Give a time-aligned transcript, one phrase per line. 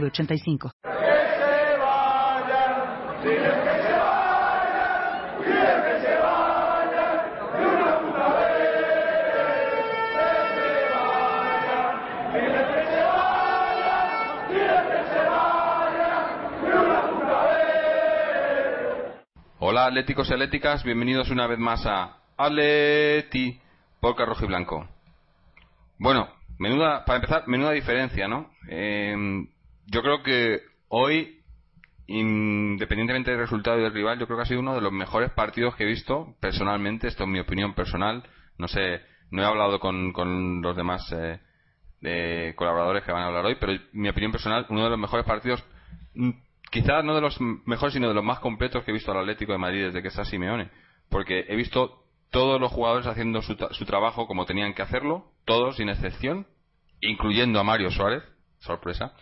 [0.00, 0.70] 906985.
[19.66, 23.60] Hola atléticos y atléticas, bienvenidos una vez más a Atleti
[24.00, 24.88] por Rojo y Blanco.
[25.98, 28.50] Bueno, menuda, para empezar, menuda diferencia, ¿no?
[28.68, 29.16] Eh,
[29.86, 31.42] yo creo que hoy,
[32.06, 35.30] independientemente del resultado y del rival, yo creo que ha sido uno de los mejores
[35.30, 37.08] partidos que he visto personalmente.
[37.08, 38.24] Esto es mi opinión personal.
[38.58, 41.12] No sé, no he hablado con, con los demás
[42.02, 45.26] eh, colaboradores que van a hablar hoy, pero mi opinión personal, uno de los mejores
[45.26, 45.64] partidos,
[46.14, 46.30] mm,
[46.70, 49.52] quizás no de los mejores, sino de los más completos que he visto al Atlético
[49.52, 50.70] de Madrid desde que está Simeone.
[51.10, 55.76] Porque he visto todos los jugadores haciendo su, su trabajo como tenían que hacerlo, todos
[55.76, 56.46] sin excepción,
[57.00, 58.22] incluyendo a Mario Suárez,
[58.58, 59.14] sorpresa.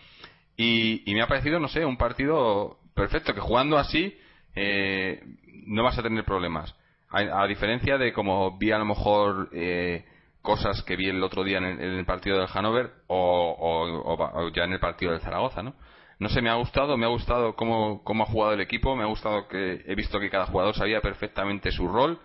[0.63, 4.17] Y, me ha parecido, no sé, un partido perfecto, que jugando así
[4.55, 5.21] eh,
[5.67, 6.75] no vas a tener problemas.
[7.11, 10.05] A, diferencia de como vi a lo mejor eh,
[10.41, 14.81] cosas que vi el otro día en el, partido del Hannover o, ya en el
[14.81, 15.75] partido del Zaragoza, ¿no?
[16.21, 19.03] No sé, me ha gustado, me ha gustado cómo, cómo ha jugado el equipo, me
[19.03, 22.19] ha gustado que he visto que cada jugador sabía perfectamente su rol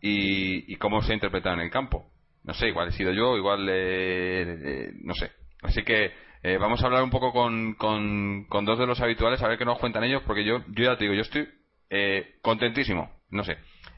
[0.00, 2.06] y, cómo se ha interpretado en el campo.
[2.44, 5.32] No sé, igual he sido yo, igual, eh, no sé.
[5.62, 6.12] Así que
[6.44, 9.64] eh, vamos a hablar un poco con, con, dos de los habituales, a ver qué
[9.64, 11.48] nos cuentan ellos, porque yo, yo ya te digo, yo estoy
[11.88, 13.56] eh, contentísimo, no sé.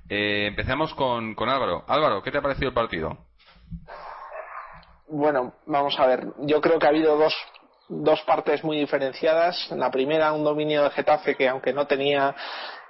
[0.08, 1.84] Eh, empezamos con, con Álvaro.
[1.88, 3.19] Álvaro, ¿qué te ha parecido el partido?
[5.09, 6.25] Bueno, vamos a ver.
[6.43, 7.34] Yo creo que ha habido dos
[7.88, 9.70] dos partes muy diferenciadas.
[9.70, 12.34] En la primera, un dominio de Getafe que, aunque no tenía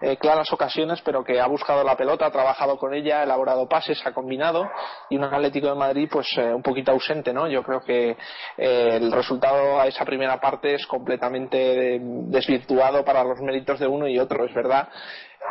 [0.00, 3.68] eh, claras ocasiones, pero que ha buscado la pelota, ha trabajado con ella, ha elaborado
[3.68, 4.68] pases, ha combinado,
[5.08, 7.48] y un Atlético de Madrid, pues eh, un poquito ausente, ¿no?
[7.48, 13.40] Yo creo que eh, el resultado a esa primera parte es completamente desvirtuado para los
[13.40, 14.88] méritos de uno y otro, es verdad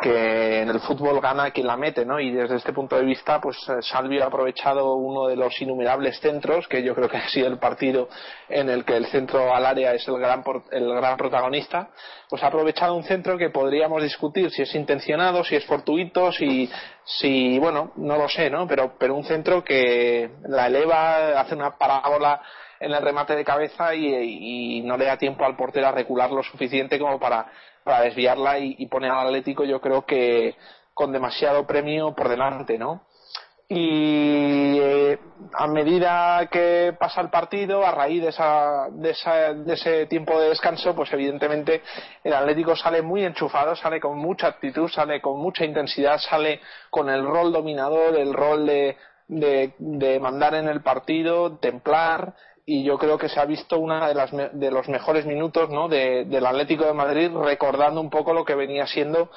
[0.02, 2.20] que en el fútbol gana quien la mete, ¿no?
[2.20, 6.20] Y desde este punto de vista, pues eh, Salvio ha aprovechado uno de los innumerables
[6.20, 8.08] centros, que yo creo que ha sido el partido
[8.48, 11.88] en el que el centro al área es el gran, el gran protagonista,
[12.28, 16.70] pues ha aprovechado un centro que podríamos discutir si es intencionado, si es fortuito, si,
[17.04, 18.66] si bueno, no lo sé, ¿no?
[18.66, 22.42] Pero, pero un centro que la eleva, hace una parábola
[22.80, 26.30] en el remate de cabeza y, y, no le da tiempo al portero a recular
[26.30, 27.50] lo suficiente como para
[28.02, 30.56] desviarla y, poner al Atlético yo creo que
[30.94, 33.02] con demasiado premio por delante, ¿no?
[33.68, 35.18] y eh,
[35.54, 40.38] a medida que pasa el partido, a raíz de, esa, de, esa, de, ese tiempo
[40.40, 41.82] de descanso, pues evidentemente
[42.22, 46.60] el Atlético sale muy enchufado, sale con mucha actitud, sale con mucha intensidad, sale
[46.90, 52.34] con el rol dominador, el rol de, de mandar en el partido, templar,
[52.68, 55.88] y yo creo que se ha visto uno de, las, de los mejores minutos ¿no?
[55.88, 59.30] del Atlético de Madrid recordando un poco lo que venía siendo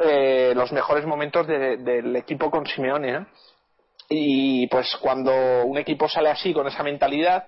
[0.00, 3.26] eh, los mejores momentos del equipo con Simeone
[4.08, 5.32] y pues cuando
[5.64, 7.46] un equipo sale así con esa mentalidad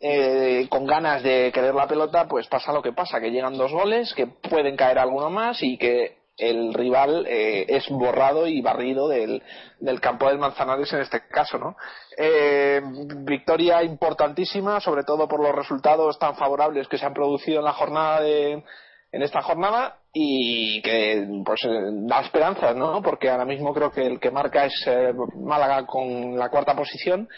[0.00, 3.70] eh, con ganas de querer la pelota pues pasa lo que pasa que llegan dos
[3.70, 9.08] goles que pueden caer alguno más y que el rival eh, es borrado y barrido
[9.08, 9.42] del,
[9.78, 11.76] del, campo del Manzanares en este caso, ¿no?
[12.16, 12.80] Eh,
[13.18, 17.72] victoria importantísima, sobre todo por los resultados tan favorables que se han producido en la
[17.72, 18.64] jornada de,
[19.12, 21.68] en esta jornada y que pues eh,
[22.06, 23.00] da esperanzas, ¿no?
[23.00, 24.90] Porque ahora mismo creo que el que marca es
[25.36, 27.28] Málaga con la cuarta posición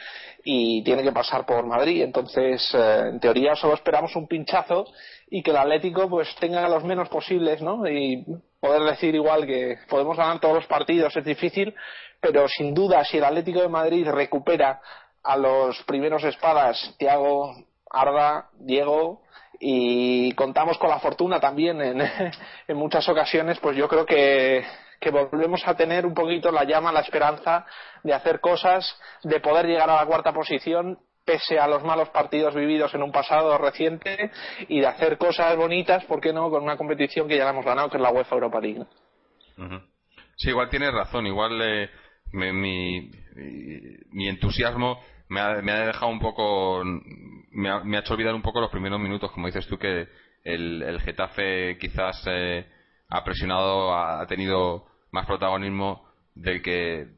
[0.42, 2.02] y tiene que pasar por Madrid.
[2.02, 4.86] Entonces, en teoría solo esperamos un pinchazo
[5.28, 7.86] y que el Atlético pues tenga los menos posibles, ¿no?
[7.88, 8.24] Y
[8.66, 11.74] poder decir igual que podemos ganar todos los partidos es difícil,
[12.20, 14.80] pero sin duda si el Atlético de Madrid recupera
[15.22, 17.54] a los primeros espadas, Thiago,
[17.90, 19.22] Arda, Diego,
[19.60, 22.00] y contamos con la fortuna también en,
[22.68, 24.64] en muchas ocasiones, pues yo creo que,
[25.00, 27.64] que volvemos a tener un poquito la llama, la esperanza
[28.02, 32.54] de hacer cosas, de poder llegar a la cuarta posición pese a los malos partidos
[32.54, 34.30] vividos en un pasado reciente
[34.68, 37.64] y de hacer cosas bonitas, ¿por qué no?, con una competición que ya la hemos
[37.64, 38.86] ganado, que es la UEFA Europa League.
[40.36, 41.90] Sí, igual tienes razón, igual eh,
[42.32, 43.10] mi,
[44.12, 48.60] mi, entusiasmo me ha, me ha, dejado un poco me ha, hecho olvidar un poco
[48.60, 50.08] los primeros minutos, como dices tú, que
[50.44, 52.66] el, Getafe quizás eh,
[53.08, 57.08] ha presionado, ha, tenido más protagonismo del que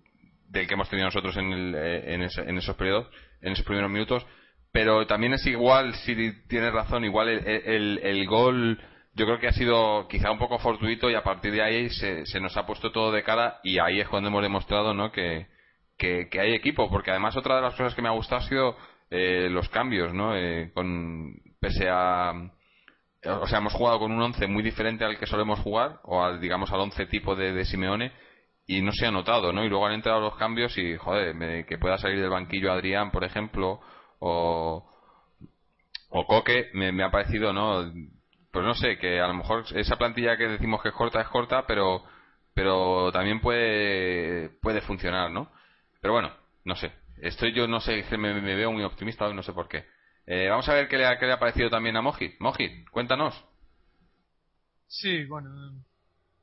[0.48, 3.06] del que hemos tenido nosotros en, el, eh, en, esos periodos,
[3.42, 4.26] en esos primeros minutos.
[4.72, 6.14] Pero también es igual, si
[6.48, 8.78] tienes razón, igual el, el, gol
[9.14, 12.26] yo creo que ha sido quizá un poco fortuito y a partir de ahí se,
[12.26, 15.10] se nos ha puesto todo de cara y ahí es cuando hemos demostrado ¿no?
[15.10, 15.48] que,
[15.98, 18.76] que, hay equipo, porque además otra de las cosas que me ha gustado ha sido
[19.10, 20.36] eh, los cambios, ¿no?
[20.36, 22.32] Eh, con, pese a.
[23.24, 26.40] O sea, hemos jugado con un 11 muy diferente al que solemos jugar, o al,
[26.40, 28.12] digamos, al 11 tipo de, de Simeone,
[28.68, 29.64] y no se ha notado, ¿no?
[29.64, 33.24] Y luego han entrado los cambios y, joder, que pueda salir del banquillo Adrián, por
[33.24, 33.80] ejemplo,
[34.18, 34.86] o,
[36.10, 37.90] o Coque, me, ha parecido, ¿no?
[38.52, 41.28] Pues no sé, que a lo mejor esa plantilla que decimos que es corta es
[41.28, 42.04] corta, pero,
[42.52, 45.50] pero también puede, puede funcionar, ¿no?
[46.02, 46.30] Pero bueno,
[46.64, 46.92] no sé.
[47.22, 49.86] Estoy yo, no sé, me, me veo muy optimista no sé por qué.
[50.26, 52.34] Eh, vamos a ver qué le, ha, qué le ha parecido también a Moji.
[52.38, 53.34] Moji, cuéntanos.
[54.88, 55.48] Sí, bueno,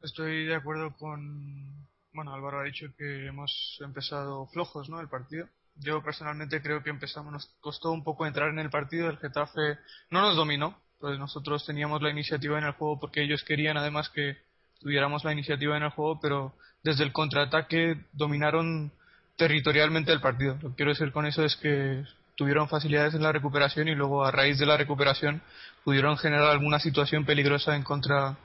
[0.01, 1.84] estoy de acuerdo con.
[2.15, 5.01] Bueno, Álvaro ha dicho que hemos empezado flojos, ¿no?
[5.01, 5.49] El partido.
[5.75, 9.09] Yo personalmente creo que empezamos, nos costó un poco entrar en el partido.
[9.09, 9.79] El Getafe
[10.11, 14.09] no nos dominó, pues nosotros teníamos la iniciativa en el juego porque ellos querían además
[14.09, 14.37] que
[14.79, 16.53] tuviéramos la iniciativa en el juego, pero
[16.83, 18.93] desde el contraataque dominaron
[19.35, 20.57] territorialmente el partido.
[20.61, 22.05] Lo que quiero decir con eso es que
[22.37, 25.41] tuvieron facilidades en la recuperación y luego a raíz de la recuperación
[25.83, 28.37] pudieron generar alguna situación peligrosa en contra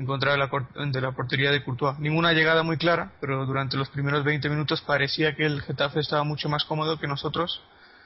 [0.00, 0.48] en contra de la,
[0.86, 1.98] de la portería de Courtois.
[1.98, 6.24] Ninguna llegada muy clara, pero durante los primeros 20 minutos parecía que el Getafe estaba
[6.24, 7.60] mucho más cómodo que nosotros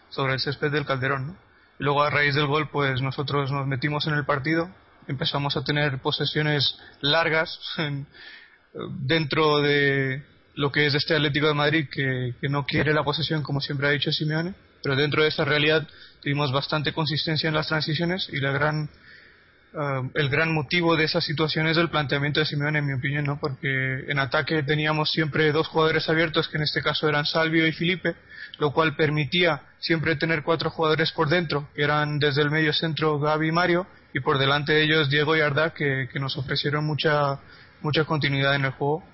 [0.08, 1.38] sobre el césped del Calderón.
[1.78, 4.68] luego a raíz del gol, pues nosotros nos metimos en el partido,
[5.06, 7.60] empezamos a tener posesiones largas
[9.06, 10.24] dentro de,
[10.56, 13.90] lo que es este Atlético de Madrid que, no quiere la posesión como siempre ha
[13.90, 15.86] dicho Simeone, pero dentro de esta realidad
[16.20, 18.90] tuvimos bastante consistencia en las transiciones y la gran
[19.74, 23.24] uh, el gran motivo de esas situaciones es el planteamiento de Simeone en mi opinión,
[23.24, 23.38] ¿no?
[23.38, 27.72] porque en ataque teníamos siempre dos jugadores abiertos que en este caso eran Salvio y
[27.72, 28.14] Felipe,
[28.58, 33.18] lo cual permitía siempre tener cuatro jugadores por dentro, que eran desde el medio centro
[33.18, 36.84] Gaby y Mario y por delante de ellos Diego y Arda que, que nos ofrecieron
[36.84, 37.40] mucha
[37.84, 39.04] mucha continuidad en el juego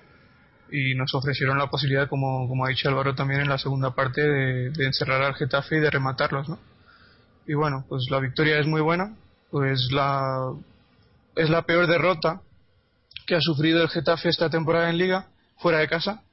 [0.71, 4.21] y nos ofrecieron la posibilidad, como, como ha dicho Álvaro también en la segunda parte,
[4.21, 6.57] de, encerrar al Getafe y de rematarlos, ¿no?
[7.45, 9.13] Y bueno, pues la victoria es muy buena,
[9.51, 10.53] pues la
[11.35, 12.41] es la peor derrota
[13.25, 15.27] que ha sufrido el Getafe esta temporada en Liga,
[15.57, 16.23] fuera de casa.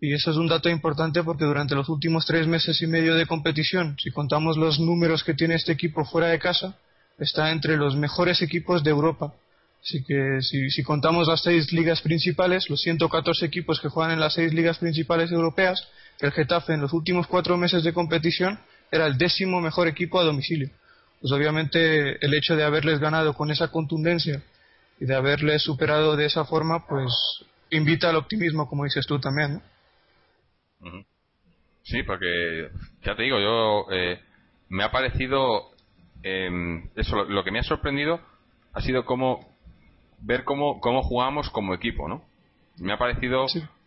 [0.00, 3.26] Y eso es un dato importante porque durante los últimos tres meses y medio de
[3.26, 6.76] competición, si contamos los números que tiene este equipo fuera de casa,
[7.18, 9.32] está entre los mejores equipos de Europa
[9.82, 14.34] Así que si, contamos las seis ligas principales, los 114 equipos que juegan en las
[14.34, 15.88] seis ligas principales europeas,
[16.20, 18.58] el Getafe en los últimos cuatro meses de competición
[18.90, 20.70] era el décimo mejor equipo a domicilio.
[21.20, 24.42] Pues obviamente el hecho de haberles ganado con esa contundencia
[25.00, 27.12] y de haberles superado de esa forma, pues
[27.70, 29.60] invita al optimismo, como dices tú también.
[31.82, 32.68] Sí, porque
[33.02, 34.20] ya te digo, yo eh,
[34.68, 35.70] me ha parecido
[36.22, 38.20] em, eso, lo, que me ha sorprendido
[38.74, 39.48] ha sido como
[40.20, 42.24] ver cómo, cómo jugamos como equipo, ¿no?
[42.78, 43.46] Me ha parecido...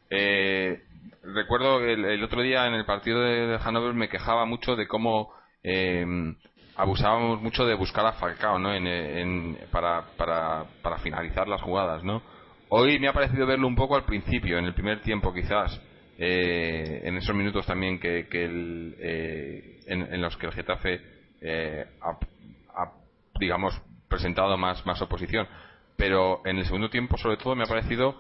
[0.10, 0.81] Eh,
[1.24, 5.31] recuerdo el, el, otro día en el partido de, Hannover me quejaba mucho de cómo
[5.63, 6.06] eh,
[6.75, 8.73] abusábamos mucho de buscar a Falcao, ¿no?
[8.73, 12.22] En, para, para, para finalizar las jugadas, ¿no?
[12.69, 15.81] Hoy me ha parecido verlo un poco al principio, en el primer tiempo quizás,
[16.17, 21.01] eh, en esos minutos también que, que el, eh, en, los que el Getafe
[21.41, 22.91] eh, ha,
[23.39, 25.48] digamos, presentado más, más oposición
[26.01, 28.15] pero en el segundo tiempo sobre todo me ha parecido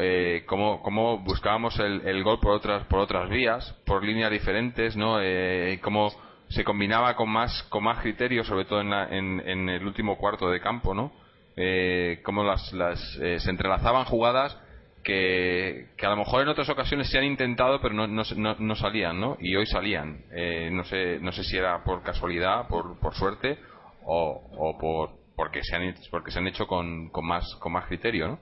[0.00, 5.78] eh, cómo, buscábamos el, gol por otras por otras vías por líneas diferentes no eh,
[5.82, 6.10] cómo
[6.48, 8.92] se combinaba con más con más criterio sobre todo en,
[9.40, 11.12] en, el último cuarto de campo no
[11.56, 14.56] eh, las, las eh, se entrelazaban jugadas
[15.02, 18.24] que, que, a lo mejor en otras ocasiones se han intentado pero no, no,
[18.58, 20.24] no, salían no y hoy salían.
[20.32, 23.56] Eh, no sé no sé si era por casualidad por, por suerte
[24.04, 27.86] o, o por porque se han porque se han hecho con, con más con más
[27.86, 28.38] criterio ¿no?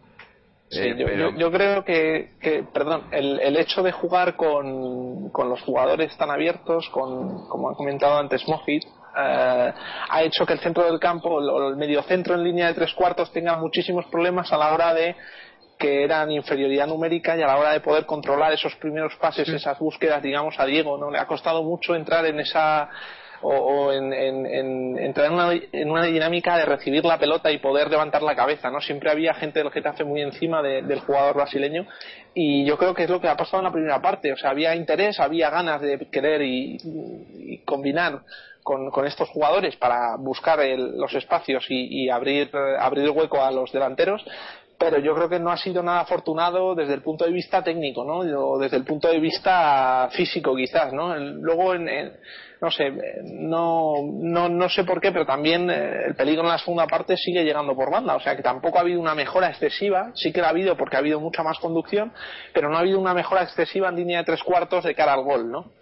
[0.75, 5.61] Sí, eh, yo, creo que, que perdón, el, el, hecho de jugar con, con, los
[5.63, 9.73] jugadores tan abiertos, con, como ha comentado antes Mojit, eh,
[10.11, 13.33] ha hecho que el centro del campo o el mediocentro en línea de tres cuartos
[13.33, 15.15] tenga muchísimos problemas a la hora de
[15.79, 19.79] que eran inferioridad numérica y a la hora de poder controlar esos primeros pases, esas
[19.79, 21.11] búsquedas, digamos, a Diego, ¿no?
[21.11, 22.89] Le ha costado mucho entrar en esa
[23.47, 24.13] o, en,
[24.97, 28.71] entrar en una, en una, dinámica de recibir la pelota y poder levantar la cabeza,
[28.71, 28.81] ¿no?
[28.81, 31.87] Siempre había gente del Getafe muy encima del jugador brasileño
[32.33, 34.51] y yo creo que es lo que ha pasado en la primera parte, o sea,
[34.51, 38.23] había interés, había ganas de querer y, combinar
[38.63, 44.25] con, estos jugadores para buscar los espacios y, abrir, abrir hueco a los delanteros,
[44.79, 48.05] pero yo creo que no ha sido nada afortunado desde el punto de vista técnico,
[48.05, 48.19] ¿no?
[48.19, 51.17] O desde el punto de vista físico, quizás, ¿no?
[51.17, 51.89] Luego, en,
[52.65, 52.91] no sé,
[53.25, 57.15] no, no, no sé por qué, pero también eh, el peligro en la segunda parte
[57.15, 60.41] sigue llegando por banda, o sea que tampoco ha habido una mejora excesiva, sí que
[60.41, 62.11] la ha habido porque ha habido mucha más conducción,
[62.55, 65.25] pero no ha habido una mejora excesiva en línea de tres cuartos de cara al
[65.25, 65.73] gol, ¿no?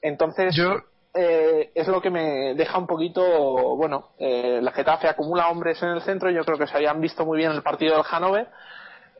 [0.00, 0.74] Entonces, yo,
[1.14, 5.90] eh, es lo que me deja un poquito, bueno, eh, la Getafe acumula hombres en
[5.90, 8.48] el centro, yo creo que se habían visto muy bien en el partido del Hannover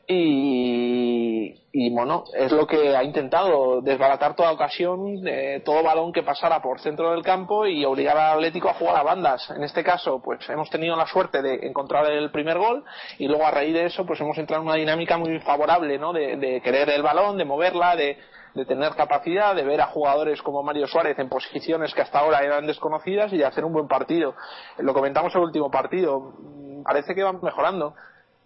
[0.05, 6.23] y, y bueno, es lo que ha intentado desbaratar toda ocasión, eh, todo balón que
[6.23, 9.49] pasara por centro del campo y obligar al Atlético a jugar a bandas.
[9.51, 12.83] En este caso, pues hemos tenido la suerte de encontrar el primer gol
[13.17, 16.11] y luego a raíz de eso, pues hemos entrado en una dinámica muy favorable, ¿no?
[16.11, 18.17] De, querer el balón, de moverla, de,
[18.55, 22.43] de tener capacidad, de ver a jugadores como Mario Suárez en posiciones que hasta ahora
[22.43, 24.35] eran desconocidas y de hacer un buen partido.
[24.79, 26.33] Lo comentamos en el último partido,
[26.83, 27.95] parece que van mejorando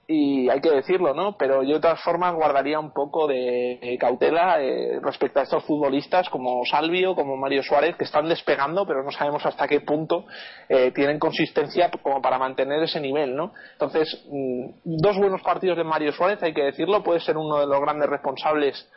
[0.09, 1.35] y hay que decirlo, ¿no?
[1.37, 6.29] Pero yo de todas formas guardaría un poco de cautela eh, respecto a estos futbolistas
[6.29, 10.25] como Salvio, como Mario Suárez, que están despegando, pero no sabemos hasta qué punto
[10.69, 13.51] eh, tienen consistencia como para mantener ese nivel, ¿no?
[13.73, 17.67] Entonces, mm, dos buenos partidos de Mario Suárez, hay que decirlo, puede ser uno de
[17.67, 18.89] los grandes responsables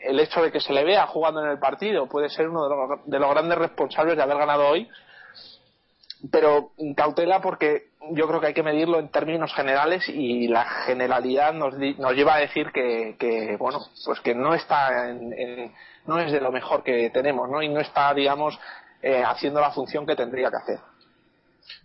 [0.00, 2.68] el hecho de que se le vea jugando en el partido puede ser uno
[3.06, 4.86] de los, grandes responsables de haber ganado hoy
[6.30, 11.52] pero cautela porque yo creo que hay que medirlo en términos generales y la generalidad
[11.52, 15.72] nos, nos lleva a decir que, bueno pues que no está en,
[16.06, 18.58] no es de lo mejor que tenemos no y no está digamos
[19.02, 20.78] eh, haciendo la función que tendría que hacer.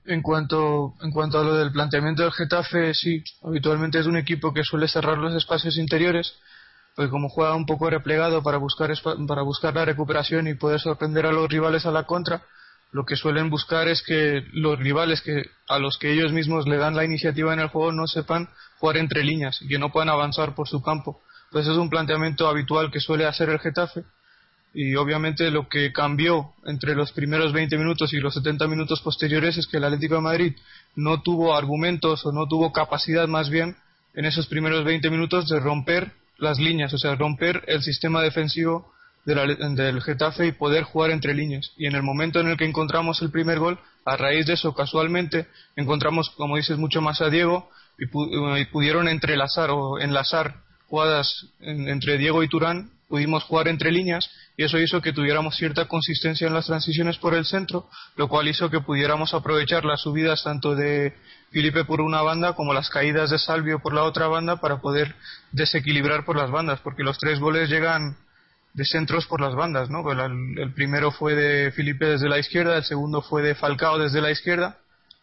[0.06, 4.54] En cuanto en cuanto a lo del planteamiento del Getafe sí habitualmente es un equipo
[4.54, 6.38] que suele cerrar los espacios interiores
[6.96, 8.92] pues como juega un poco replegado para buscar,
[9.28, 12.44] para buscar la recuperación y poder sorprender a los rivales a la contra,
[12.92, 16.78] lo que suelen buscar es que los rivales que a los que ellos mismos le
[16.78, 20.10] dan la iniciativa en el juego no sepan jugar entre líneas y que no puedan
[20.10, 21.22] avanzar por su campo.
[21.52, 24.04] Pues es un planteamiento habitual que suele hacer el Getafe
[24.74, 29.58] y obviamente lo que cambió entre los primeros 20 minutos y los 70 minutos posteriores
[29.58, 30.56] es que el Atlético de Madrid
[30.96, 33.76] no tuvo argumentos o no tuvo capacidad más bien
[34.14, 38.92] en esos primeros 20 minutos de romper las líneas, o sea, romper el sistema defensivo
[39.26, 41.72] del Getafe y poder jugar entre líneas.
[41.78, 44.74] Y en el momento en el que encontramos el primer gol, a raíz de eso,
[44.74, 48.08] casualmente, encontramos, como dices, mucho más a Diego y,
[48.66, 50.56] pudieron entrelazar o enlazar
[50.88, 55.86] jugadas entre Diego y Turán, pudimos jugar entre líneas y eso hizo que tuviéramos cierta
[55.86, 60.44] consistencia en las transiciones por el centro, lo cual hizo que pudiéramos aprovechar las subidas
[60.44, 61.14] tanto de
[61.52, 65.14] Felipe por una banda como las caídas de Salvio por la otra banda para poder
[65.52, 68.16] desequilibrar por las bandas, porque los tres goles llegan
[68.74, 70.04] de centros por las bandas, ¿no?
[70.04, 74.22] Pues el, primero fue de Felipe desde la izquierda, el segundo fue de Falcao desde
[74.22, 74.78] la izquierda,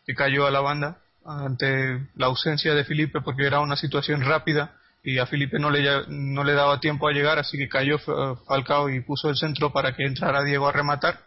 [0.07, 4.73] que cayó a la banda ante la ausencia de Felipe porque era una situación rápida
[5.03, 7.99] y a Felipe no le, no le daba tiempo a llegar, así que cayó
[8.47, 11.21] Falcao y puso el centro para que entrara Diego a rematar.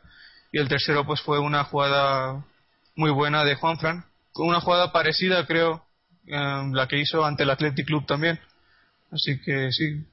[0.51, 2.43] Y el tercero pues fue una jugada
[2.95, 5.85] muy buena de Juanfran, una jugada parecida, creo,
[6.27, 8.39] eh, la que hizo ante el Athletic Club también.
[9.12, 10.06] Así que sí,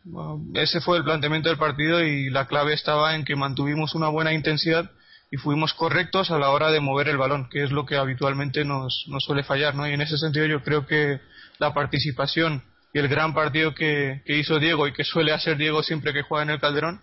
[0.55, 4.33] ese fue el planteamiento del partido y la clave estaba en que mantuvimos una buena
[4.33, 4.91] intensidad
[5.31, 8.65] y fuimos correctos a la hora de mover el balón, que es lo que habitualmente
[8.65, 9.87] nos, nos suele fallar, ¿no?
[9.87, 11.21] Y en ese sentido yo creo que
[11.59, 12.63] la participación
[12.93, 16.23] y el gran partido que, que hizo Diego y que suele hacer Diego siempre que
[16.23, 17.01] juega en el Calderón,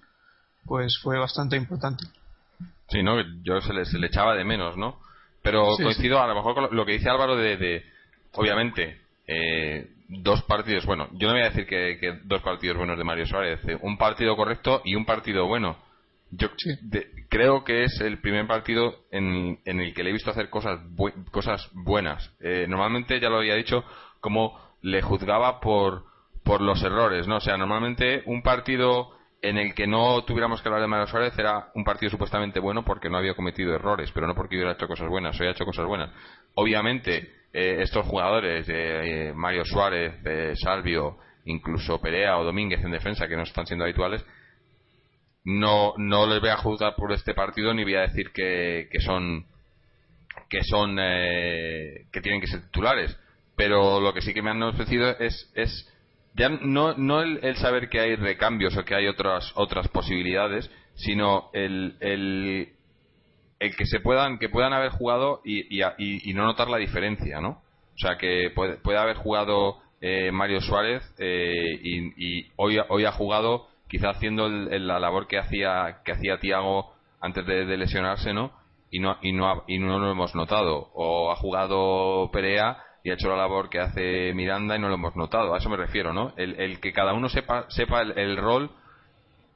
[0.66, 2.06] pues fue bastante importante.
[2.90, 3.22] Sí, ¿no?
[3.44, 5.00] Yo se le, se le echaba de menos, ¿no?
[5.42, 7.84] Pero coincido a lo mejor con lo que dice Álvaro de,
[8.34, 13.04] obviamente, eh, dos partidos, bueno, yo no voy a decir que, dos partidos buenos de
[13.04, 15.78] Mario Suárez, eh, un partido correcto y un partido bueno.
[16.32, 16.50] Yo
[17.30, 20.80] creo que es el primer partido en, el que le he visto hacer cosas,
[21.32, 22.34] cosas buenas.
[22.42, 23.86] Eh, normalmente, ya lo había dicho,
[24.20, 26.06] como le juzgaba por,
[26.44, 27.38] por los errores, ¿no?
[27.38, 31.38] O sea, normalmente un partido en el que no tuviéramos que hablar de Mario Suárez
[31.38, 34.88] era un partido supuestamente bueno porque no había cometido errores, pero no porque hubiera hecho
[34.88, 36.10] cosas buenas, había hecho cosas buenas.
[36.56, 40.14] Obviamente, eh, estos jugadores, de eh, Mario Suárez,
[40.60, 44.26] Salvio, incluso Perea o Domínguez en defensa, que no están siendo habituales,
[45.46, 49.00] no, no les voy a juzgar por este partido ni voy a decir que, que
[49.00, 49.46] son
[50.50, 53.18] que son eh, que tienen que ser titulares.
[53.56, 55.90] Pero lo que sí que me han ofrecido es, es
[56.34, 61.50] ya no, no el, saber que hay recambios o que hay otras otras posibilidades, sino
[61.54, 62.75] el, el,
[63.60, 67.62] el que se puedan que puedan haber jugado y, y, no notar la diferencia, ¿no?
[67.96, 73.12] O sea, que puede, puede haber jugado eh, Mario Suárez eh, y, hoy, hoy ha
[73.12, 78.52] jugado quizá haciendo la labor que hacía que hacía Tiago antes de, lesionarse, ¿no?
[78.92, 80.90] y no, y no, y no lo hemos notado.
[80.94, 84.96] O ha jugado Perea y ha hecho la labor que hace Miranda y no lo
[84.96, 85.54] hemos notado.
[85.54, 86.34] A eso me refiero, ¿no?
[86.38, 88.72] El, que cada uno sepa, sepa el, rol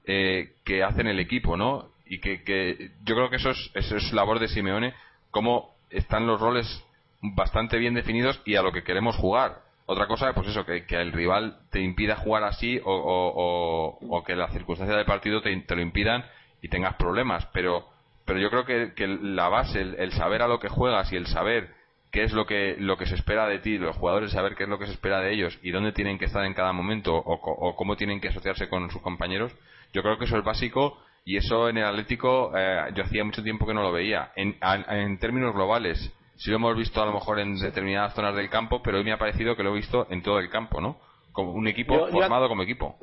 [0.05, 1.89] eh, que hace en el equipo, ¿no?
[2.09, 4.93] Y que, que yo creo que eso es, eso es labor de Simeone,
[5.31, 6.83] cómo están los roles
[7.21, 9.61] bastante bien definidos y a lo que queremos jugar.
[9.85, 14.23] Otra cosa, pues eso, que, que el rival te impida jugar así o, o, o,
[14.23, 16.23] que las circunstancias del partido te, lo impidan
[16.61, 17.47] y tengas problemas.
[17.53, 17.87] Pero,
[18.25, 21.25] pero yo creo que, que la base, el, saber a lo que juegas y el
[21.25, 21.73] saber
[22.11, 24.69] qué es lo que, lo que se espera de ti, los jugadores saber qué es
[24.69, 27.75] lo que se espera de ellos y dónde tienen que estar en cada momento o,
[27.75, 29.51] cómo tienen que asociarse con sus compañeros,
[29.91, 33.43] yo creo que eso es básico y eso en el Atlético eh, yo hacía mucho
[33.43, 34.31] tiempo que no lo veía.
[34.35, 35.99] En, en términos globales,
[36.37, 39.11] sí lo hemos visto a lo mejor en determinadas zonas del campo, pero hoy me
[39.11, 40.97] ha parecido que lo he visto en todo el campo, ¿no?
[41.31, 42.95] Como un equipo formado como equipo.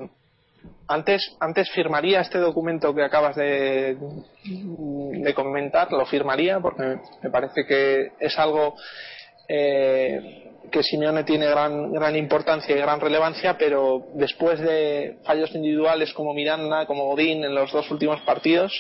[0.89, 3.97] Antes, antes firmaría este documento que acabas de,
[4.45, 8.75] de comentar, lo firmaría porque me parece que es algo
[9.49, 16.13] eh, que Simeone tiene gran, gran importancia y gran relevancia, pero después de fallos individuales
[16.13, 18.73] como Miranda, como Godín en los dos últimos partidos,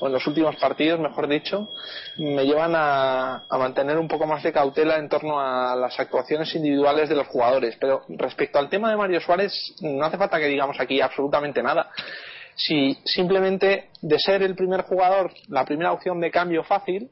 [0.00, 1.68] o en los últimos partidos, mejor dicho,
[2.18, 6.52] me llevan a, a, mantener un poco más de cautela en torno a las actuaciones
[6.54, 7.76] individuales de los jugadores.
[7.78, 11.90] Pero respecto al tema de Mario Suárez, no hace falta que digamos aquí absolutamente nada.
[12.54, 17.10] Si simplemente de ser el primer jugador, la primera opción de cambio fácil,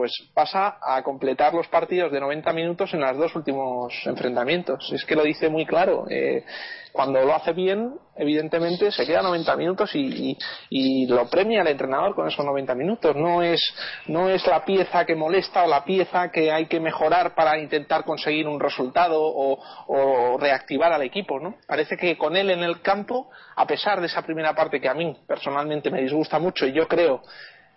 [0.00, 4.90] pues pasa a completar los partidos de 90 minutos en los dos últimos enfrentamientos.
[4.94, 6.06] Es que lo dice muy claro.
[6.08, 6.42] Eh,
[6.90, 10.38] cuando lo hace bien, evidentemente se queda 90 minutos y,
[10.70, 13.14] y, lo premia el entrenador con esos 90 minutos.
[13.14, 13.60] No es,
[14.06, 18.04] no es la pieza que molesta o la pieza que hay que mejorar para intentar
[18.04, 21.38] conseguir un resultado o, o reactivar al equipo.
[21.38, 21.56] ¿no?
[21.66, 24.94] Parece que con él en el campo, a pesar de esa primera parte que a
[24.94, 27.20] mí personalmente me disgusta mucho y yo creo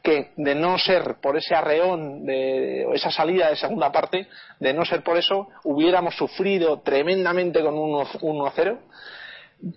[0.03, 4.27] que de no ser por ese arreón de esa salida de segunda parte,
[4.59, 8.79] de no ser por eso, hubiéramos sufrido tremendamente con un 1-0.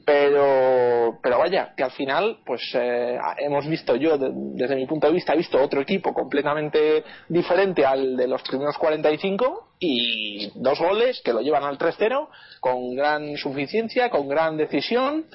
[0.05, 5.12] Pero, pero vaya, que al final, pues eh, hemos visto yo, desde mi punto de
[5.12, 11.23] vista, he visto otro equipo completamente diferente al de los primeros 45 y dos goles
[11.25, 15.27] que lo llevan al 3-0 con gran suficiencia, con gran decisión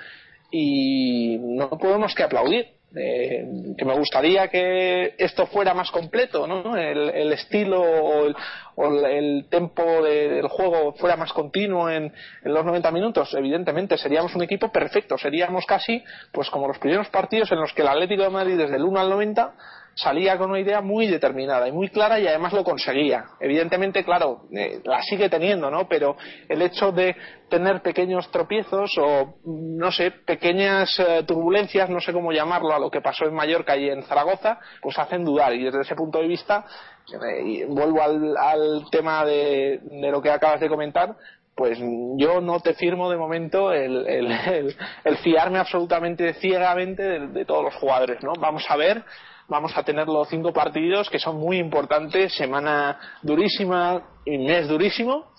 [0.52, 6.76] y no podemos que aplaudir eh, que me gustaría que esto fuera más completo, ¿no?
[6.76, 8.36] El, estilo o el,
[8.76, 14.36] o el tempo del juego fuera más continuo en, en, los 90 minutos, evidentemente seríamos
[14.36, 18.24] un equipo perfecto, seríamos casi pues como los primeros partidos en los que el Atlético
[18.24, 19.54] de Madrid desde el 1 al 90
[20.02, 23.26] salía con una idea muy determinada y muy clara y además lo conseguía.
[23.40, 25.88] Evidentemente, claro, eh, la sigue teniendo, ¿no?
[25.88, 26.16] Pero
[26.50, 27.16] el hecho de
[27.50, 32.90] tener pequeños tropiezos o, no sé, pequeñas eh, turbulencias, no sé cómo llamarlo, a lo
[32.90, 35.54] que pasó en Mallorca y en Zaragoza, pues hacen dudar.
[35.54, 36.66] Y desde ese punto de vista,
[37.14, 39.80] eh, vuelvo al, tema de,
[40.12, 41.16] lo que acabas de comentar,
[41.56, 41.78] pues
[42.16, 47.76] yo no te firmo de momento el, el, fiarme absolutamente ciegamente de, de, todos los
[47.76, 48.34] jugadores, ¿no?
[48.40, 49.04] Vamos a ver
[49.52, 55.34] vamos a tener los cinco partidos que son muy importantes, semana durísima y mes durísimo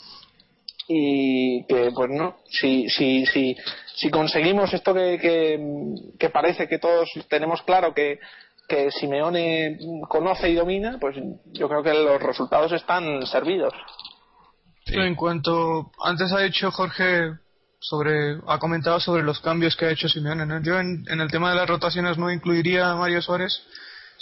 [0.87, 3.57] y que pues no, si, si, si,
[3.97, 5.19] si conseguimos esto que,
[6.19, 8.21] que, parece que todos tenemos claro que,
[8.69, 13.73] que Simeone conoce y domina, pues yo creo que los resultados están servidos.
[14.89, 17.31] En cuanto antes ha dicho Jorge
[17.81, 21.49] sobre ha comentado sobre los cambios que ha hecho Simeone, yo en, en, el tema
[21.49, 23.67] de las rotaciones no incluiría a Mario Suárez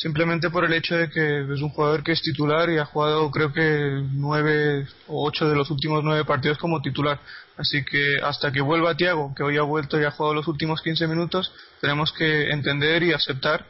[0.01, 3.31] simplemente por el hecho de que es un jugador que es titular y ha jugado
[3.31, 7.21] creo que nueve o ocho de los últimos nueve partidos como titular.
[7.59, 10.81] Así que hasta que vuelva Tiago, que hoy ha vuelto y ha jugado los últimos
[10.81, 13.67] 15 minutos, tenemos que entender y aceptar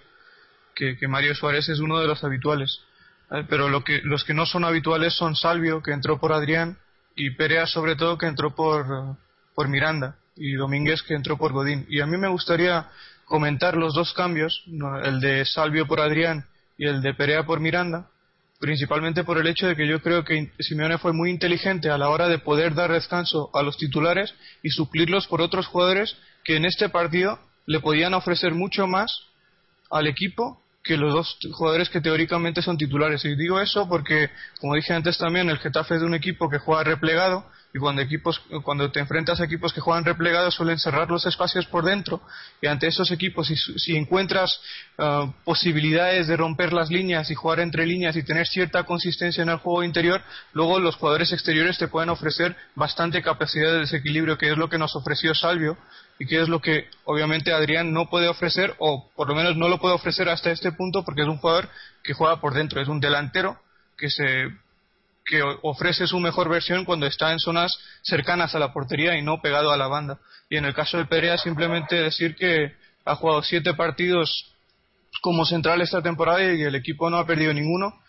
[0.76, 2.80] que, Mario Suárez es uno de los habituales.
[3.48, 6.78] Pero lo que, los que no son habituales son Salvio, que entró por Adrián,
[7.16, 9.16] y Perea sobre todo, que entró por,
[9.54, 11.84] por Miranda, y Domínguez, que entró por Godín.
[11.90, 12.88] Y a mí me gustaría
[13.30, 14.64] comentar los dos cambios,
[15.04, 18.10] el de Salvio por Adrián y el de Perea por Miranda,
[18.58, 22.08] principalmente por el hecho de que yo creo que Simeone fue muy inteligente a la
[22.08, 26.64] hora de poder dar descanso a los titulares y suplirlos por otros jugadores que en
[26.64, 29.16] este partido le podían ofrecer mucho más
[29.92, 33.24] al equipo que los dos jugadores que teóricamente son titulares.
[33.24, 34.28] Y digo eso porque,
[34.60, 38.02] como dije antes también, el Getafe es de un equipo que juega replegado y cuando
[38.02, 42.20] equipos cuando te enfrentas a equipos que juegan replegados suelen cerrar los espacios por dentro.
[42.60, 44.60] Y ante esos equipos si, si encuentras
[44.98, 49.50] ah, posibilidades de romper las líneas y jugar entre líneas y tener cierta consistencia en
[49.50, 54.50] el juego interior luego los jugadores exteriores te pueden ofrecer bastante capacidad de desequilibrio que
[54.50, 55.76] es lo que nos ofreció Salvio
[56.20, 59.68] y que es lo que obviamente Adrián no puede ofrecer o por lo menos no
[59.68, 61.70] lo puede ofrecer hasta este punto porque es un jugador
[62.02, 62.80] que juega por dentro.
[62.80, 63.58] Es un delantero
[63.96, 64.50] que se
[65.24, 69.40] que ofrece su mejor versión cuando está en zonas cercanas a la portería y no
[69.40, 70.18] pegado a la banda.
[70.48, 72.72] Y en el caso de Perea, simplemente decir que
[73.04, 74.54] ha jugado siete partidos
[75.22, 78.00] como central esta temporada y el equipo no ha perdido ninguno.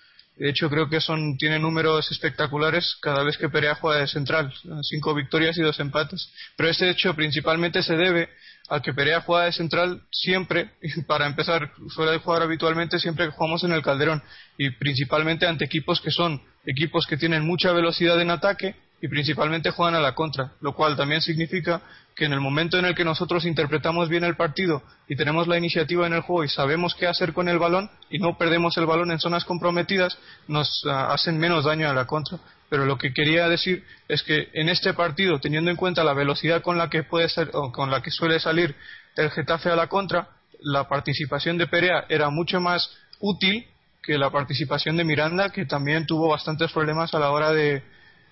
[0.42, 4.52] De hecho, creo que son, tiene números espectaculares cada vez que Perea juega de central.
[4.82, 6.34] Cinco victorias y dos empates.
[6.58, 8.28] Pero este hecho principalmente se debe
[8.68, 10.72] al que Perea juega de central siempre,
[11.08, 14.24] para empezar, suele jugar habitualmente siempre que jugamos en el Calderón
[14.58, 19.70] y principalmente ante equipos que son equipos que tienen mucha velocidad en ataque y principalmente
[19.70, 21.84] juegan a la contra, lo cual también significa
[22.22, 25.58] que en el momento en el que nosotros interpretamos bien el partido y tenemos la
[25.58, 28.86] iniciativa en el juego y sabemos qué hacer con el balón y no perdemos el
[28.86, 30.16] balón en zonas comprometidas,
[30.48, 32.38] nos ah, hacen menos daño a la contra.
[32.70, 36.62] Pero lo que quería decir es que en este partido, teniendo en cuenta la velocidad
[36.62, 38.76] con la que puede ser, o con la que suele salir
[39.16, 40.28] el Getafe a la contra,
[40.60, 42.88] la participación de Perea era mucho más
[43.20, 43.66] útil
[44.04, 47.82] que la participación de Miranda, que también tuvo bastantes problemas a la hora de,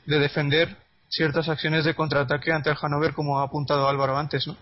[0.06, 0.78] defender
[1.10, 4.56] ciertas acciones de contraataque ante el Hannover, como ha apuntado Álvaro antes, ¿no?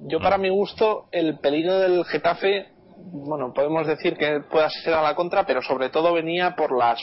[0.00, 5.02] Yo, para mi gusto, el peligro del Getafe, bueno, podemos decir que pueda ser a
[5.02, 7.00] la contra, pero sobre todo venía por las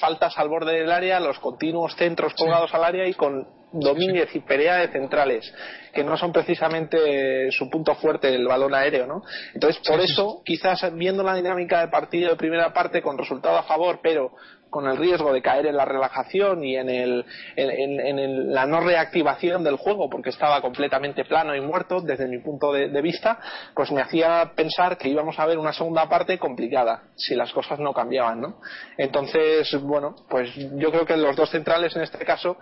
[0.00, 4.40] faltas al borde del área, los continuos centros colgados al área y con Domínguez y
[4.40, 5.52] Perea de centrales,
[5.92, 9.22] que no son precisamente su punto fuerte el balón aéreo, ¿no?
[9.54, 13.64] Entonces, por eso, quizás viendo la dinámica de partido de primera parte con resultado a
[13.64, 14.32] favor, pero
[14.70, 17.24] con el riesgo de caer en la relajación y en, el,
[17.56, 22.72] en, la no reactivación del juego porque estaba completamente plano y muerto desde mi punto
[22.72, 23.38] de, vista,
[23.74, 27.78] pues me hacía pensar que íbamos a ver una segunda parte complicada si las cosas
[27.78, 28.60] no cambiaban, ¿no?
[28.96, 32.56] Entonces, bueno, pues yo creo que los dos centrales en este caso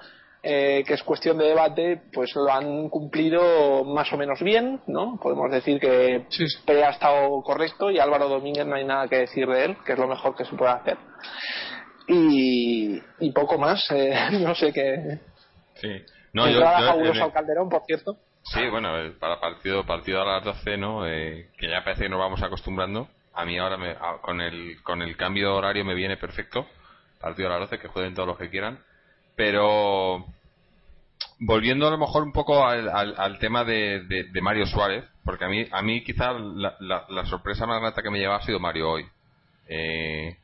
[0.49, 5.19] eh, que es cuestión de debate, pues lo han cumplido más o menos bien, ¿no?
[5.21, 6.45] Podemos decir que sí.
[6.69, 9.99] ha estado correcto y Álvaro Domínguez no hay nada que decir de él, que es
[9.99, 10.99] lo mejor que se puede hacer.
[12.09, 15.19] Y, poco más, eh, no sé qué.
[15.75, 16.05] Sí.
[16.33, 18.17] No, yo, al Calderón, por cierto.
[18.43, 21.07] Sí, bueno, para partido partido a las 12, ¿no?
[21.07, 23.09] Eh, que ya parece que nos vamos acostumbrando.
[23.35, 26.67] A mí ahora me, con el con el cambio horario me viene perfecto.
[27.21, 28.79] Partido a las 12, que jueguen todos los que quieran.
[29.35, 30.27] Pero
[31.41, 35.83] volviendo a lo mejor un poco al, tema de, Mario Suárez, porque a mí, a
[35.83, 39.07] mí quizá la, sorpresa más grata que me lleva ha sido Mario hoy.
[39.69, 40.37] Eh,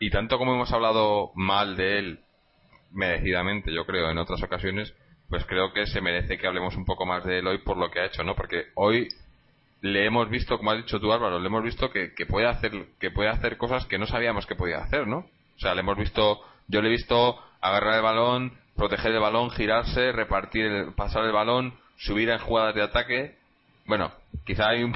[0.00, 2.20] y, tanto como hemos hablado mal de él,
[2.92, 4.94] merecidamente, yo creo, en otras ocasiones,
[5.28, 7.90] pues creo que se merece que hablemos un poco más de él hoy por lo
[7.90, 8.34] que ha hecho, ¿no?
[8.34, 9.08] Porque hoy
[9.82, 12.72] le hemos visto, como has dicho tú Álvaro, le hemos visto que, que puede hacer
[12.98, 15.18] que puede hacer cosas que no sabíamos que podía hacer, ¿no?
[15.18, 19.50] O sea, le hemos visto, yo le he visto agarrar el balón, proteger el balón,
[19.50, 23.38] girarse, repartir, pasar el balón, subir en jugadas de ataque.
[23.86, 24.12] Bueno,
[24.44, 24.92] quizá hay un,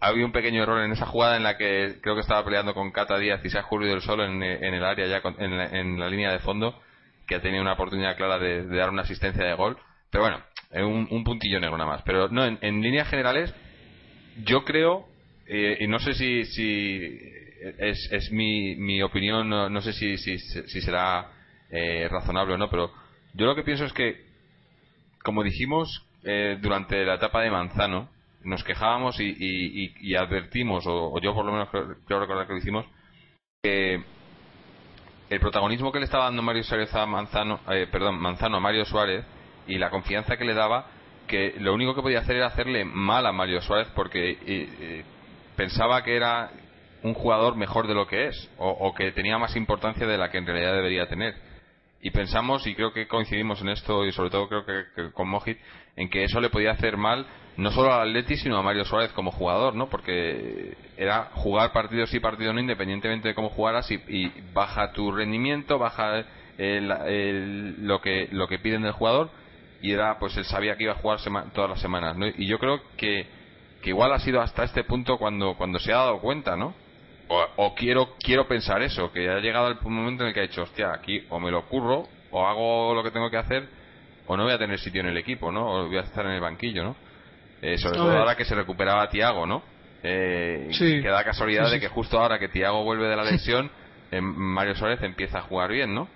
[0.00, 2.92] había un pequeño error en esa jugada en la que creo que estaba peleando con
[2.92, 6.30] Cata Díaz y se ha ocurrido el solo en, el área ya en, la, línea
[6.30, 6.78] de fondo,
[7.26, 9.78] que ha tenido una oportunidad clara de, dar una asistencia de gol.
[10.10, 10.42] Pero bueno,
[10.86, 12.02] un, un puntillo negro nada más.
[12.02, 13.54] Pero no, en, líneas generales,
[14.44, 15.06] yo creo,
[15.46, 17.18] eh, y no sé si, si
[17.78, 21.30] es, es mi, mi opinión, no, sé si, si, si será
[21.70, 22.92] eh, razonable o no, pero
[23.32, 24.26] yo lo que pienso es que,
[25.22, 28.08] como dijimos eh, durante la etapa de Manzano,
[28.44, 32.86] nos quejábamos y, advertimos, o, yo por lo menos creo, recordar que lo hicimos,
[33.62, 34.02] que
[35.30, 38.84] el protagonismo que le estaba dando Mario Suárez a Manzano, eh, perdón, Manzano a Mario
[38.84, 39.24] Suárez
[39.66, 40.86] y la confianza que le daba,
[41.26, 45.04] que lo único que podía hacer era hacerle mal a Mario Suárez porque
[45.56, 46.50] pensaba que era
[47.02, 50.38] un jugador mejor de lo que es o, que tenía más importancia de la que
[50.38, 51.34] en realidad debería tener
[52.04, 55.56] y pensamos, y creo que coincidimos en esto, y sobre todo creo que, con Mojit,
[55.94, 57.24] en que eso le podía hacer mal
[57.56, 59.88] no solo al Atleti, sino a Mario Suárez como jugador, ¿no?
[59.88, 65.78] Porque era jugar partidos sí, partidos no, independientemente de cómo jugaras, y, baja tu rendimiento,
[65.78, 66.24] baja
[66.58, 69.30] lo, que, lo que piden del jugador,
[69.80, 71.20] y era, pues él sabía que iba a jugar
[71.54, 72.26] todas las semanas, ¿no?
[72.26, 73.26] Y yo creo que,
[73.80, 76.74] que igual ha sido hasta este punto cuando, cuando se ha dado cuenta, ¿no?
[77.56, 80.62] O, quiero quiero pensar eso, que ha llegado el momento en el que ha dicho,
[80.62, 83.68] hostia, aquí o me lo curro, o hago lo que tengo que hacer,
[84.26, 85.66] o no voy a tener sitio en el equipo, ¿no?
[85.66, 86.96] O voy a estar en el banquillo, ¿no?
[87.60, 89.62] Eh, sobre todo ahora que se recuperaba Tiago, ¿no?
[90.02, 93.70] Eh, Que da casualidad de que justo ahora que Tiago vuelve de la lesión,
[94.10, 96.08] eh, Mario Suárez empieza a jugar bien, ¿no?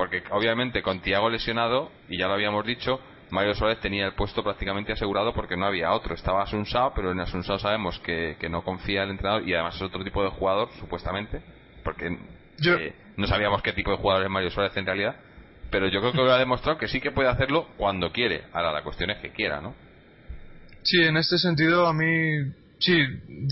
[0.00, 4.42] porque obviamente con Tiago lesionado, y ya lo habíamos dicho, Mario Suárez tenía el puesto
[4.42, 6.14] prácticamente asegurado porque no había otro.
[6.14, 9.82] Estaba Asunsao, pero en Asunsao sabemos que, que no confía el entrenador y además es
[9.82, 11.40] otro tipo de jugador, supuestamente,
[11.84, 12.16] porque
[12.66, 15.16] eh, no sabíamos qué tipo de jugador es Mario Suárez en realidad.
[15.70, 18.42] Pero yo creo que lo ha demostrado que sí que puede hacerlo cuando quiere.
[18.52, 19.74] Ahora, la cuestión es que quiera, ¿no?
[20.82, 22.96] Sí, en este sentido, a mí, sí,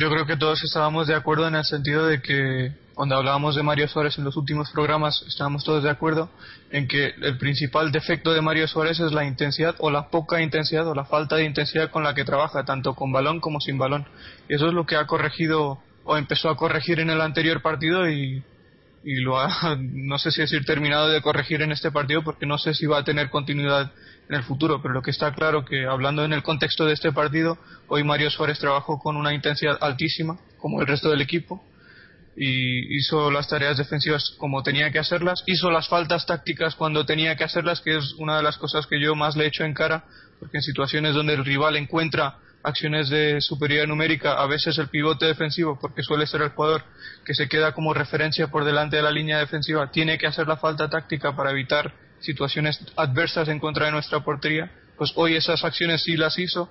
[0.00, 3.62] yo creo que todos estábamos de acuerdo en el sentido de que cuando hablábamos de
[3.62, 6.28] Mario Suárez en los últimos programas, estábamos todos de acuerdo
[6.72, 10.84] en que el principal defecto de Mario Suárez es la intensidad o la poca intensidad
[10.88, 14.04] o la falta de intensidad con la que trabaja, tanto con balón como sin balón.
[14.48, 18.11] Y eso es lo que ha corregido o empezó a corregir en el anterior partido
[18.11, 18.42] y,
[19.04, 22.58] y lo ha, no sé si decir terminado de corregir en este partido porque no
[22.58, 23.92] sé si va a tener continuidad
[24.28, 27.12] en el futuro, pero lo que está claro que hablando en el contexto de este
[27.12, 31.62] partido, hoy Mario Suárez trabajó con una intensidad altísima, como el resto del equipo,
[32.40, 37.35] y hizo las tareas defensivas como tenía que hacerlas, hizo las faltas tácticas cuando tenía
[37.35, 40.05] que hacerlas, que es una de las cosas que yo más le echo en cara,
[40.38, 45.27] porque en situaciones donde el rival encuentra acciones de superioridad numérica, a veces el pivote
[45.27, 46.85] defensivo, porque suele ser el jugador
[47.24, 50.59] que se queda como referencia por delante de la línea defensiva, tiene que hacer la
[50.59, 56.03] falta táctica para evitar situaciones adversas en contra de nuestra portería, pues hoy esas acciones
[56.05, 56.70] sí las hizo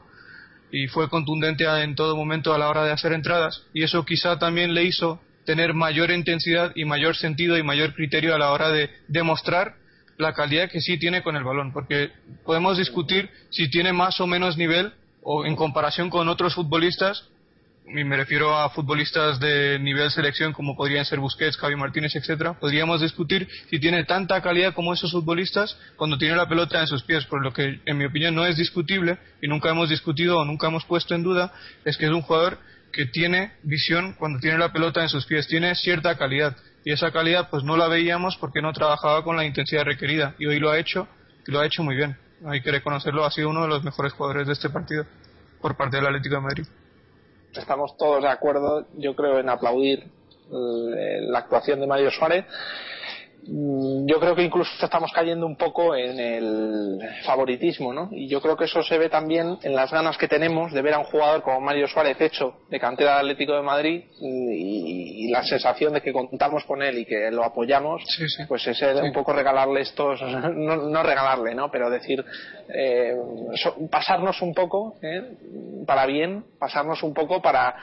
[0.71, 3.63] y fue contundente en todo momento a la hora de hacer entradas.
[3.73, 8.35] Y eso quizá también le hizo tener mayor intensidad y mayor sentido y mayor criterio
[8.35, 9.75] a la hora de demostrar
[10.17, 12.11] la calidad que sí tiene con el balón, porque
[12.43, 17.29] podemos discutir si tiene más o menos nivel o en comparación con otros futbolistas,
[17.87, 22.59] y me refiero a futbolistas de nivel selección como podrían ser Busquets, Javi Martínez, etcétera,
[22.59, 27.03] podríamos discutir si tiene tanta calidad como esos futbolistas cuando tiene la pelota en sus
[27.03, 30.43] pies, por lo que en mi opinión no es discutible y nunca hemos discutido o
[30.43, 31.53] nunca hemos puesto en duda
[31.85, 32.59] es que es un jugador
[32.91, 37.11] que tiene visión cuando tiene la pelota en sus pies, tiene cierta calidad y esa
[37.11, 40.69] calidad pues no la veíamos porque no trabajaba con la intensidad requerida y hoy lo
[40.69, 41.07] ha hecho
[41.45, 42.17] y lo ha hecho muy bien.
[42.45, 45.05] Hay que reconocerlo, ha sido uno de los mejores jugadores de este partido
[45.61, 46.65] por parte del Atlético de Madrid.
[47.53, 52.45] Estamos todos de acuerdo, yo creo, en aplaudir eh, la actuación de Mario Suárez
[53.49, 58.09] yo creo que incluso estamos cayendo un poco en el favoritismo, ¿no?
[58.11, 60.93] Y yo creo que eso se ve también en las ganas que tenemos de ver
[60.93, 65.43] a un jugador como Mario Suárez hecho de cantera del Atlético de Madrid y, la
[65.43, 68.01] sensación de que contamos con él y que lo apoyamos,
[68.47, 70.21] pues es un poco regalarle estos,
[70.55, 71.69] no, regalarle, ¿no?
[71.69, 72.23] Pero decir,
[72.73, 73.13] eh,
[73.91, 75.21] pasarnos un poco, ¿eh?
[75.85, 77.75] Para bien, pasarnos un poco para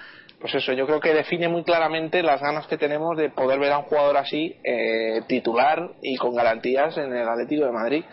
[0.44, 3.72] pues eso, yo creo que define muy claramente las ganas que tenemos de poder ver
[3.72, 8.04] a un jugador así eh, titular y con garantías en el Atlético de Madrid.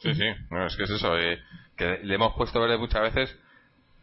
[0.00, 1.38] Sí, sí, es que es eso, eh,
[1.78, 3.34] que le hemos puesto verle muchas veces,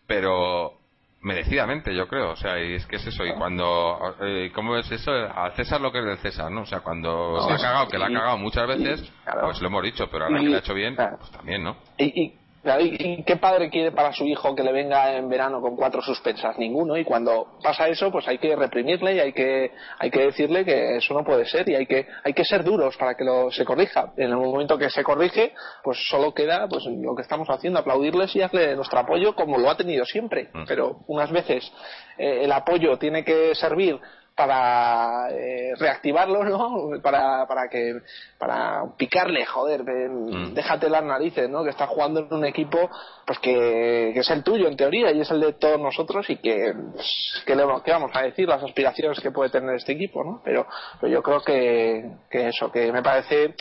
[0.07, 0.79] pero
[1.21, 2.31] merecidamente, yo creo.
[2.31, 3.23] O sea, y es que es eso.
[3.23, 4.15] Y cuando.
[4.21, 5.11] Eh, ¿Cómo es eso?
[5.11, 6.61] Al César lo que es del César, ¿no?
[6.61, 9.83] O sea, cuando se ha cagado, que la ha cagado muchas veces, pues lo hemos
[9.83, 11.77] dicho, pero ahora que lo ha hecho bien, pues también, ¿no?
[11.99, 12.33] y,
[12.79, 16.57] ¿Y qué padre quiere para su hijo que le venga en verano con cuatro suspensas?
[16.57, 16.97] Ninguno.
[16.97, 20.97] Y cuando pasa eso, pues hay que reprimirle y hay que, hay que decirle que
[20.97, 23.65] eso no puede ser y hay que, hay que ser duros para que lo, se
[23.65, 24.13] corrija.
[24.17, 25.53] En el momento que se corrige,
[25.83, 29.69] pues solo queda pues lo que estamos haciendo, aplaudirles y darle nuestro apoyo como lo
[29.69, 30.49] ha tenido siempre.
[30.53, 30.63] Mm.
[30.67, 31.71] Pero unas veces
[32.17, 33.99] eh, el apoyo tiene que servir
[34.37, 37.01] para eh, reactivarlo, ¿no?
[37.01, 38.01] Para, para que
[38.37, 40.53] para picarle, joder, mm.
[40.53, 41.63] déjate las narices, ¿no?
[41.63, 42.89] Que estás jugando en un equipo
[43.25, 46.71] pues que, es el tuyo en teoría y es el de todos nosotros y que
[46.93, 50.39] pues, que le, ¿qué vamos a decir las aspiraciones que puede tener este equipo, ¿no?
[50.45, 50.67] Pero,
[51.01, 53.55] pero yo creo que, que eso, que me parece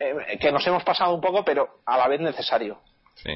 [0.00, 2.80] eh, que nos hemos pasado un poco, pero a la vez necesario.
[3.14, 3.30] Sí.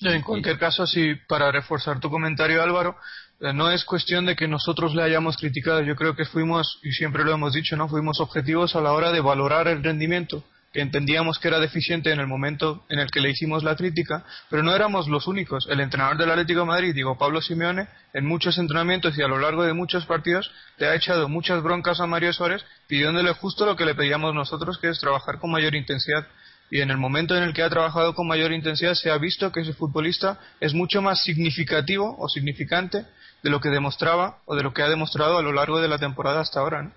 [0.00, 2.96] En cualquier caso, sí, para reforzar tu comentario, Álvaro,
[3.40, 5.82] no es cuestión de que nosotros le hayamos criticado.
[5.82, 7.88] Yo creo que fuimos, y siempre lo hemos dicho, ¿no?
[7.88, 12.20] Fuimos objetivos a la hora de valorar el rendimiento, que entendíamos que era deficiente en
[12.20, 15.66] el momento en el que le hicimos la crítica, pero no éramos los únicos.
[15.70, 19.62] El entrenador del Atlético Madrid, digo Pablo Simeone, en muchos entrenamientos y a lo largo
[19.62, 23.86] de muchos partidos, le ha echado muchas broncas a Mario Suárez, pidiéndole justo lo que
[23.86, 26.26] le pedíamos nosotros, que es trabajar con mayor intensidad
[26.70, 29.50] y en el momento en el que ha trabajado con mayor intensidad se ha visto
[29.52, 33.06] que ese futbolista es mucho más significativo o significante
[33.42, 35.98] de lo que demostraba o de lo que ha demostrado a lo largo de la
[35.98, 36.82] temporada hasta ahora.
[36.82, 36.92] ¿no?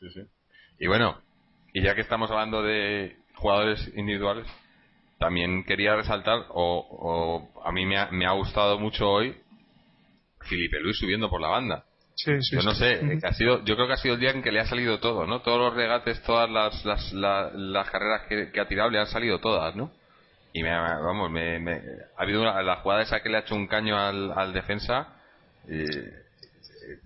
[0.00, 0.20] Sí, sí.
[0.78, 1.20] Y bueno,
[1.72, 4.46] y ya que estamos hablando de jugadores individuales,
[5.18, 9.36] también quería resaltar, o, a mí me ha, me ha, gustado mucho hoy,
[10.40, 11.84] Felipe Luis subiendo por la banda.
[12.16, 14.42] Sí, sí, yo no sé, ha sido, yo creo que ha sido el día en
[14.42, 15.40] que le ha salido todo, ¿no?
[15.40, 19.74] Todos los regates, todas las, las, las, carreras que, ha tirado le han salido todas,
[19.74, 19.90] ¿no?
[20.52, 21.80] Y me, vamos, me, me,
[22.16, 25.08] ha habido una, la jugada esa que le ha hecho un caño al, al defensa,
[25.68, 26.24] eh,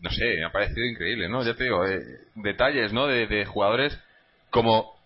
[0.00, 1.42] no sé, me ha parecido increíble, ¿no?
[1.44, 2.02] Ya te digo, eh,
[2.34, 3.06] detalles, ¿no?
[3.06, 3.98] De, jugadores
[4.50, 4.98] como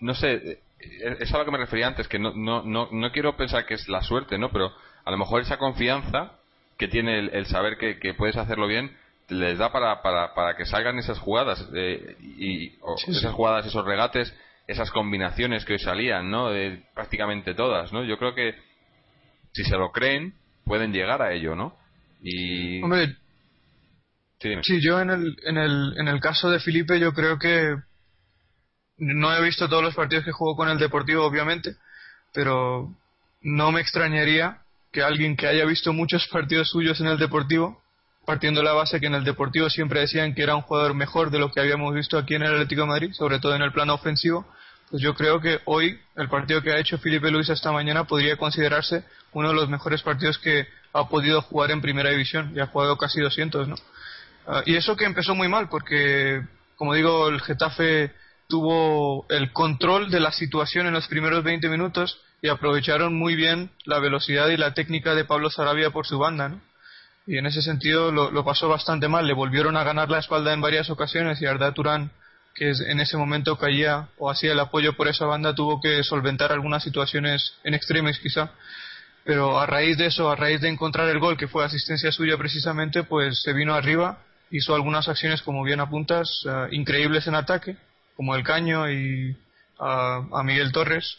[0.00, 3.12] no sé, eh, es a lo que me refería antes, que no, no, no, no
[3.12, 4.50] quiero pensar que es la suerte, ¿no?
[4.50, 4.72] Pero
[5.04, 6.32] a lo mejor esa confianza
[6.78, 8.96] que tiene el, saber que, puedes hacerlo bien
[9.28, 14.34] les da para, para, para que salgan esas jugadas eh, y esas jugadas, esos regates,
[14.66, 16.50] esas combinaciones que hoy salían, ¿no?
[16.50, 18.04] De prácticamente todas, ¿no?
[18.04, 18.54] Yo creo que
[19.52, 21.76] si se lo creen pueden llegar a ello, ¿no?
[22.26, 23.18] Y Hombre,
[24.62, 27.76] sí, yo en el, en el en el caso de Felipe yo creo que
[28.96, 31.76] no he visto todos los partidos que jugó con el Deportivo, obviamente,
[32.32, 32.96] pero
[33.42, 37.82] no me extrañaría que alguien que haya visto muchos partidos suyos en el Deportivo,
[38.24, 41.30] partiendo de la base que en el Deportivo siempre decían que era un jugador mejor
[41.30, 43.72] de lo que habíamos visto aquí en el Atlético de Madrid, sobre todo en el
[43.72, 44.46] plano ofensivo,
[44.90, 48.36] pues yo creo que hoy el partido que ha hecho Felipe Luis esta mañana podría
[48.38, 52.66] considerarse uno de los mejores partidos que ha podido jugar en primera división, ya ha
[52.68, 53.74] jugado casi 200, ¿no?
[54.46, 56.42] Ah, y eso que empezó muy mal, porque,
[56.76, 58.12] como digo, el Getafe
[58.48, 63.70] tuvo el control de la situación en los primeros 20 minutos y aprovecharon muy bien
[63.84, 66.60] la velocidad y la técnica de Pablo Sarabia por su banda, ¿no?
[67.26, 69.26] Y en ese sentido lo, pasó bastante mal.
[69.26, 72.10] Le volvieron a ganar la espalda en varias ocasiones y Arda Turán,
[72.54, 76.52] que en ese momento caía o hacía el apoyo por esa banda, tuvo que solventar
[76.52, 78.50] algunas situaciones en extremis quizá.
[79.24, 82.36] Pero a raíz de eso, a raíz de encontrar el gol, que fue asistencia suya
[82.36, 84.18] precisamente, pues se vino arriba,
[84.50, 87.76] hizo algunas acciones, como bien apuntas, eh, increíbles en ataque,
[88.16, 89.36] como el caño y
[89.78, 91.18] a, Miguel Torres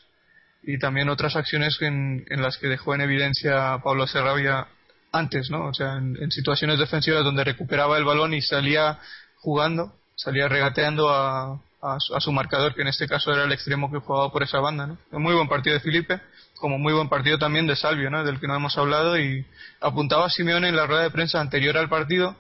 [0.63, 4.67] y también otras acciones en, las que dejó en evidencia Pablo Serrabia
[5.11, 5.67] antes, ¿no?
[5.67, 8.99] O sea, en, situaciones defensivas donde recuperaba el balón y salía
[9.37, 11.61] jugando, salía regateando a,
[11.99, 14.97] su marcador, que en este caso era el extremo que jugaba por esa banda, ¿no?
[15.19, 16.19] Muy buen partido de Felipe,
[16.59, 18.23] como muy buen partido también de Salvio, ¿no?
[18.23, 19.45] Del que no hemos hablado y
[19.81, 22.35] apuntaba a Simeone en la rueda de prensa anterior al partido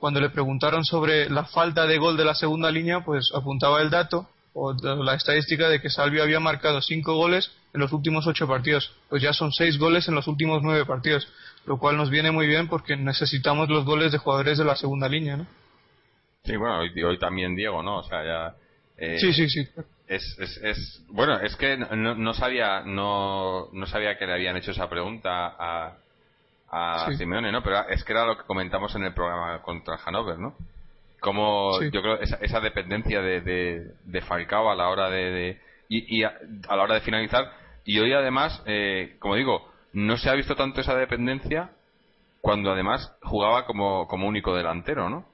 [0.00, 3.90] cuando le preguntaron sobre la falta de gol de la segunda línea, pues apuntaba el
[3.90, 8.48] dato o la estadística de que Salvio había marcado cinco goles en los últimos ocho
[8.48, 8.92] partidos.
[9.08, 11.28] Pues ya son seis goles en los últimos nueve partidos,
[11.66, 15.08] lo cual nos viene muy bien porque necesitamos los goles de jugadores de la segunda
[15.08, 15.46] línea, ¿no?
[16.44, 17.98] Sí, bueno, hoy, hoy también Diego, ¿no?
[17.98, 18.54] O sea, ya.
[18.96, 19.68] Eh, sí, sí, sí.
[20.10, 24.56] Es, es, es, bueno, es que no, no sabía no, no sabía que le habían
[24.56, 25.92] hecho esa pregunta a,
[26.68, 27.62] a Simeone, ¿no?
[27.62, 30.56] Pero es que era lo que comentamos en el programa contra Hannover, ¿no?
[31.20, 33.40] Como yo creo esa, esa dependencia de,
[34.04, 36.34] de, Falcao a la hora de, y, a,
[36.68, 37.48] la hora de finalizar
[37.84, 41.70] y hoy además, eh, como digo, no se ha visto tanto esa dependencia
[42.40, 45.24] cuando además jugaba como, como único delantero, ¿no?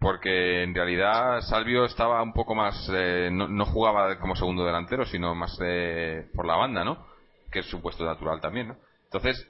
[0.00, 5.04] Porque en realidad Salvio estaba un poco más, eh, no, no, jugaba como segundo delantero,
[5.04, 7.06] sino más eh, por la banda, ¿no?
[7.52, 8.76] Que es su puesto natural también, ¿no?
[9.04, 9.46] Entonces,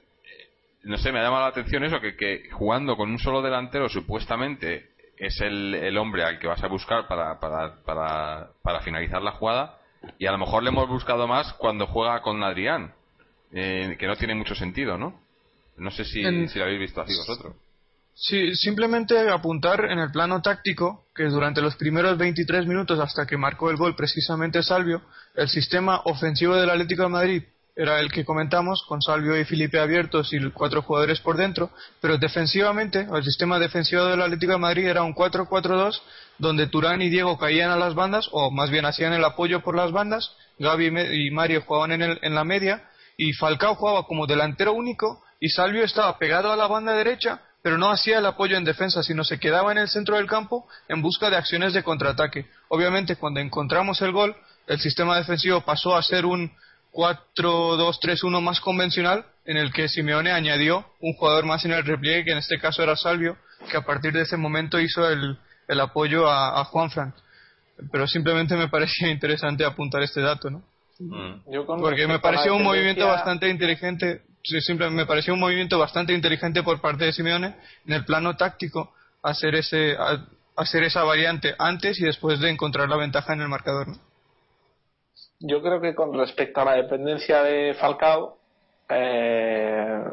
[0.83, 3.87] no sé, me ha llamado la atención eso, que, que jugando con un solo delantero
[3.89, 9.21] supuestamente es el, el hombre al que vas a buscar para, para, para, para, finalizar
[9.21, 9.77] la jugada
[10.17, 12.93] y a lo mejor le hemos buscado más cuando juega con Adrián,
[13.53, 15.19] eh, que no tiene mucho sentido, ¿no?
[15.77, 17.55] No sé si, si lo habéis visto así vosotros.
[18.23, 23.35] Sí, simplemente apuntar en el plano táctico que durante los primeros 23 minutos hasta que
[23.35, 25.01] marcó el gol precisamente Salvio,
[25.33, 27.43] el sistema ofensivo del Atlético de Madrid
[27.75, 32.19] era el que comentamos, con Salvio y Felipe abiertos y cuatro jugadores por dentro, pero
[32.19, 35.99] defensivamente, el sistema defensivo del Atlético de Madrid era un 4-4-2,
[36.37, 39.75] donde Turán y Diego caían a las bandas, o más bien hacían el apoyo por
[39.75, 44.73] las bandas, Gaby y Mario jugaban en, en la media, y Falcao jugaba como delantero
[44.73, 48.63] único, y Salvio estaba pegado a la banda derecha, pero no hacía el apoyo en
[48.63, 52.47] defensa, sino se quedaba en el centro del campo en busca de acciones de contraataque.
[52.69, 54.35] Obviamente, cuando encontramos el gol,
[54.67, 56.51] el sistema defensivo pasó a ser un
[56.93, 62.31] 4-2-3-1 más convencional en el que Simeone añadió un jugador más en el repliegue que
[62.31, 63.37] en este caso era Salvio
[63.69, 67.13] que a partir de ese momento hizo el, el apoyo a, a Juanfran
[67.91, 70.63] pero simplemente me parecía interesante apuntar este dato ¿no?
[70.99, 71.43] Mm.
[71.79, 76.81] porque me pareció un movimiento bastante inteligente simplemente me pareció un movimiento bastante inteligente por
[76.81, 79.95] parte de Simeone en el plano táctico hacer ese
[80.55, 84.11] hacer esa variante antes y después de encontrar la ventaja en el marcador ¿no?
[85.41, 88.37] yo creo que con respecto a la dependencia de Falcao,
[88.89, 90.03] eh,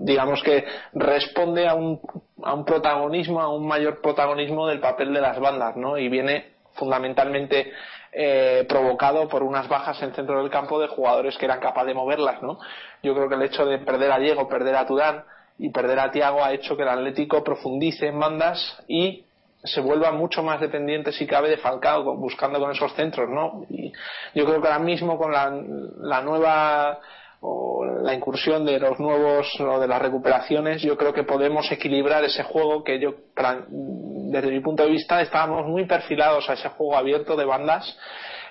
[0.00, 0.64] digamos que
[0.94, 2.00] responde a un,
[2.42, 5.98] a un protagonismo, a un mayor protagonismo del papel de las bandas, ¿no?
[5.98, 7.72] Y viene fundamentalmente
[8.20, 11.94] eh, provocado por unas bajas en centro del campo de jugadores que eran capaces de
[11.94, 12.58] moverlas, ¿no?
[13.00, 15.22] Yo creo que el hecho de perder a Diego, perder a Turán
[15.56, 19.24] y perder a Tiago ha hecho que el Atlético profundice en bandas y
[19.62, 23.92] se vuelva mucho más dependiente si cabe de Falcao buscando con esos centros no y
[24.34, 25.52] yo creo que ahora mismo con la,
[25.98, 26.98] la nueva
[27.40, 32.24] o la incursión de los nuevos o de las recuperaciones yo creo que podemos equilibrar
[32.24, 36.96] ese juego que yo desde mi punto de vista estábamos muy perfilados a ese juego
[36.96, 37.96] abierto de bandas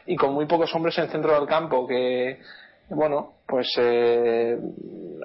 [0.06, 2.40] y con muy pocos hombres en el centro del campo que
[2.90, 4.58] bueno pues eh,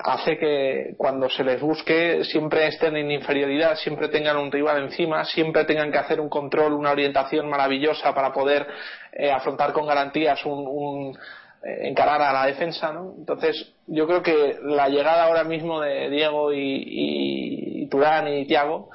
[0.04, 5.24] hace que cuando se les busque siempre estén en inferioridad siempre tengan un rival encima
[5.24, 8.66] siempre tengan que hacer un control una orientación maravillosa para poder
[9.12, 11.18] eh, afrontar con garantías un, eh,
[11.64, 13.14] encarar a la defensa ¿no?
[13.16, 16.82] entonces yo creo que la llegada ahora mismo de Diego y,
[17.82, 18.90] y Turán y Tiago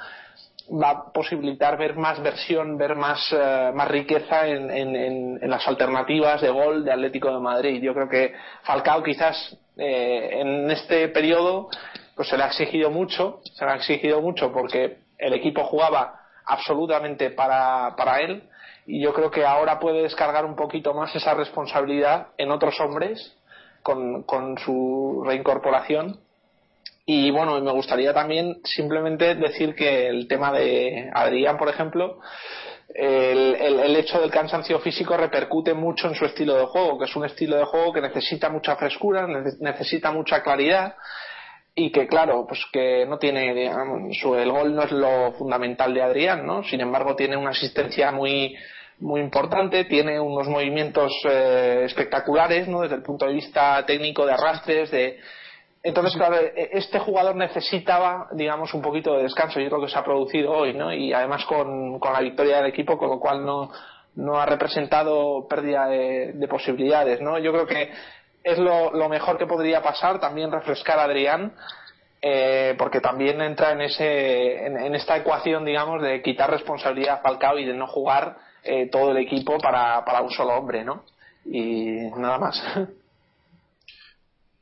[0.70, 6.42] va a posibilitar ver más versión, ver más, eh, más riqueza en, en, las alternativas
[6.42, 7.82] de gol de Atlético de Madrid.
[7.82, 11.70] Yo creo que Falcao quizás eh, en este periodo
[12.16, 16.22] pues se le ha exigido mucho, se le ha exigido mucho porque el equipo jugaba
[16.46, 18.44] absolutamente para, para él
[18.88, 23.36] y yo creo que ahora puede descargar un poquito más esa responsabilidad en otros hombres
[23.84, 26.22] con, con su reincorporación
[27.06, 32.20] y bueno, me gustaría también simplemente decir que el tema de Adrián, por ejemplo,
[32.94, 37.16] el, el, hecho del cansancio físico repercute mucho en su estilo de juego, que es
[37.16, 40.96] un estilo de juego que necesita mucha frescura, necesita mucha claridad
[41.76, 46.46] y que claro, pues que no tiene, el gol no es lo fundamental de Adrián,
[46.46, 46.64] ¿no?
[46.64, 48.58] Sin embargo, tiene una asistencia muy
[49.00, 52.82] muy importante, tiene unos movimientos eh, espectaculares, ¿no?
[52.82, 55.20] Desde el punto de vista técnico de arrastres, de
[55.88, 59.60] entonces, claro, e, este jugador necesitaba, digamos, un poquito de descanso.
[59.60, 60.94] Yo creo que se ha producido hoy, ¿no?
[60.94, 63.72] Y además con, la victoria del equipo, con lo cual no,
[64.16, 67.40] no ha representado pérdida de, posibilidades, ¿no?
[67.40, 67.92] Yo creo que
[68.44, 71.54] es lo, mejor que podría pasar, también refrescar a Adrián,
[72.22, 77.60] eh, porque también entra en, ese, en, esta ecuación, digamos, de quitar responsabilidad a Falcao
[77.60, 78.36] y de no jugar
[78.68, 81.06] eh, todo el equipo para, para un solo hombre, ¿no?
[81.46, 82.62] Y nada más.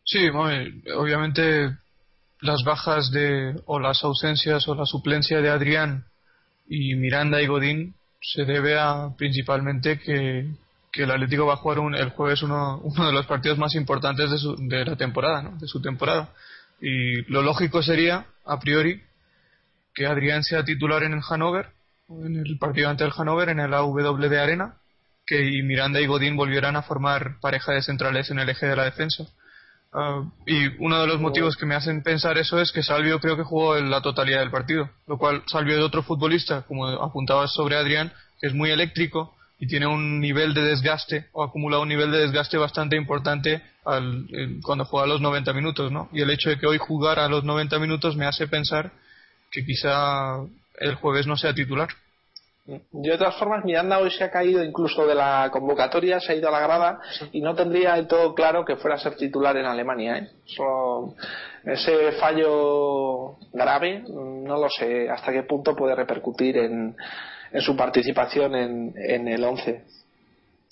[0.08, 1.72] Sí, obviamente
[2.41, 6.06] las bajas de o las ausencias o la suplencia de Adrián
[6.68, 10.47] y Miranda y Godín se debe a principalmente que,
[10.93, 14.38] el Atlético va a jugar el jueves uno, uno de los partidos más importantes de,
[14.38, 15.58] su, de la temporada, ¿no?
[15.58, 16.30] de su temporada.
[16.80, 19.01] Y lo lógico sería, a priori,
[19.93, 21.74] que Adrián sea titular en el Hannover,
[22.10, 24.76] en el partido ante el Hannover, en el AW de Arena,
[25.26, 28.86] que Miranda y Godín volvieran a formar pareja de centrales en el eje de la
[28.86, 29.26] defensa.
[29.91, 33.38] Ah, y uno de los motivos que me hacen pensar eso es que Salvio creo
[33.38, 37.53] que jugó en la totalidad del partido, lo cual Salvio es otro futbolista, como apuntabas
[37.53, 41.88] sobre Adrián, que es muy eléctrico y tiene un nivel de desgaste o acumula un
[41.88, 44.28] nivel de desgaste bastante importante al,
[44.64, 46.10] cuando juega a los 90 minutos, ¿no?
[46.12, 48.91] Y el hecho de que hoy jugara a los 90 minutos me hace pensar
[49.49, 50.41] que quizá
[50.80, 51.89] el jueves no sea titular.
[52.65, 56.47] De todas formas, Miranda hoy se ha caído incluso de la convocatoria, se ha ido
[56.47, 56.99] a la grada
[57.32, 60.17] y no tendría del todo claro que fuera a ser titular en Alemania.
[60.17, 60.30] ¿eh?
[61.63, 66.95] ese fallo grave, no lo sé hasta qué punto puede repercutir en,
[67.59, 69.84] su participación en, el 11.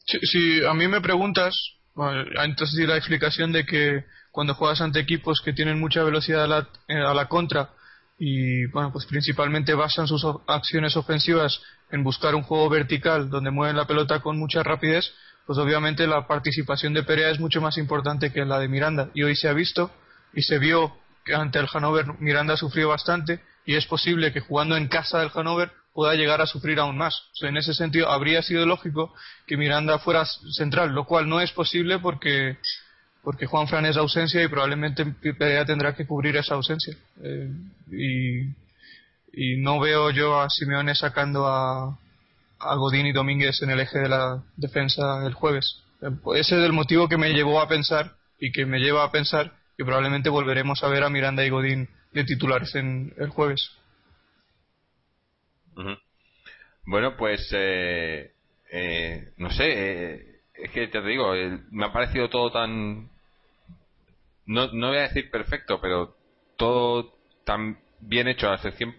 [0.06, 1.54] Si, a mí me preguntas,
[2.44, 6.68] entonces la explicación de que cuando juegas ante equipos que tienen mucha velocidad a la,
[6.88, 7.70] a la contra,
[8.18, 11.62] y bueno, pues principalmente basan sus acciones ofensivas
[11.92, 15.12] en buscar un juego vertical donde mueven la pelota con mucha rapidez,
[15.46, 19.10] pues obviamente la participación de Perea es mucho más importante que la de Miranda.
[19.14, 19.92] Y hoy se ha visto
[20.34, 20.96] y se vio
[21.26, 25.30] que ante el Hannover Miranda sufrió bastante y es posible que jugando en casa del
[25.30, 27.30] Hannover pueda llegar a sufrir aún más.
[27.42, 29.14] en ese sentido habría sido lógico
[29.46, 32.58] que Miranda fuera central, lo cual no es posible porque
[33.24, 36.96] porque Juan Fran es ausencia y probablemente Perea tendrá que cubrir esa ausencia.
[37.24, 37.50] Eh,
[37.92, 41.98] y, no veo yo a Simeone sacando a,
[42.60, 45.82] a Godín y Domínguez en el eje de la defensa el jueves.
[46.02, 49.12] Eh, ese es el motivo que me llevó a pensar y que me lleva a
[49.12, 53.72] pensar que probablemente volveremos a ver a Miranda y Godín de titulares en el jueves.
[56.86, 58.34] Bueno, pues eh,
[59.38, 61.34] no sé, es que te digo,
[61.72, 63.10] me ha parecido todo tan
[64.46, 66.16] no, no voy a decir perfecto, pero
[66.58, 67.14] todo
[67.46, 68.96] tan bien hecho, a excepción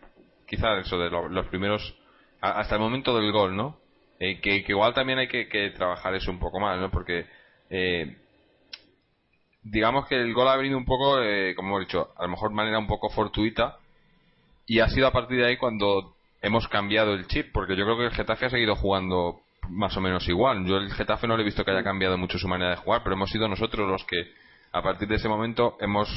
[0.47, 1.95] quizás eso de los primeros,
[2.40, 3.78] hasta el momento del gol, ¿no?
[4.20, 6.90] Eh, que, igual también hay que, trabajar eso un poco más, ¿no?
[6.90, 7.26] Porque
[7.70, 8.16] eh,
[9.62, 12.51] digamos que el gol ha venido un poco, eh, como hemos dicho, a lo mejor
[12.51, 13.78] de manera un poco fortuita
[14.66, 17.97] y ha sido a partir de ahí cuando hemos cambiado el chip, porque yo creo
[17.97, 20.66] que el Getafe ha seguido jugando más o menos igual.
[20.66, 23.03] Yo el Getafe no le he visto que haya cambiado mucho su manera de jugar,
[23.03, 24.30] pero hemos sido nosotros los que
[24.75, 26.09] a partir de ese momento hemos,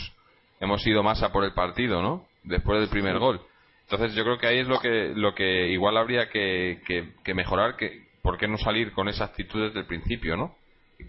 [0.59, 2.25] hemos ido más a por el partido, ¿no?
[2.43, 3.39] Después del primer gol.
[3.83, 6.81] Entonces yo creo que ahí es lo que, lo que igual habría que,
[7.23, 10.55] que, mejorar, que por qué no salir con esa actitud desde el principio, ¿no?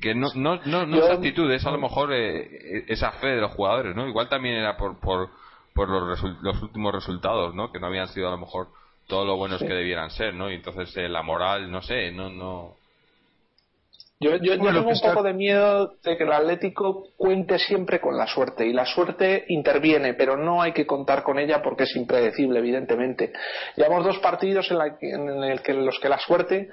[0.01, 3.40] Que no, no, no, no esa actitud, es a lo mejor eh, esa fe de
[3.40, 4.07] los jugadores, ¿no?
[4.07, 5.30] Igual también era por, por,
[5.72, 7.72] por los, los últimos resultados, ¿no?
[7.72, 8.68] Que no habían sido a lo mejor
[9.07, 10.51] todos lo buenos que debieran ser, ¿no?
[10.51, 12.74] Y entonces eh, la moral, no sé, no, no,
[14.20, 18.26] Yo, yo, tengo un poco de miedo de que el Atlético cuente siempre con la
[18.26, 22.58] suerte y la suerte interviene, pero no hay que contar con ella porque es impredecible,
[22.58, 23.32] evidentemente.
[23.76, 24.80] Llevamos dos partidos en,
[25.30, 26.68] en el que, los que la suerte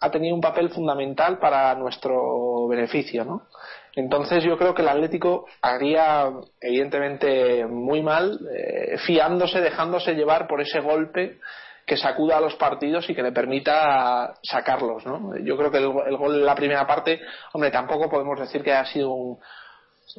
[0.00, 3.46] ha tenido un papel fundamental para nuestro beneficio, ¿no?
[3.94, 6.30] Entonces yo creo que el Atlético haría
[6.60, 11.38] evidentemente muy mal eh, fiándose, dejándose llevar por ese golpe
[11.90, 15.36] que sacuda a los partidos y que le permita sacarlos, ¿no?
[15.38, 17.20] Yo creo que el, gol en la primera parte,
[17.52, 19.40] hombre, tampoco podemos decir que haya sido un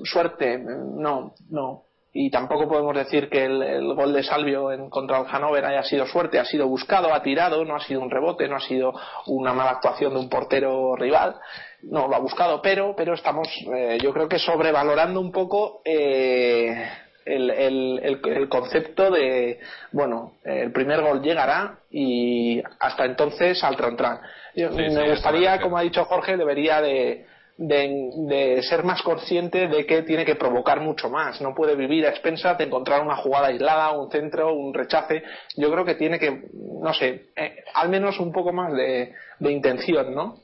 [0.03, 1.83] suerte, no, no.
[2.11, 6.05] Y tampoco podemos decir que el, gol de Salvio en contra el Hannover haya sido
[6.07, 8.93] suerte, ha sido buscado, ha tirado, no ha sido un rebote, no ha sido
[9.27, 11.37] una mala actuación de un portero rival,
[11.83, 16.85] no lo ha buscado, pero, pero estamos, eh, yo creo que sobrevalorando un poco eh,
[17.25, 19.59] el, el, concepto de,
[19.91, 24.19] bueno, el primer gol llegará y hasta entonces al tran
[24.55, 27.25] me gustaría, como ha dicho Jorge, debería de,
[27.57, 31.41] de, ser más consciente de que tiene que provocar mucho más.
[31.41, 35.23] No puede vivir a expensas de encontrar una jugada aislada, un centro, un rechace.
[35.55, 39.51] Yo creo que tiene que, no sé, eh, al menos un poco más de, de
[39.51, 40.37] intención, ¿no?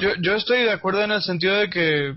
[0.00, 2.14] Yo, yo estoy de acuerdo en el sentido de que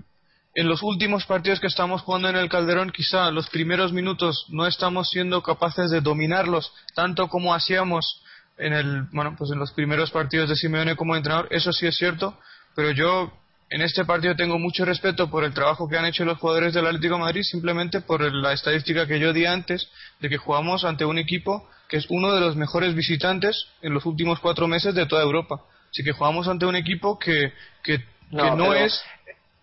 [0.56, 4.66] en los últimos partidos que estamos jugando en el Calderón, quizá los primeros minutos no
[4.66, 8.22] estamos siendo capaces de dominarlos tanto como hacíamos
[8.56, 11.94] en el, bueno, pues en los primeros partidos de Simeone como entrenador, eso sí es
[11.98, 12.38] cierto,
[12.74, 13.30] pero yo
[13.68, 16.86] en este partido tengo mucho respeto por el trabajo que han hecho los jugadores del
[16.86, 19.90] Atlético de Madrid, simplemente por la estadística que yo di antes
[20.20, 24.06] de que jugamos ante un equipo que es uno de los mejores visitantes en los
[24.06, 25.60] últimos cuatro meses de toda Europa.
[25.90, 27.52] Así que jugamos ante un equipo que,
[27.82, 29.02] que, no, es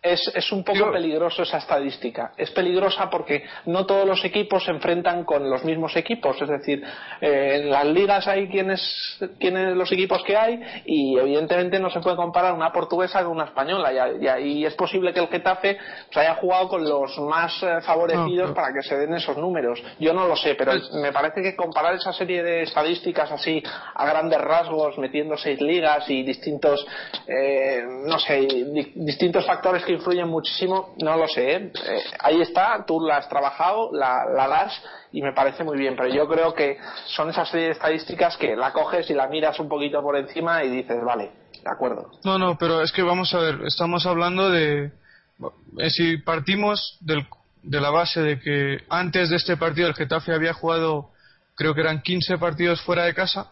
[0.04, 2.34] es, es un poco peligroso esa estadística.
[2.36, 6.42] Es peligrosa porque no todos los equipos se enfrentan con los mismos equipos.
[6.42, 6.84] Es decir,
[7.22, 8.82] eh, en las ligas hay quienes,
[9.40, 13.46] quienes los equipos que hay y evidentemente no se puede comparar una portuguesa con una
[13.46, 13.94] española.
[13.94, 15.78] Y, y, es posible que el Getafe
[16.08, 19.82] pues, haya jugado con los más eh, favorecidos para que se den esos números.
[20.00, 23.64] Yo no lo sé, pero pues me parece que comparar esa serie de estadísticas así
[23.96, 26.86] a grandes rasgos, metiendo seis ligas y distintos,
[27.26, 28.46] eh, no sé,
[28.96, 31.52] distintos factores que influyen muchísimo, no lo sé.
[31.52, 31.72] ¿eh?
[31.74, 34.82] Eh, ahí está, tú la has trabajado, la, la das
[35.12, 36.78] y me parece muy bien, pero yo creo que
[37.08, 40.98] son esas estadísticas que la coges y la miras un poquito por encima y dices,
[41.04, 42.12] vale, de acuerdo.
[42.24, 44.92] No, no, pero es que vamos a ver, estamos hablando de.
[45.80, 47.26] Eh, si partimos del,
[47.64, 51.10] de la base de que antes de este partido el Getafe había jugado,
[51.56, 53.52] creo que eran 15 partidos fuera de casa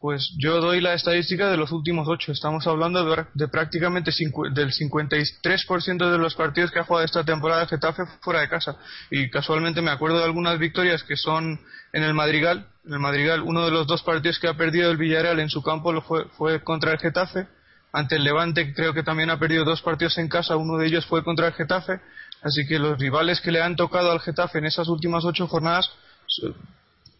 [0.00, 2.30] pues yo doy la estadística de los últimos ocho.
[2.30, 4.12] Estamos hablando de, prácticamente
[4.52, 8.76] del 53% de los partidos que ha jugado esta temporada Getafe fuera de casa.
[9.10, 11.60] Y casualmente me acuerdo de algunas victorias que son
[11.92, 12.68] en el Madrigal.
[12.86, 15.62] En el Madrigal, uno de los dos partidos que ha perdido el Villarreal en su
[15.62, 17.48] campo lo fue, fue contra el Getafe.
[17.90, 20.56] Ante el Levante creo que también ha perdido dos partidos en casa.
[20.56, 22.00] Uno de ellos fue contra el Getafe.
[22.42, 25.90] Así que los rivales que le han tocado al Getafe en esas últimas ocho jornadas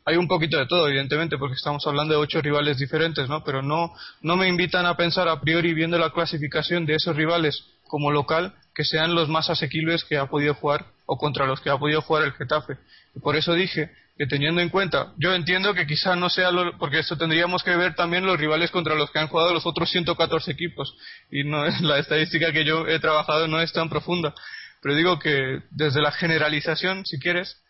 [0.09, 3.44] hay un poquito de todo, evidentemente, porque estamos hablando de ocho rivales diferentes, ¿no?
[3.44, 3.92] Pero no,
[4.22, 8.54] no me invitan a pensar a priori, viendo la clasificación de esos rivales como local,
[8.74, 12.00] que sean los más asequibles que ha podido jugar o contra los que ha podido
[12.00, 12.78] jugar el Getafe.
[13.14, 16.78] Y por eso dije que teniendo en cuenta, yo entiendo que quizá no sea lo,
[16.78, 19.90] porque esto tendríamos que ver también los rivales contra los que han jugado los otros
[19.90, 20.96] 114 equipos
[21.30, 24.34] y no es la estadística que yo he trabajado no es tan profunda,
[24.80, 27.61] pero digo que desde la generalización, si quieres,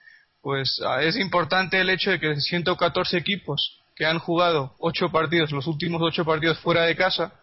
[0.48, 5.52] pues ah, es importante el hecho de que 114 equipos que han jugado 8 partidos,
[5.52, 7.34] los últimos 8 partidos fuera de casa,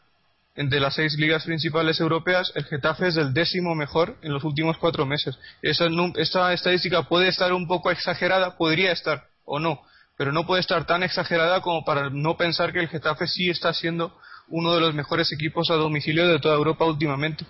[0.55, 4.79] entre las seis ligas principales europeas, el Getafe es el décimo mejor en los últimos
[4.79, 5.37] cuatro meses.
[5.61, 5.85] Esa,
[6.15, 9.81] esta estadística puede estar un poco exagerada, podría estar o no,
[10.17, 13.71] pero no puede estar tan exagerada como para no pensar que el Getafe sí está
[13.71, 17.45] siendo uno de los mejores equipos a domicilio de toda Europa últimamente.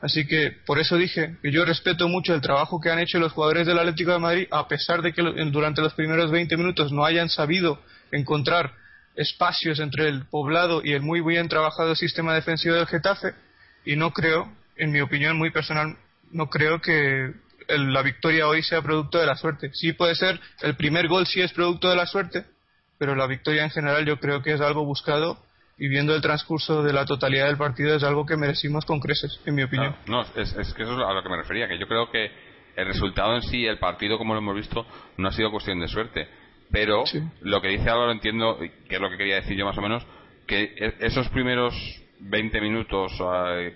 [0.00, 3.32] Así que por eso dije que yo respeto mucho el trabajo que han hecho los
[3.32, 7.04] jugadores del Atlético de Madrid, a pesar de que durante los primeros 20 minutos no
[7.04, 7.80] hayan sabido
[8.12, 8.74] encontrar
[9.16, 13.34] espacios entre el poblado y el muy bien trabajado sistema defensivo del Getafe.
[13.84, 15.96] Y no creo, en mi opinión muy personal,
[16.30, 17.32] no creo que
[17.68, 19.70] la victoria hoy sea producto de la suerte.
[19.72, 22.44] Sí puede ser, el primer gol sí es producto de la suerte,
[22.98, 25.43] pero la victoria en general yo creo que es algo buscado
[25.78, 29.40] y viendo el transcurso de la totalidad del partido es algo que merecimos con creces,
[29.44, 29.96] en mi opinión.
[30.06, 32.30] No, es, que eso es a lo que me refería, que yo creo que
[32.76, 35.88] el resultado en sí, el partido como lo hemos visto, no ha sido cuestión de
[35.88, 36.28] suerte.
[36.70, 37.04] Pero
[37.42, 40.04] lo que dice Álvaro entiendo, que es lo que quería decir yo más o menos,
[40.46, 41.74] que e, esos primeros
[42.20, 43.12] 20 minutos,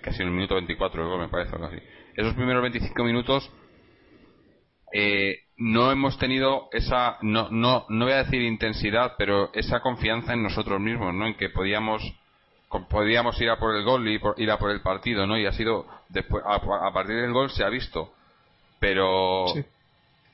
[0.01, 1.77] casi en el minuto 24, me parece, algo así,
[2.15, 3.51] esos primeros 25 minutos
[4.93, 10.33] eh, no hemos tenido esa, no, no, no voy a decir intensidad, pero esa confianza
[10.33, 11.27] en nosotros mismos, ¿no?
[11.27, 12.01] En que podíamos
[12.89, 15.37] podíamos ir a por el gol y ir a por el partido, ¿no?
[15.37, 18.13] Y ha sido después a, partir del gol se ha visto,
[18.79, 19.45] pero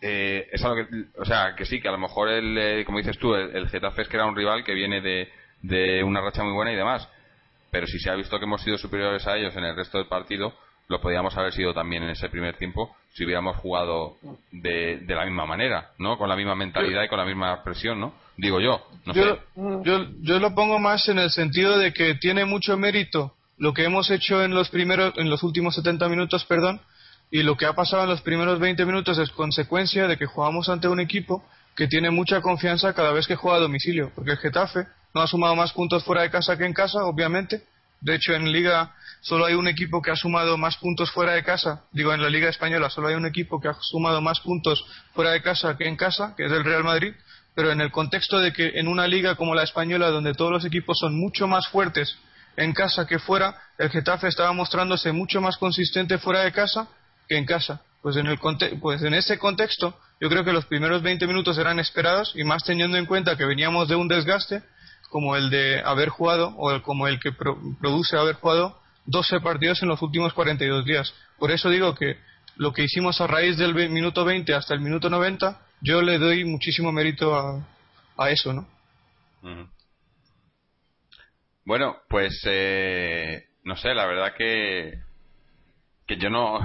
[0.02, 2.98] eh, es algo que, o sea, que sí, que a lo mejor el, eh, como
[2.98, 5.30] dices tú, el, Getafe es que era un rival que viene de,
[5.62, 7.08] de una racha muy buena y demás,
[7.72, 10.08] pero si se ha visto que hemos sido superiores a ellos en el resto del
[10.08, 10.54] partido,
[10.88, 14.18] lo podíamos haber sido también en ese primer tiempo si hubiéramos jugado
[14.52, 16.18] de, de la misma manera, ¿no?
[16.18, 18.14] Con la misma mentalidad y con la misma presión, ¿no?
[18.38, 19.42] Digo yo, no yo, sé.
[19.84, 23.86] Yo, yo lo pongo más en el sentido de que tiene mucho mérito lo que
[23.86, 26.82] hemos hecho en los primeros, en los últimos 70 minutos, perdón,
[27.32, 30.70] y lo que ha pasado en los primeros 20 minutos es consecuencia de que jugamos
[30.70, 31.44] ante un equipo
[31.76, 35.28] que tiene mucha confianza cada vez que juega a domicilio, porque el Getafe no ha
[35.28, 37.64] sumado más puntos fuera de casa que en casa, obviamente.
[38.02, 38.94] De hecho, en Liga
[39.26, 41.86] solo hay un equipo que ha sumado más puntos fuera de casa.
[41.92, 45.32] Digo, en la Liga Española solo hay un equipo que ha sumado más puntos fuera
[45.32, 47.14] de casa que en casa, que es el Real Madrid.
[47.56, 50.66] Pero en el contexto de que en una liga como la española, donde todos los
[50.66, 52.16] equipos son mucho más fuertes
[52.56, 56.88] en casa que fuera, el Getafe estaba mostrándose mucho más consistente fuera de casa
[57.28, 57.82] que en casa.
[58.04, 58.38] Pues en, el
[58.80, 62.64] pues en ese contexto, yo creo que los primeros 20 minutos eran esperados y más
[62.64, 64.62] teniendo en cuenta que veníamos de un desgaste
[65.10, 69.90] como el de haber jugado o como el que produce haber jugado 12 partidos en
[69.90, 71.14] los últimos 42 días.
[71.38, 72.18] Por eso digo que
[72.58, 76.46] lo que hicimos a raíz del minuto 20 hasta el minuto 90, yo le doy
[76.46, 77.66] muchísimo mérito a,
[78.18, 78.68] a eso, ¿no?
[81.66, 85.00] Bueno, pues eh, no sé, la verdad que
[86.08, 86.60] que yo no,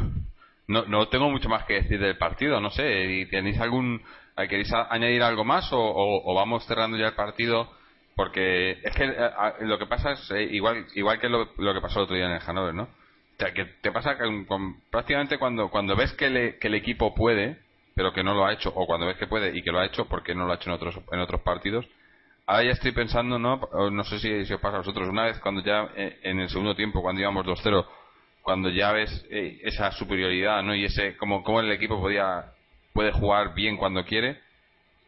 [0.68, 4.02] no, no tengo mucho más que decir del partido, no sé, ¿tenéis algún
[4.36, 7.70] queréis añadir algo más o vamos cerrando ya el partido?
[8.20, 12.00] Porque es que eh, lo que pasa es eh, igual igual que lo, que pasó
[12.00, 12.82] el otro día en el Hanover, ¿no?
[12.82, 14.44] O sea, que te pasa que
[14.90, 16.26] prácticamente cuando, cuando ves que,
[16.60, 17.56] el equipo puede,
[17.94, 19.86] pero que no lo ha hecho, o cuando ves que puede y que lo ha
[19.86, 21.86] hecho, porque no lo ha hecho en otros, en otros partidos,
[22.44, 23.58] ahora ya estoy pensando, ¿no?
[23.90, 26.50] No sé si, si os pasa a vosotros, una vez cuando ya eh, en el
[26.50, 27.86] segundo tiempo, cuando íbamos 2-0,
[28.42, 30.74] cuando ya ves esa superioridad, ¿no?
[30.74, 32.52] Y ese, como, como el equipo podía,
[32.92, 34.38] puede jugar bien cuando quiere,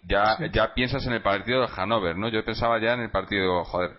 [0.03, 2.29] ya, ya piensas en el partido de Hannover, ¿no?
[2.29, 3.93] Yo pensaba ya en el partido, joder,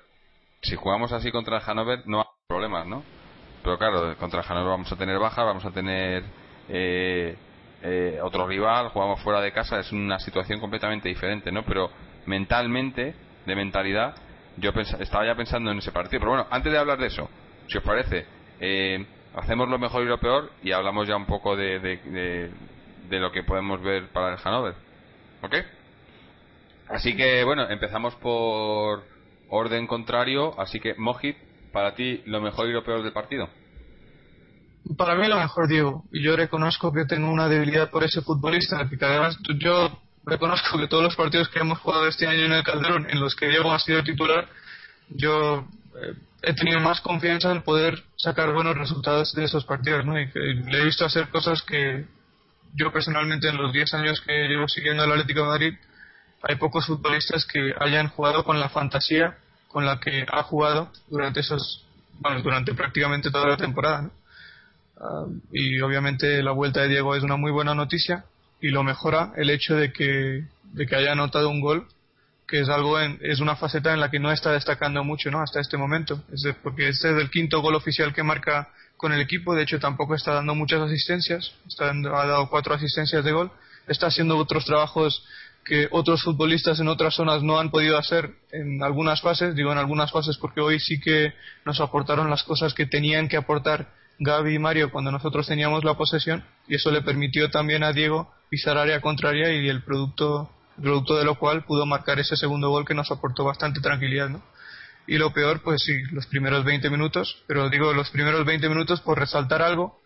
[0.61, 3.03] si jugamos así contra el Hannover no hay problemas, ¿no?
[3.63, 6.23] Pero claro, contra el Hannover vamos a tener baja, vamos a tener
[6.69, 7.37] eh,
[7.81, 11.63] eh, otro rival, jugamos fuera de casa, es una situación completamente diferente, ¿no?
[11.63, 11.89] Pero
[12.25, 14.15] mentalmente, de mentalidad,
[14.57, 16.19] yo estaba ya pensando en ese partido.
[16.19, 17.29] Pero bueno, antes de hablar de eso,
[17.67, 18.25] si os parece,
[18.59, 22.51] eh, hacemos lo mejor y lo peor y hablamos ya un poco de, de,
[23.09, 24.75] de lo que podemos ver para el Hannover.
[25.41, 25.55] ¿Ok?
[26.89, 29.03] Así que bueno, empezamos por
[29.49, 31.37] orden contrario, así que Mojit,
[31.71, 33.49] para ti lo mejor y lo peor del partido.
[34.97, 36.03] Para mí lo mejor, Diego.
[36.11, 40.87] Y yo reconozco que tengo una debilidad por ese futbolista, que además yo reconozco que
[40.87, 43.71] todos los partidos que hemos jugado este año en el Calderón, en los que Diego
[43.71, 44.47] ha sido titular,
[45.09, 50.05] yo eh, he tenido más confianza en poder sacar buenos resultados de esos partidos.
[50.05, 52.05] Y que le he visto hacer cosas que
[52.75, 55.73] yo personalmente en los 10 años que llevo siguiendo al Atlético de Madrid
[56.43, 59.37] hay pocos futbolistas que hayan jugado con la fantasía
[59.69, 61.85] con la que ha jugado durante esos
[62.19, 64.11] bueno, durante prácticamente toda la temporada
[64.97, 68.25] ah, y obviamente la vuelta de Diego es una muy buena noticia
[68.61, 71.87] y lo mejora el hecho de que de que haya anotado un gol
[72.47, 75.59] que es algo es una faceta en la que no está destacando mucho no hasta
[75.59, 76.21] este momento.
[76.31, 79.79] Es porque este es el quinto gol oficial que marca con el equipo de hecho
[79.79, 83.51] tampoco está dando muchas asistencias está ha dado cuatro asistencias de gol
[83.87, 85.25] está haciendo otros trabajos
[85.63, 89.77] que otros futbolistas en otras zonas no han podido hacer en algunas fases, digo en
[89.77, 91.33] algunas fases porque hoy sí que
[91.65, 95.95] nos aportaron las cosas que tenían que aportar Gaby y Mario cuando nosotros teníamos la
[95.95, 100.51] posesión y eso le permitió también a Diego pisar área contraria y el producto,
[100.81, 104.43] producto de lo cual pudo marcar ese segundo gol que nos aportó bastante tranquilidad, ¿no?
[105.05, 109.01] Y lo peor, pues sí, los primeros 20 minutos, pero digo los primeros 20 minutos
[109.01, 109.99] por resaltar algo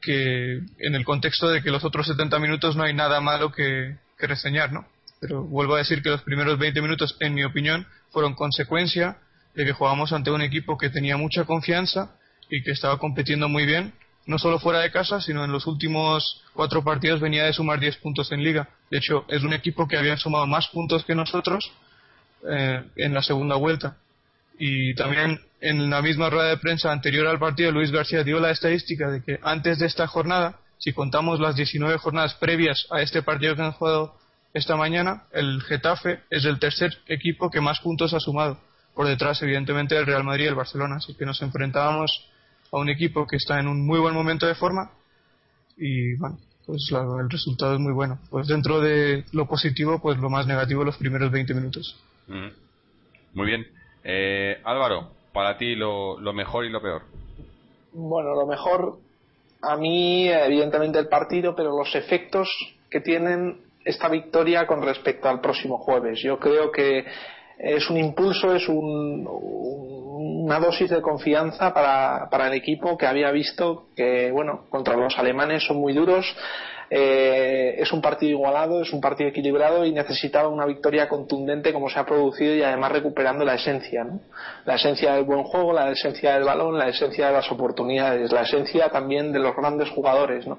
[0.00, 3.96] que en el contexto de que los otros 70 minutos no hay nada malo que,
[4.18, 4.86] que reseñar, ¿no?
[5.20, 9.18] Pero vuelvo a decir que los primeros 20 minutos, en mi opinión, fueron consecuencia
[9.54, 12.16] de que jugamos ante un equipo que tenía mucha confianza
[12.48, 13.92] y que estaba compitiendo muy bien,
[14.26, 17.98] no solo fuera de casa, sino en los últimos cuatro partidos venía de sumar 10
[17.98, 18.70] puntos en liga.
[18.90, 21.70] De hecho, es un equipo que había sumado más puntos que nosotros
[22.48, 23.98] eh, en la segunda vuelta.
[24.58, 28.50] Y también en la misma rueda de prensa anterior al partido, Luis García dio la
[28.50, 33.22] estadística de que antes de esta jornada, si contamos las 19 jornadas previas a este
[33.22, 34.19] partido que han jugado
[34.52, 38.58] esta mañana, el Getafe es el tercer equipo que más puntos ha sumado,
[38.94, 42.28] por detrás evidentemente del Real Madrid y el Barcelona, así que nos enfrentábamos
[42.72, 44.90] a un equipo que está en un muy buen momento de forma
[45.76, 48.18] y bueno, pues el resultado es muy bueno.
[48.30, 51.98] Pues dentro de lo positivo, pues lo más negativo los primeros 20 minutos.
[52.28, 53.66] Muy bien.
[54.04, 57.02] Eh, Álvaro, para ti lo, lo mejor y lo peor?
[57.92, 58.98] Bueno, lo mejor
[59.62, 62.48] a mí, evidentemente, el partido, pero los efectos
[62.90, 66.20] que tienen esta victoria con respecto al próximo jueves.
[66.22, 67.04] Yo creo que
[67.58, 73.30] es un impulso, es un, una dosis de confianza para, para, el equipo que había
[73.30, 76.26] visto que, bueno, contra los alemanes son muy duros,
[76.92, 81.88] eh, es un partido igualado, es un partido equilibrado y necesitaba una victoria contundente como
[81.88, 84.20] se ha producido y además recuperando la esencia, ¿no?
[84.64, 88.42] La esencia del buen juego, la esencia del balón, la esencia de las oportunidades, la
[88.42, 90.58] esencia también de los grandes jugadores, ¿no?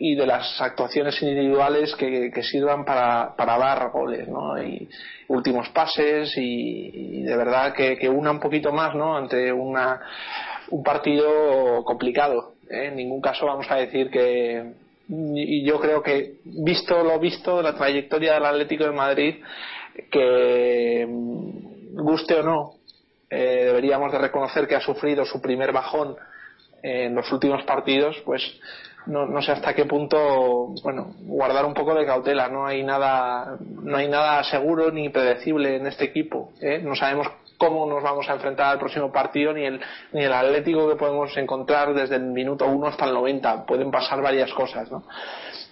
[0.00, 4.62] Y de las actuaciones individuales que, sirvan para, para, dar goles, ¿no?
[4.62, 4.88] Y
[5.26, 9.16] últimos pases y, de verdad que, una un poquito más, ¿no?
[9.16, 10.00] Ante una,
[10.70, 12.54] un partido complicado.
[12.70, 12.86] ¿eh?
[12.86, 14.72] En ningún caso vamos a decir que,
[15.08, 19.34] y yo creo que visto lo visto la trayectoria del Atlético de Madrid
[20.10, 21.06] que
[21.94, 22.74] guste o no
[23.30, 26.14] eh, deberíamos de reconocer que ha sufrido su primer bajón
[26.82, 28.42] en los últimos partidos pues
[29.06, 33.56] no, no sé hasta qué punto bueno guardar un poco de cautela no hay nada
[33.60, 36.80] no hay nada seguro ni predecible en este equipo ¿eh?
[36.82, 37.28] no sabemos
[37.58, 39.80] cómo nos vamos a enfrentar al próximo partido ni el,
[40.12, 43.66] ni el Atlético que podemos encontrar desde el minuto 1 hasta el 90.
[43.66, 45.02] Pueden pasar varias cosas, ¿no?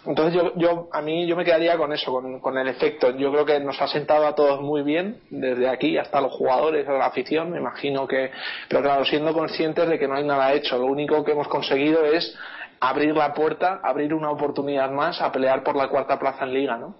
[0.05, 3.11] Entonces yo, yo, a mí yo me quedaría con eso, con, con, el efecto.
[3.17, 6.87] Yo creo que nos ha sentado a todos muy bien, desde aquí hasta los jugadores,
[6.89, 8.31] a la afición, me imagino que,
[8.69, 12.05] pero claro, siendo conscientes de que no hay nada hecho, lo único que hemos conseguido
[12.05, 12.37] es
[12.81, 16.77] abrir la puerta, abrir una oportunidad más a pelear por la cuarta plaza en liga,
[16.77, 16.95] ¿no?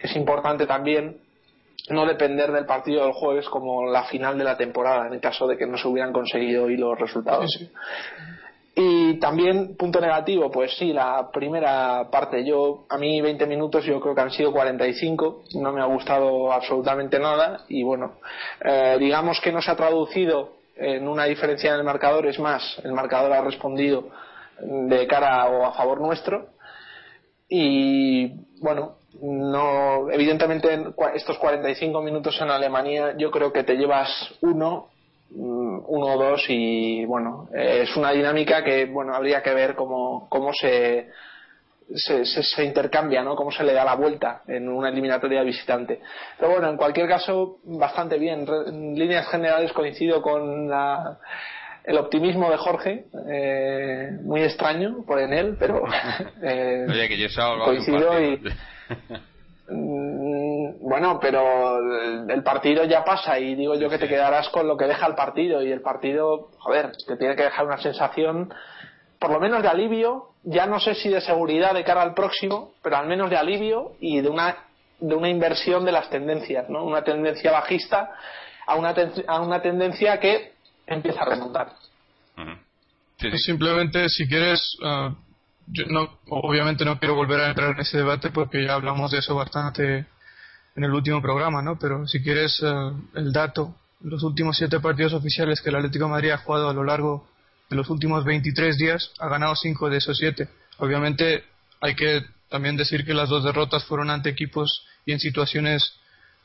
[0.00, 1.20] Es importante también
[1.90, 5.46] no depender del partido del jueves como la final de la temporada en el caso
[5.46, 7.50] de que no se hubieran conseguido hoy los resultados.
[8.80, 14.00] Y también, punto negativo, pues sí, la primera parte, yo, a mí 20 minutos yo
[14.00, 18.18] creo que han sido 45, no me ha gustado absolutamente nada y bueno,
[18.64, 22.80] eh, digamos que no se ha traducido en una diferencia en el marcador, es más,
[22.84, 24.10] el marcador ha respondido
[24.60, 26.48] de cara o a favor nuestro
[27.48, 28.28] y
[28.60, 34.08] bueno, no evidentemente estos 45 minutos en Alemania yo creo que te llevas
[34.42, 34.88] uno
[35.30, 40.28] mm, uno o dos y bueno es una dinámica que bueno habría que ver cómo,
[40.28, 41.08] cómo se,
[41.94, 43.34] se, se, intercambia, ¿no?
[43.34, 46.00] Cómo se le da la vuelta en una eliminatoria visitante.
[46.38, 48.46] Pero bueno, en cualquier caso, bastante bien.
[48.66, 51.18] En líneas generales coincido con la,
[51.88, 55.82] el optimismo de Jorge, eh, muy extraño por en él, pero
[56.42, 57.28] eh, Oye, que yo
[57.64, 58.40] coincido y
[59.70, 61.78] Mm, bueno, pero
[62.26, 65.14] el partido ya pasa y digo yo que te quedarás con lo que deja el
[65.14, 68.52] partido y el partido, joder, te tiene que dejar una sensación
[69.18, 72.72] por lo menos de alivio, ya no sé si de seguridad de cara al próximo,
[72.82, 74.56] pero al menos de alivio y de una
[75.00, 76.84] de una inversión de las tendencias, ¿no?
[76.84, 78.10] Una tendencia bajista
[78.66, 78.94] a una
[79.26, 80.52] a una tendencia que
[80.88, 81.72] empieza a remontar.
[83.36, 85.14] Simplemente si quieres uh
[85.70, 89.18] yo no, obviamente no quiero volver a entrar en ese debate porque ya hablamos de
[89.18, 90.06] eso bastante
[90.76, 91.78] en el último programa, ¿no?
[91.78, 96.10] Pero si quieres eh, el dato, los últimos siete partidos oficiales que el Atlético de
[96.12, 97.28] Madrid ha jugado a lo largo
[97.68, 100.48] de los últimos 23 días, ha ganado cinco de esos siete.
[100.78, 101.44] Obviamente
[101.80, 105.92] hay que también decir que las dos derrotas fueron ante equipos y en situaciones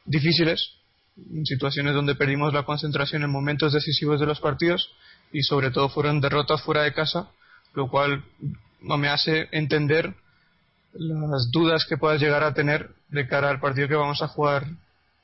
[0.04, 0.72] difíciles,
[1.44, 4.92] situaciones donde perdimos la concentración en momentos decisivos de los partidos
[5.32, 7.30] y sobre todo fueron derrotas fuera de casa,
[7.74, 8.24] lo cual
[8.82, 10.14] me hace entender
[10.94, 14.68] las dudas que puedas llegar a tener de cara al partido que vamos a jugar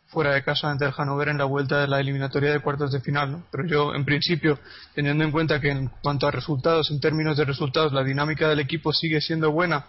[0.07, 2.99] fuera de casa ante el Hannover en la vuelta de la eliminatoria de cuartos de
[2.99, 3.31] final.
[3.31, 3.43] ¿no?
[3.51, 4.59] Pero yo, en principio,
[4.95, 8.59] teniendo en cuenta que en cuanto a resultados, en términos de resultados, la dinámica del
[8.59, 9.85] equipo sigue siendo buena,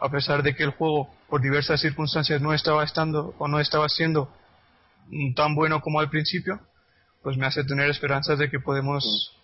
[0.00, 3.88] a pesar de que el juego, por diversas circunstancias, no estaba estando o no estaba
[3.88, 4.32] siendo
[5.34, 6.60] tan bueno como al principio,
[7.22, 9.36] pues me hace tener esperanzas de que podemos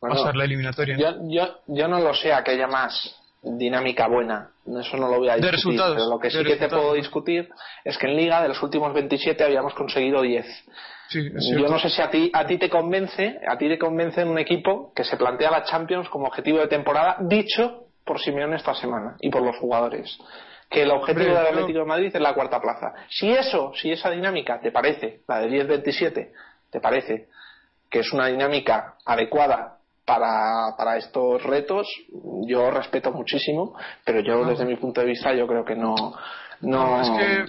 [0.00, 0.96] pasar la eliminatoria.
[0.96, 5.36] Yo, yo, yo no lo sé aquella más dinámica buena, eso no lo voy a
[5.36, 7.48] discutir, pero lo que sí que te puedo discutir
[7.84, 10.46] es que en Liga de los últimos 27 habíamos conseguido 10.
[11.12, 14.38] yo no sé si a ti, a ti te convence, a ti te convence un
[14.38, 19.16] equipo que se plantea la Champions como objetivo de temporada, dicho por Simeone esta semana
[19.20, 20.16] y por los jugadores.
[20.72, 22.94] Que el objetivo del Atlético de Madrid es la cuarta plaza.
[23.08, 26.32] Si eso, si esa dinámica te parece, la de 10-27,
[26.70, 27.28] te parece
[27.90, 31.86] que es una dinámica adecuada para, para estos retos
[32.46, 35.94] yo respeto muchísimo pero yo desde mi punto de vista yo creo que no
[36.60, 37.02] no,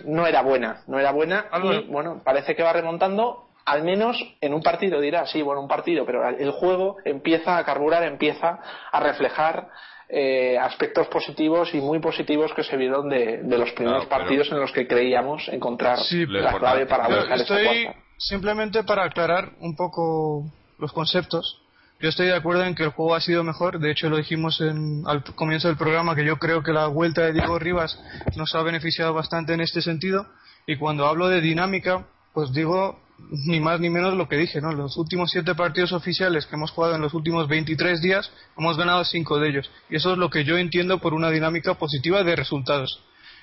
[0.05, 4.53] no era buena no era buena y bueno parece que va remontando al menos en
[4.53, 8.59] un partido dirá sí bueno un partido pero el juego empieza a carburar empieza
[8.91, 9.69] a reflejar
[10.15, 14.59] eh, aspectos positivos y muy positivos que se vieron de, de los primeros partidos en
[14.59, 15.97] los que creíamos encontrar
[16.27, 20.45] la clave para buscar esa simplemente para aclarar un poco
[20.77, 21.59] los conceptos.
[21.99, 23.79] Yo estoy de acuerdo en que el juego ha sido mejor.
[23.79, 27.23] De hecho, lo dijimos en, al comienzo del programa que yo creo que la vuelta
[27.23, 27.99] de Diego Rivas
[28.35, 30.27] nos ha beneficiado bastante en este sentido.
[30.67, 32.99] Y cuando hablo de dinámica, pues digo
[33.29, 34.71] ni más ni menos lo que dije, ¿no?
[34.73, 39.03] Los últimos siete partidos oficiales que hemos jugado en los últimos 23 días, hemos ganado
[39.05, 39.71] cinco de ellos.
[39.89, 43.01] Y eso es lo que yo entiendo por una dinámica positiva de resultados.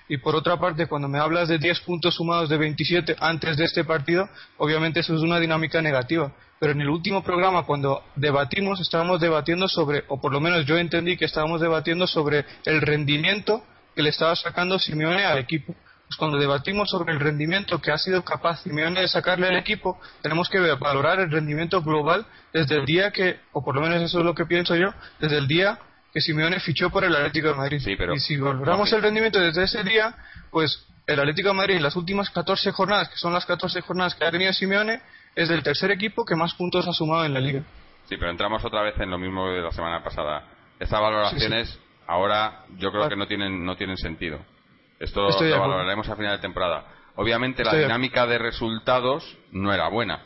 [0.08, 3.64] Y por otra parte, cuando me hablas de 10 puntos sumados de 27 antes de
[3.64, 6.32] este partido, obviamente eso es una dinámica negativa.
[6.58, 10.76] Pero en el último programa, cuando debatimos, estábamos debatiendo sobre, o por lo menos yo
[10.76, 13.64] entendí que estábamos debatiendo sobre el rendimiento
[13.94, 15.74] que le estaba sacando Simeone al equipo.
[16.10, 20.00] Pues cuando debatimos sobre el rendimiento que ha sido capaz Simeone de sacarle al equipo,
[20.22, 24.18] tenemos que valorar el rendimiento global desde el día que, o por lo menos eso
[24.18, 25.78] es lo que pienso yo, desde el día
[26.12, 27.80] que Simeone fichó por el Atlético de Madrid.
[28.12, 30.16] y si valoramos el rendimiento desde ese día,
[30.50, 34.16] pues el Atlético de Madrid en las últimas 14 jornadas, que son las 14 jornadas
[34.16, 35.00] que ha tenido Simeone,
[35.36, 37.62] es el tercer equipo que más puntos ha sumado en la liga.
[38.08, 40.42] Sí, pero entramos otra vez en lo mismo de la semana pasada.
[40.80, 44.40] Estas valoraciones ahora yo creo que no tienen no tienen sentido.
[45.00, 46.84] Esto lo valoraremos a final de temporada.
[47.16, 50.22] Obviamente la dinámica de resultados no era buena.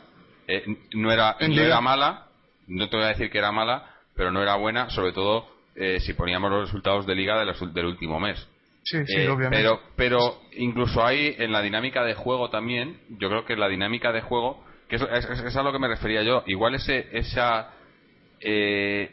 [0.47, 0.63] Eh,
[0.93, 2.27] no era, no era mala,
[2.67, 5.99] no te voy a decir que era mala, pero no era buena, sobre todo eh,
[6.01, 8.47] si poníamos los resultados de liga del último mes.
[8.83, 9.57] Sí, sí, eh, obviamente.
[9.57, 14.11] Pero, pero incluso hay en la dinámica de juego también, yo creo que la dinámica
[14.11, 17.71] de juego, que es, es, a lo que me refería yo, igual ese, esa,
[18.39, 19.11] eh,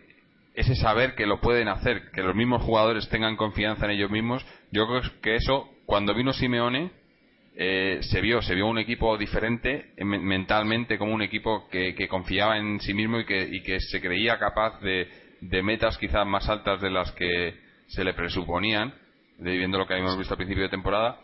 [0.54, 4.44] ese saber que lo pueden hacer, que los mismos jugadores tengan confianza en ellos mismos,
[4.73, 6.91] yo creo que eso, cuando vino Simeone,
[7.55, 12.81] se vio se vio un equipo diferente mentalmente como un equipo que, que confiaba en
[12.81, 16.91] sí mismo y que, y que se creía capaz de, metas quizás más altas de
[16.91, 17.55] las que
[17.89, 18.95] se le presuponían,
[19.39, 21.18] viendo lo que habíamos visto al principio de temporada.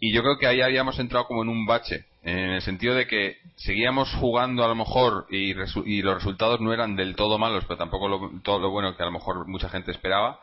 [0.00, 3.06] Y yo creo que ahí habíamos entrado como en un bache, en el sentido de
[3.06, 5.52] que seguíamos jugando a lo mejor y,
[5.84, 9.06] y los resultados no eran del todo malos, pero tampoco todo lo bueno que a
[9.06, 10.40] lo mejor mucha gente esperaba.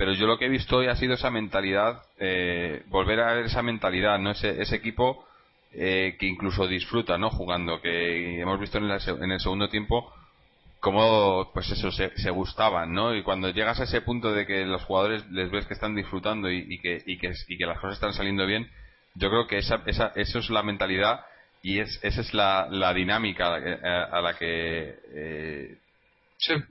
[0.00, 3.44] Pero yo lo que he visto hoy ha sido esa mentalidad, eh, volver a ver
[3.44, 5.26] esa mentalidad, no ese, ese equipo
[5.74, 10.10] eh, que incluso disfruta no jugando, que hemos visto en, en el segundo tiempo
[10.80, 13.14] cómo pues eso se, gustaban, ¿no?
[13.14, 16.50] Y cuando llegas a ese punto de que los jugadores les ves que están disfrutando
[16.50, 18.70] y, que, y, que, y que las cosas están saliendo bien,
[19.16, 21.20] yo creo que esa, esa, eso es la mentalidad
[21.62, 25.76] y es, esa es la, la dinámica a la que, eh,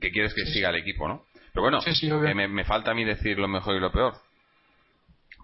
[0.02, 1.29] que quieres que siga el equipo, ¿no?
[1.54, 1.80] Pero bueno,
[2.36, 4.14] me, me, falta a mí decir lo mejor y lo peor.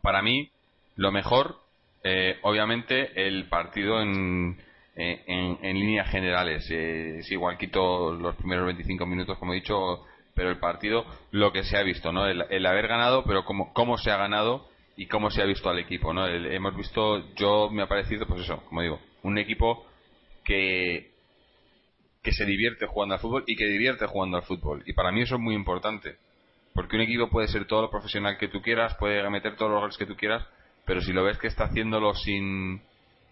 [0.01, 0.49] Para mí,
[0.95, 1.57] lo mejor,
[2.03, 4.57] eh, obviamente, el partido en,
[4.95, 5.23] eh,
[5.61, 6.65] en, líneas generales.
[6.69, 11.51] Eh, es igual quito los primeros 25 minutos, como he dicho, pero el partido, lo
[11.51, 12.27] que se ha visto, ¿no?
[12.27, 15.79] El, haber ganado, pero cómo, cómo se ha ganado y cómo se ha visto al
[15.79, 16.25] equipo, ¿no?
[16.27, 19.85] hemos visto, yo me ha parecido, pues eso, como digo, un equipo
[20.45, 21.11] que
[22.25, 24.81] que se divierte jugando al fútbol y que divierte jugando al fútbol.
[24.87, 26.15] Y para mí eso es muy importante.
[26.73, 29.79] Porque un equipo puede ser todo lo profesional que tú quieras, puede meter todos los
[29.79, 30.43] goles que tú quieras,
[30.85, 32.81] pero si lo ves que está haciéndolo sin,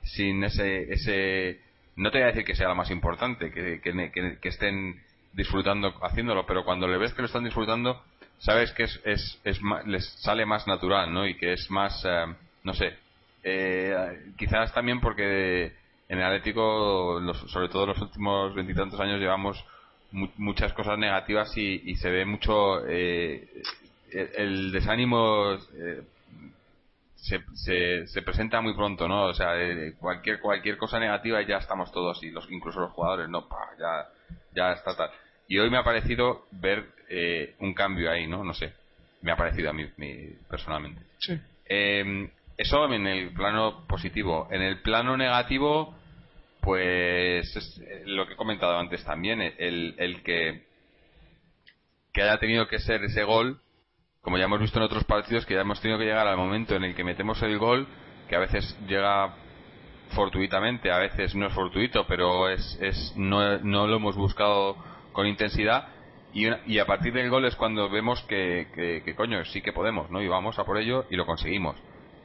[0.03, 1.59] sin ese, ese
[1.95, 5.01] no te voy a decir que sea lo más importante, que, que, estén
[5.33, 8.03] disfrutando haciéndolo, pero cuando le ves que lo están disfrutando,
[8.37, 11.27] sabes que es, es, es les sale más natural, ¿no?
[11.27, 12.25] Y que es más, eh,
[12.63, 12.93] no sé,
[13.41, 15.73] eh, quizás también porque
[16.13, 19.65] en el Atlético, sobre todo en los últimos veintitantos años, llevamos
[20.11, 23.49] muchas cosas negativas y, se ve mucho eh,
[24.11, 25.57] el, desánimo
[27.15, 29.23] se, se, presenta muy pronto, ¿no?
[29.23, 32.91] O sea, eh, cualquier cualquier cosa negativa y ya estamos todos y los incluso los
[32.91, 33.47] jugadores, no,
[33.79, 34.07] ya
[34.53, 35.09] ya está tal.
[35.47, 38.43] Y hoy me ha parecido ver eh, un cambio ahí, ¿no?
[38.43, 38.71] No sé,
[39.23, 39.87] me ha parecido a mí,
[40.47, 41.01] personalmente.
[41.17, 41.39] Sí.
[42.57, 44.47] Eso en el plano positivo.
[44.51, 45.95] En el plano negativo,
[46.63, 50.63] pues es eh, lo que he comentado antes también, el, el que
[52.13, 53.59] que haya tenido que ser ese gol
[54.23, 56.75] como ya hemos visto en otros partidos, que ya hemos tenido que llegar al momento
[56.75, 57.85] en el que metemos el gol,
[58.29, 59.35] que a veces llega
[60.15, 64.77] fortuitamente, a veces no es fortuito, pero es, es no, no lo hemos buscado
[65.11, 65.89] con intensidad.
[66.33, 70.09] Y, y, a partir del gol es cuando vemos que, que, coño, sí que podemos,
[70.09, 70.21] ¿no?
[70.21, 71.75] Y vamos a por ello y lo conseguimos.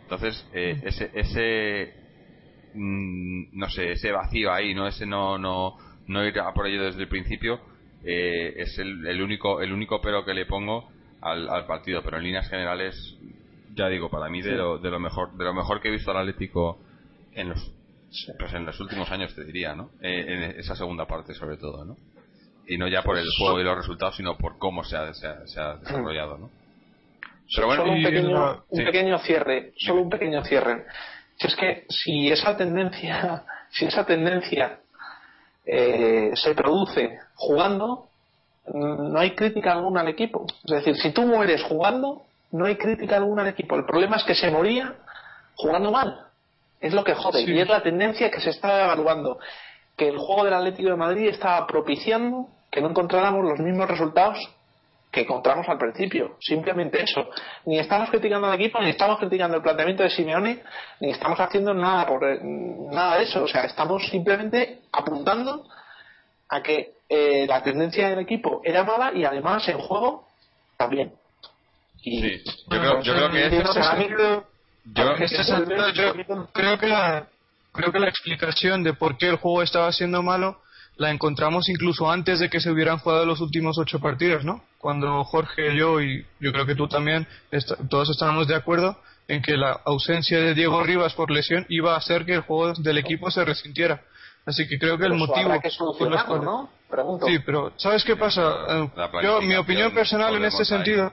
[0.02, 2.07] Entonces, eh, ese, ese mm,
[2.74, 4.86] no sé, ese vacío ahí, ¿no?
[4.86, 7.60] Ese no, no, no ir a por ello desde el principio,
[8.04, 10.88] eh, es el, el, único, el único pero que le pongo
[11.20, 13.16] al, partido, pero en líneas generales,
[13.74, 16.10] ya digo, para mí de, lo, de lo mejor de lo mejor que he visto
[16.10, 16.78] al Atlético
[17.34, 17.72] en los
[18.38, 19.90] pues en los últimos años te diría, ¿no?
[20.00, 21.96] Eh, en esa segunda parte sobre todo, ¿no?
[22.66, 25.26] Y no ya por el juego y los resultados, sino por cómo se ha, se
[25.26, 26.50] ha, desarrollado, ¿no?
[27.54, 30.84] Pero bueno, solo un pequeño, un pequeño cierre, solo un pequeño cierre.
[31.38, 34.80] Si es que si esa tendencia, si esa tendencia
[35.64, 38.08] eh, se produce jugando,
[38.72, 40.46] no hay crítica alguna al equipo.
[40.64, 42.22] Es decir, si tú mueres jugando,
[42.52, 43.76] no hay crítica alguna al equipo.
[43.76, 44.94] El problema es que se moría
[45.54, 46.26] jugando mal.
[46.80, 47.42] Es lo que jode.
[47.42, 49.38] Y es la tendencia que se está evaluando.
[49.96, 54.38] Que el juego del Atlético de Madrid estaba propiciando que no encontráramos los mismos resultados
[55.18, 56.36] que encontramos al principio.
[56.40, 57.28] Simplemente eso.
[57.66, 60.62] Ni estamos criticando al equipo, ni estamos criticando el planteamiento de Simeone,
[61.00, 63.42] ni estamos haciendo nada por nada de eso.
[63.42, 65.66] O sea, estamos simplemente apuntando
[66.48, 70.26] a que eh, la tendencia del equipo era mala y además en juego
[70.76, 71.12] también.
[72.00, 73.50] sí, yo creo, yo creo que
[74.94, 77.26] yo, creo que la
[77.72, 80.60] creo que la explicación de por qué el juego estaba siendo malo
[80.98, 84.64] la encontramos incluso antes de que se hubieran jugado los últimos ocho partidos, ¿no?
[84.78, 87.26] Cuando Jorge, yo y yo creo que tú también,
[87.88, 91.98] todos estábamos de acuerdo en que la ausencia de Diego Rivas por lesión iba a
[91.98, 94.02] hacer que el juego del equipo se resintiera.
[94.44, 95.50] Así que creo que el motivo
[96.42, 96.70] ¿no?
[97.26, 98.56] Sí, pero ¿sabes qué pasa?
[98.68, 98.90] Eh,
[99.22, 101.12] yo, mi opinión personal en este sentido,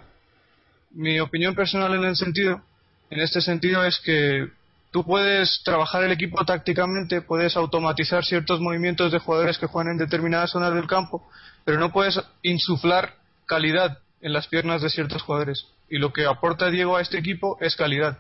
[0.92, 2.62] mi opinión personal en el sentido,
[3.10, 4.48] en este sentido es que
[4.96, 9.98] tú puedes trabajar el equipo tácticamente, puedes automatizar ciertos movimientos de jugadores que juegan en
[9.98, 11.30] determinadas zonas del campo,
[11.66, 13.16] pero no puedes insuflar
[13.46, 15.66] calidad en las piernas de ciertos jugadores.
[15.90, 18.20] Y lo que aporta Diego a este equipo es calidad.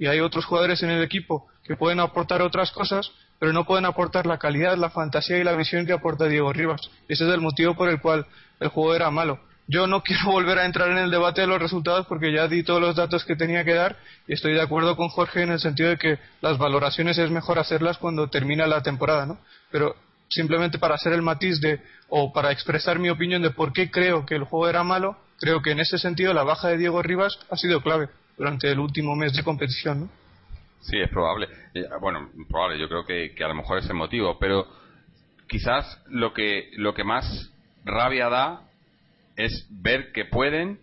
[0.00, 3.84] Y hay otros jugadores en el equipo que pueden aportar otras cosas, pero no pueden
[3.84, 6.90] aportar la calidad, la fantasía y la visión que aporta Diego Rivas.
[7.06, 8.26] Ese es el motivo por el cual
[8.58, 9.38] el juego era malo.
[9.68, 12.62] Yo no quiero volver a entrar en el debate de los resultados porque ya di
[12.62, 13.96] todos los datos que tenía que dar
[14.26, 17.58] y estoy de acuerdo con Jorge en el sentido de que las valoraciones es mejor
[17.58, 19.38] hacerlas cuando termina la temporada, ¿no?
[19.70, 19.96] Pero
[20.28, 24.26] simplemente para hacer el matiz de o para expresar mi opinión de por qué creo
[24.26, 27.38] que el juego era malo, creo que en ese sentido la baja de Diego Rivas
[27.50, 30.08] ha sido clave durante el último mes de competición, ¿no?
[30.80, 31.48] Sí, es probable.
[31.74, 34.66] Eh, bueno, probable, yo creo que, a lo mejor es el motivo, pero
[35.48, 37.50] quizás lo que, lo que más
[37.84, 38.65] rabia da
[39.36, 40.78] es ver que pueden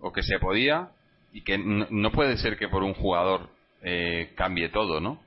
[0.00, 0.90] o que se podía
[1.32, 3.48] y que no, puede ser que por un jugador
[3.82, 5.20] eh, cambie todo, ¿no?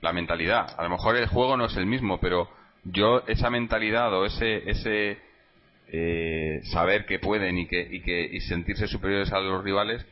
[0.00, 0.74] La mentalidad.
[0.78, 2.48] A lo mejor el juego no es el mismo, pero
[2.84, 5.18] yo esa mentalidad o ese ese
[5.88, 10.06] eh, saber que pueden y que y que y sentirse superiores a los rivales,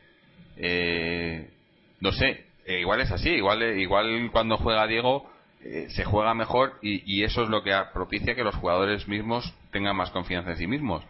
[2.01, 5.27] no sé, eh, igual es así, igual, eh, igual cuando juega Diego
[5.63, 9.95] eh, se juega mejor y, eso es lo que propicia que los jugadores mismos tengan
[9.95, 11.03] más confianza en sí mismos.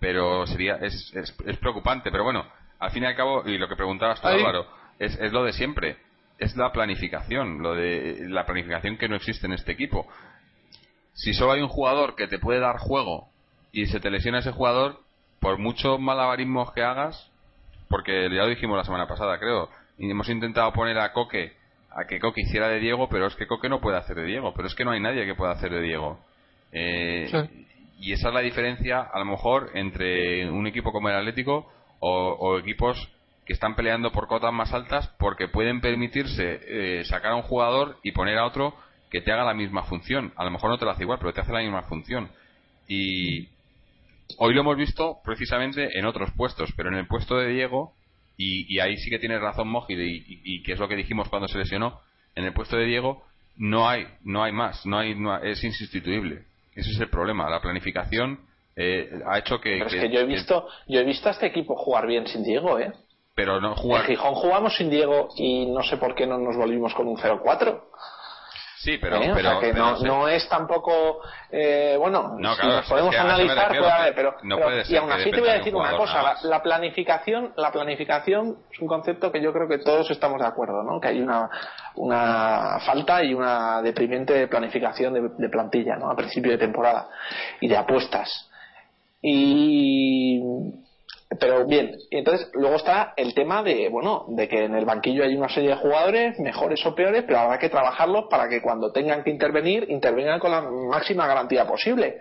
[0.00, 2.44] Pero sería es, es, preocupante, pero bueno,
[2.78, 4.66] al fin y al cabo, y lo que preguntabas tú, Álvaro,
[4.98, 5.98] es, es lo de siempre,
[6.38, 10.06] es la planificación, lo de la planificación que no existe en este equipo.
[11.12, 13.28] Si solo hay un jugador que te puede dar juego
[13.72, 15.00] y se te lesiona ese jugador,
[15.38, 17.30] por muchos malabarismos que hagas,
[17.88, 22.06] porque ya lo dijimos la semana pasada, creo, y hemos intentado poner a Coque a
[22.06, 24.68] que Coque hiciera de Diego, pero es que Coque no puede hacer de Diego, pero
[24.68, 26.20] es que no hay nadie que pueda hacer de Diego.
[26.72, 27.28] Eh,
[28.00, 31.70] y esa es la diferencia, a lo mejor, entre un equipo como el Atlético
[32.00, 33.10] o, equipos
[33.44, 37.98] que están peleando por cotas más altas porque pueden permitirse eh, sacar a un jugador
[38.02, 38.74] y poner a otro
[39.10, 40.32] que te haga la misma función.
[40.36, 42.30] A lo mejor no te lo hace igual, pero te hace la misma función.
[42.88, 43.48] Y
[44.38, 47.92] hoy lo hemos visto precisamente en otros puestos, pero en el puesto de Diego
[48.42, 51.58] y, ahí sí que tiene razón Mojid y, que es lo que dijimos cuando se
[51.58, 52.00] lesionó
[52.34, 53.22] en el puesto de Diego
[53.56, 57.48] no hay no hay más no hay es insustituible ese es el problema.
[57.50, 58.40] La planificación
[58.76, 61.46] eh, ha hecho que, pero es que, yo he visto yo he visto a este
[61.46, 62.92] equipo jugar bien sin Diego eh
[63.34, 66.56] pero no jugar en Gijón jugamos sin Diego y no sé por qué no nos
[66.56, 67.82] volvimos con un 0-4
[68.82, 69.30] Sí, pero, ¿Eh?
[69.34, 71.20] pero, que no, es tampoco
[71.50, 72.54] eh, bueno no,
[72.88, 75.74] podemos analizar puede haber, pero, no puede ser y aún así te voy a decir
[75.74, 80.40] una cosa la, planificación la planificación es un concepto que yo creo que todos estamos
[80.40, 81.50] de acuerdo no que hay una
[81.96, 87.08] una falta y una deprimente planificación de, de plantilla no a principio de temporada
[87.60, 88.48] y de apuestas.
[89.22, 90.40] Y
[91.38, 95.36] pero bien, entonces luego está el tema de, bueno, de que en el banquillo hay
[95.36, 99.22] una serie de jugadores, mejores o peores, pero habrá que trabajarlos para que cuando tengan
[99.22, 102.18] que intervenir, intervengan con la máxima garantía posible.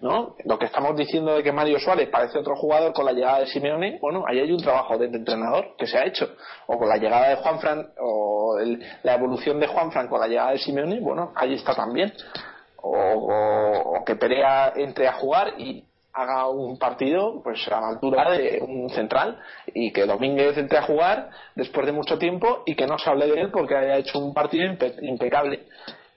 [0.00, 0.36] ¿no?
[0.44, 3.46] Lo que estamos diciendo de que Mario Suárez parece otro jugador con la llegada de
[3.46, 6.34] Simeone, bueno, ahí hay un trabajo de entrenador que se ha hecho.
[6.66, 8.58] O con la llegada de Juan Fran, o
[9.02, 12.12] la evolución de Juan Fran con la llegada de Simeone, bueno, ahí está también.
[12.82, 15.84] O, o que Perea entre a jugar y
[16.16, 19.38] haga un partido pues a la altura de un central
[19.74, 23.26] y que Domínguez entre a jugar después de mucho tiempo y que no se hable
[23.26, 25.66] de él porque haya hecho un partido impecable.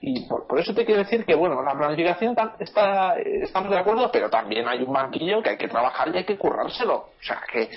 [0.00, 4.30] Y por, eso te quiero decir que bueno la planificación está estamos de acuerdo pero
[4.30, 6.94] también hay un banquillo que hay que trabajar y hay que currárselo.
[6.94, 7.68] O sea que,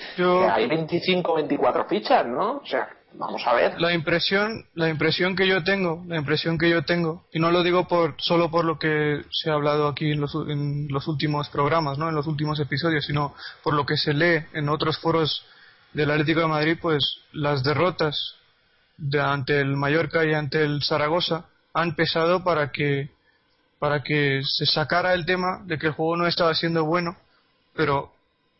[0.50, 3.80] hay 25 24 fichas no o sea vamos a ver.
[3.80, 7.62] La impresión, la impresión que yo tengo, la impresión que yo tengo, y no lo
[7.62, 11.48] digo por solo por lo que se ha hablado aquí en los, en los últimos
[11.48, 12.08] programas, ¿no?
[12.08, 15.44] En los últimos episodios, sino por lo que se lee en otros foros
[15.92, 18.34] del Atlético de Madrid, pues las derrotas
[18.96, 23.10] de, ante el Mallorca y ante el Zaragoza han pesado para que
[23.78, 27.18] para que se sacara el tema de que el juego no estaba siendo bueno,
[27.74, 28.14] pero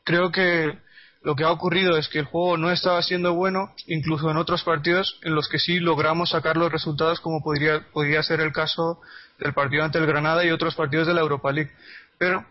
[0.05, 0.79] creo que
[1.25, 4.63] lo que ha ocurrido es que el juego no estaba siendo bueno, incluso en otros
[4.63, 9.01] partidos en los que sí logramos sacar los resultados, como podría, podría ser el caso
[9.39, 11.73] del partido ante el Granada y otros partidos de la Europa League.
[12.19, 12.45] Pero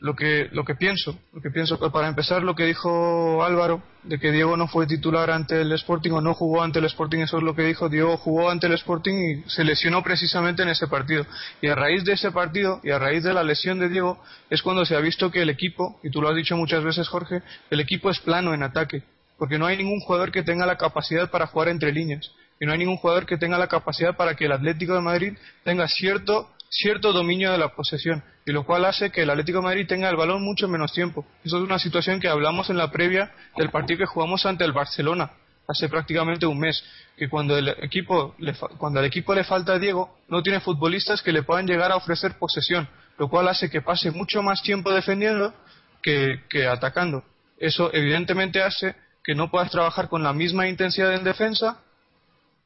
[0.00, 4.18] lo que, lo que pienso, lo que pienso, para empezar lo que dijo Álvaro, de
[4.18, 7.36] que Diego no fue titular ante el Sporting o no jugó ante el Sporting, eso
[7.36, 10.86] es lo que dijo, Diego jugó ante el Sporting y se lesionó precisamente en ese
[10.86, 11.26] partido.
[11.60, 14.62] Y a raíz de ese partido y a raíz de la lesión de Diego es
[14.62, 17.42] cuando se ha visto que el equipo, y tú lo has dicho muchas veces Jorge,
[17.68, 19.02] el equipo es plano en ataque,
[19.36, 22.30] porque no hay ningún jugador que tenga la capacidad para jugar entre líneas
[22.60, 25.32] y no hay ningún jugador que tenga la capacidad para que el Atlético de Madrid
[25.64, 29.86] tenga cierto cierto dominio de la posesión, y lo cual hace que el Atlético Madrid
[29.86, 31.26] tenga el balón mucho menos tiempo.
[31.44, 34.72] Eso es una situación que hablamos en la previa del partido que jugamos ante el
[34.72, 35.32] Barcelona
[35.70, 36.82] hace prácticamente un mes,
[37.16, 41.32] que cuando el equipo le, cuando al equipo le falta Diego, no tiene futbolistas que
[41.32, 45.54] le puedan llegar a ofrecer posesión, lo cual hace que pase mucho más tiempo defendiendo
[46.02, 47.24] que, que atacando.
[47.58, 51.78] Eso evidentemente hace que no puedas trabajar con la misma intensidad en defensa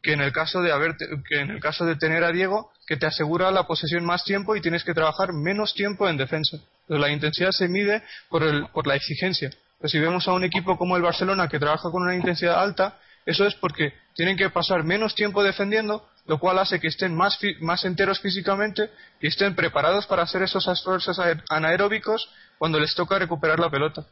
[0.05, 0.71] que en el caso de
[1.27, 4.55] que en el caso de tener a Diego que te asegura la posesión más tiempo
[4.55, 6.59] y tienes que trabajar menos tiempo en defensa.
[6.89, 9.51] la intensidad se mide por, el, por la exigencia.
[9.85, 13.47] si vemos a un equipo como el Barcelona que trabaja con una intensidad alta, eso
[13.47, 17.87] es porque tienen que pasar menos tiempo defendiendo, lo cual hace que estén más, más
[17.87, 18.91] enteros físicamente
[19.23, 22.29] y estén preparados para hacer esos esfuerzos anaeróbicos
[22.59, 24.05] cuando les toca recuperar la pelota.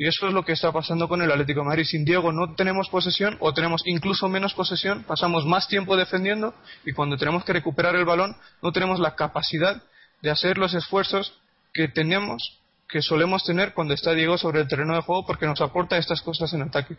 [0.00, 1.84] Y eso es lo que está pasando con el Atlético Madrid.
[1.84, 6.54] Sin Diego no tenemos posesión o tenemos incluso menos posesión, pasamos más tiempo defendiendo
[6.86, 9.82] y cuando tenemos que recuperar el balón no tenemos la capacidad
[10.22, 11.38] de hacer los esfuerzos
[11.74, 15.60] que tenemos, que solemos tener cuando está Diego sobre el terreno de juego porque nos
[15.60, 16.96] aporta estas cosas en ataque.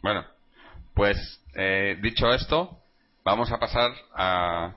[0.00, 0.24] Bueno,
[0.94, 2.78] pues eh, dicho esto,
[3.24, 4.76] vamos a pasar a,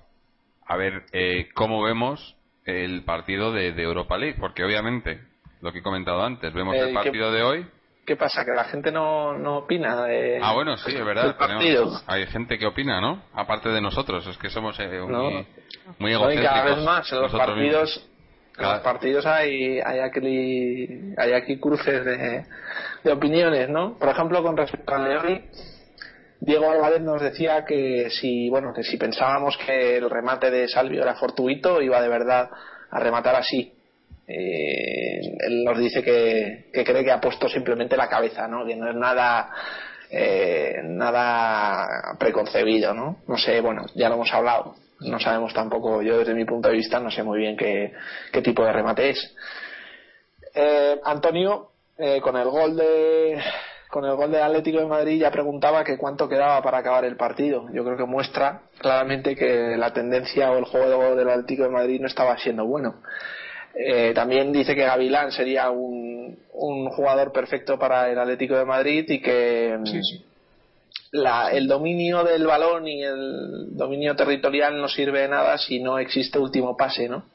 [0.66, 2.36] a ver eh, cómo vemos
[2.66, 5.32] el partido de Europa League, porque obviamente
[5.64, 6.54] lo que he comentado antes.
[6.54, 7.66] Vemos el eh, partido de hoy.
[8.06, 8.44] ¿Qué pasa?
[8.44, 10.04] ¿Que la gente no, no opina?
[10.04, 11.36] De, ah, bueno, sí, es verdad.
[12.06, 13.24] hay gente que opina, ¿no?
[13.34, 15.48] Aparte de nosotros, es que somos eh, muy,
[16.00, 16.54] muy egocéntricos.
[16.54, 18.10] cada vez más, en los partidos,
[18.58, 22.46] en los partidos hay, hay, aquí, hay aquí cruces de,
[23.06, 23.98] de opiniones, ¿no?
[23.98, 25.46] Por ejemplo, con respecto al de hoy,
[26.42, 31.04] Diego Álvarez nos decía que si, bueno, que si pensábamos que el remate de Salvio
[31.04, 32.50] era fortuito, iba de verdad
[32.92, 33.73] a rematar así
[34.28, 38.66] eh, él nos dice que, cree que ha puesto simplemente la cabeza, ¿no?
[38.66, 39.50] Que no es nada
[40.10, 43.18] eh, nada preconcebido, ¿no?
[43.28, 44.76] No sé, bueno, ya lo hemos hablado.
[45.00, 47.92] No sabemos tampoco, yo desde mi punto de vista no sé muy bien qué,
[48.32, 49.36] qué tipo de remate es.
[50.54, 53.42] Eh, Antonio, eh, con el gol de
[53.90, 57.16] con el gol del Atlético de Madrid ya preguntaba que cuánto quedaba para acabar el
[57.16, 57.68] partido.
[57.74, 62.02] Yo creo que muestra claramente que la tendencia o el juego del Atlético de Madrid
[62.02, 63.02] no estaba siendo bueno.
[63.76, 69.06] Eh, también dice que Gavilán sería un, un, jugador perfecto para el Atlético de Madrid
[69.10, 69.78] y que
[71.12, 75.98] La, el dominio del balón y el dominio territorial no sirve de nada si no
[75.98, 77.26] existe último pase, ¿no?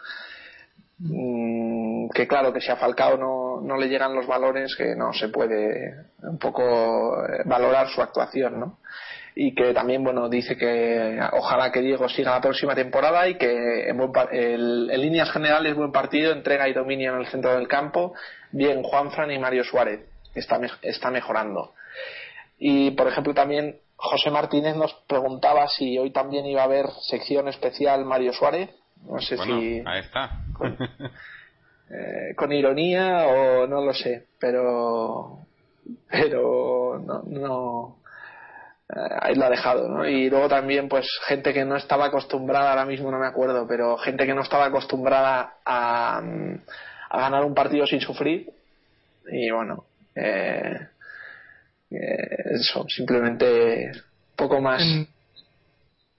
[1.00, 5.12] Mm, que claro que si a Falcao no, no le llegan los valores que no
[5.12, 8.78] se puede un poco eh, valorar su actuación, ¿no?
[9.40, 13.88] Y que también bueno dice que ojalá que Diego siga la próxima temporada y que
[13.88, 18.14] en, líneas generales buen partido, entrega y dominio en el centro del campo,
[18.50, 20.00] bien Juanfran y Mario Suárez,
[20.34, 21.74] está, está mejorando.
[22.58, 27.46] Y por ejemplo también José Martínez nos preguntaba si hoy también iba a haber sección
[27.46, 28.70] especial Mario Suárez,
[29.06, 29.82] no sé si...
[29.86, 30.30] Ahí está.
[31.90, 35.38] Eh, con, ironía o no lo sé, pero
[36.10, 37.98] pero no, no
[39.20, 40.06] ahí lo ha dejado, ¿no?
[40.06, 43.98] Y luego también, pues, gente que no estaba acostumbrada, ahora mismo no me acuerdo, pero
[43.98, 46.22] gente que no estaba acostumbrada a,
[47.10, 48.50] a ganar un partido sin sufrir.
[49.30, 49.84] Y bueno,
[50.14, 50.88] eh,
[51.90, 53.92] eh, eso, simplemente
[54.34, 54.82] poco más.
[54.82, 55.08] En,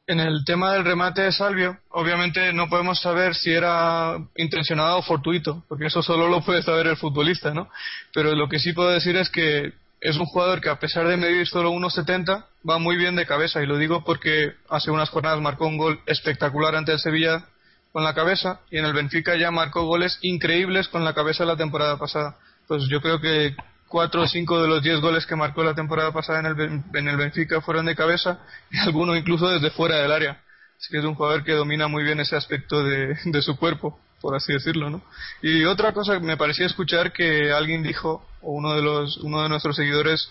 [0.05, 5.01] en, el tema del remate de Salvio, obviamente no podemos saber si era intencionado o
[5.01, 7.69] fortuito, porque eso solo lo puede saber el futbolista, ¿no?
[8.13, 11.17] Pero lo que sí puedo decir es que es un jugador que a pesar de
[11.17, 15.41] medir solo 1,70 va muy bien de cabeza y lo digo porque hace unas jornadas
[15.41, 17.45] marcó un gol espectacular ante el Sevilla
[17.91, 21.57] con la cabeza y en el Benfica ya marcó goles increíbles con la cabeza la
[21.57, 22.37] temporada pasada.
[22.67, 23.55] Pues yo creo que
[23.87, 27.07] cuatro o cinco de los diez goles que marcó la temporada pasada en el, en
[27.07, 28.39] el Benfica fueron de cabeza
[28.71, 30.41] y algunos incluso desde fuera del área.
[30.79, 34.35] Es que es un jugador que domina muy bien ese aspecto de su cuerpo, por
[34.35, 35.01] así decirlo, ¿no?
[35.41, 39.43] Y otra cosa que me parecía escuchar que alguien dijo, o uno de los, uno
[39.43, 40.29] de nuestros seguidores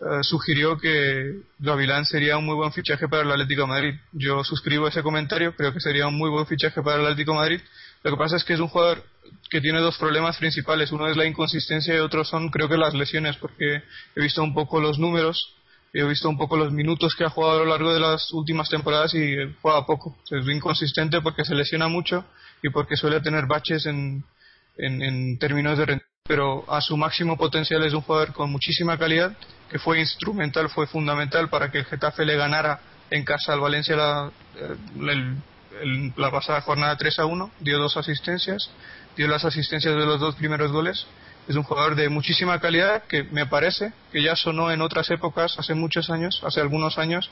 [0.00, 3.94] eh, sugirió que Gavilán sería un muy buen fichaje para el Atlético Madrid.
[4.12, 7.60] Yo suscribo ese comentario, creo que sería un muy buen fichaje para el Atlético Madrid.
[8.02, 9.02] Lo que pasa es que es un jugador
[9.50, 10.92] que tiene dos problemas principales.
[10.92, 13.82] Uno es la inconsistencia y otro son, creo que, las lesiones, porque
[14.16, 15.54] he visto un poco los números,
[16.00, 18.68] he visto un poco los minutos que ha jugado a lo largo de las últimas
[18.68, 20.16] temporadas y juega poco.
[20.30, 22.24] es inconsistente porque se lesiona mucho
[22.62, 24.24] y porque suele tener baches en,
[24.76, 29.36] en, términos de rendimiento pero a su máximo potencial es un jugador con muchísima calidad,
[29.70, 32.80] que fue instrumental, fue fundamental para que el Getafe le ganara
[33.10, 35.32] en casa al Valencia la, eh,
[36.16, 38.70] la pasada jornada 3 a 1, dio dos asistencias,
[39.16, 41.06] dio las asistencias de los dos primeros goles.
[41.48, 45.58] Es un jugador de muchísima calidad que me parece que ya sonó en otras épocas,
[45.58, 47.30] hace muchos años, hace algunos años,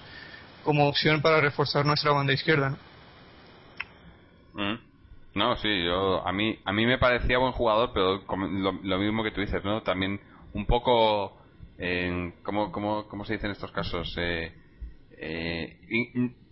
[0.64, 2.76] como opción para reforzar nuestra banda izquierda.
[4.54, 4.62] ¿no?
[4.74, 4.78] Mm.
[5.34, 8.22] No, sí, yo, a mí a mí me parecía buen jugador, pero
[8.82, 9.82] lo, mismo que tú dices, ¿no?
[9.82, 10.20] También
[10.52, 11.38] un poco,
[11.78, 14.14] eh, ¿cómo, cómo, se dice en estos casos?
[14.18, 14.52] Eh,
[15.16, 15.78] eh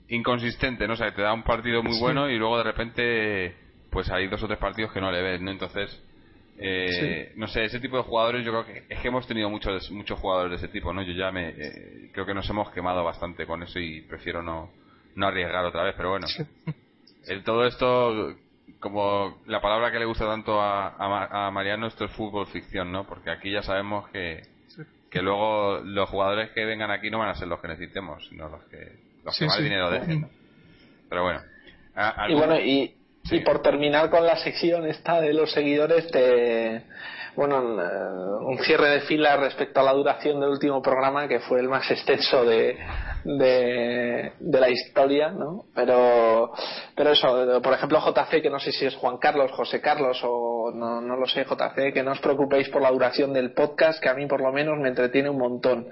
[0.08, 0.94] inconsistente, ¿no?
[0.94, 3.56] O sea, te da un partido muy bueno y luego de repente,
[3.90, 5.50] pues hay dos o tres partidos que no le ves, ¿no?
[5.50, 6.02] Entonces,
[6.62, 9.90] eh, no sé, ese tipo de jugadores yo creo que es que hemos tenido muchos
[9.90, 11.02] muchos jugadores de ese tipo, ¿no?
[11.02, 14.70] Yo ya me eh, creo que nos hemos quemado bastante con eso y prefiero no,
[15.14, 16.26] no arriesgar otra vez, pero bueno.
[17.44, 18.36] todo esto
[18.78, 23.06] como la palabra que le gusta tanto a, a, Mariano, esto es fútbol ficción, ¿no?
[23.06, 24.42] Porque aquí ya sabemos que,
[25.10, 28.48] que luego los jugadores que vengan aquí no van a ser los que necesitemos, sino
[28.48, 30.28] los que, los que más dinero dejen.
[31.08, 31.40] Pero bueno.
[32.28, 36.84] y bueno, y, y por terminar con la sección esta de los seguidores, te
[37.36, 37.58] bueno,
[38.40, 41.88] un cierre de fila respecto a la duración del último programa, que fue el más
[41.90, 42.76] extenso de,
[43.24, 45.64] de, la historia, ¿no?
[45.74, 46.52] Pero,
[46.96, 50.72] pero eso, por ejemplo, JC, que no sé si es Juan Carlos, José Carlos o
[50.74, 54.08] no, no lo sé, JC, que no os preocupéis por la duración del podcast, que
[54.08, 55.88] a mí por lo menos me entretiene un montón.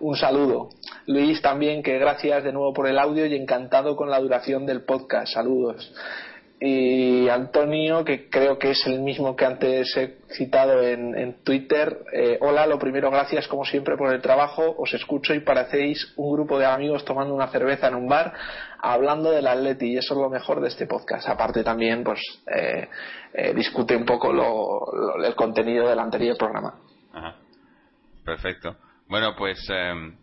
[0.00, 0.70] Un saludo.
[1.06, 4.84] Luis también, que gracias de nuevo por el audio y encantado con la duración del
[4.84, 5.34] podcast.
[5.34, 5.92] Saludos
[6.60, 12.04] y Antonio, que creo que es el mismo que antes he citado en, Twitter.
[12.12, 14.74] Eh, hola, lo primero, gracias como siempre por el trabajo.
[14.76, 18.32] Os escucho y parecéis un grupo de amigos tomando una cerveza en un bar
[18.80, 21.28] hablando del Atleti y eso es lo mejor de este podcast.
[21.28, 22.20] Aparte también, pues,
[22.52, 22.88] eh,
[23.34, 24.32] eh, discute un poco
[25.24, 26.74] el contenido del anterior programa.
[28.24, 28.76] Perfecto.
[29.08, 30.16] Bueno, pues em,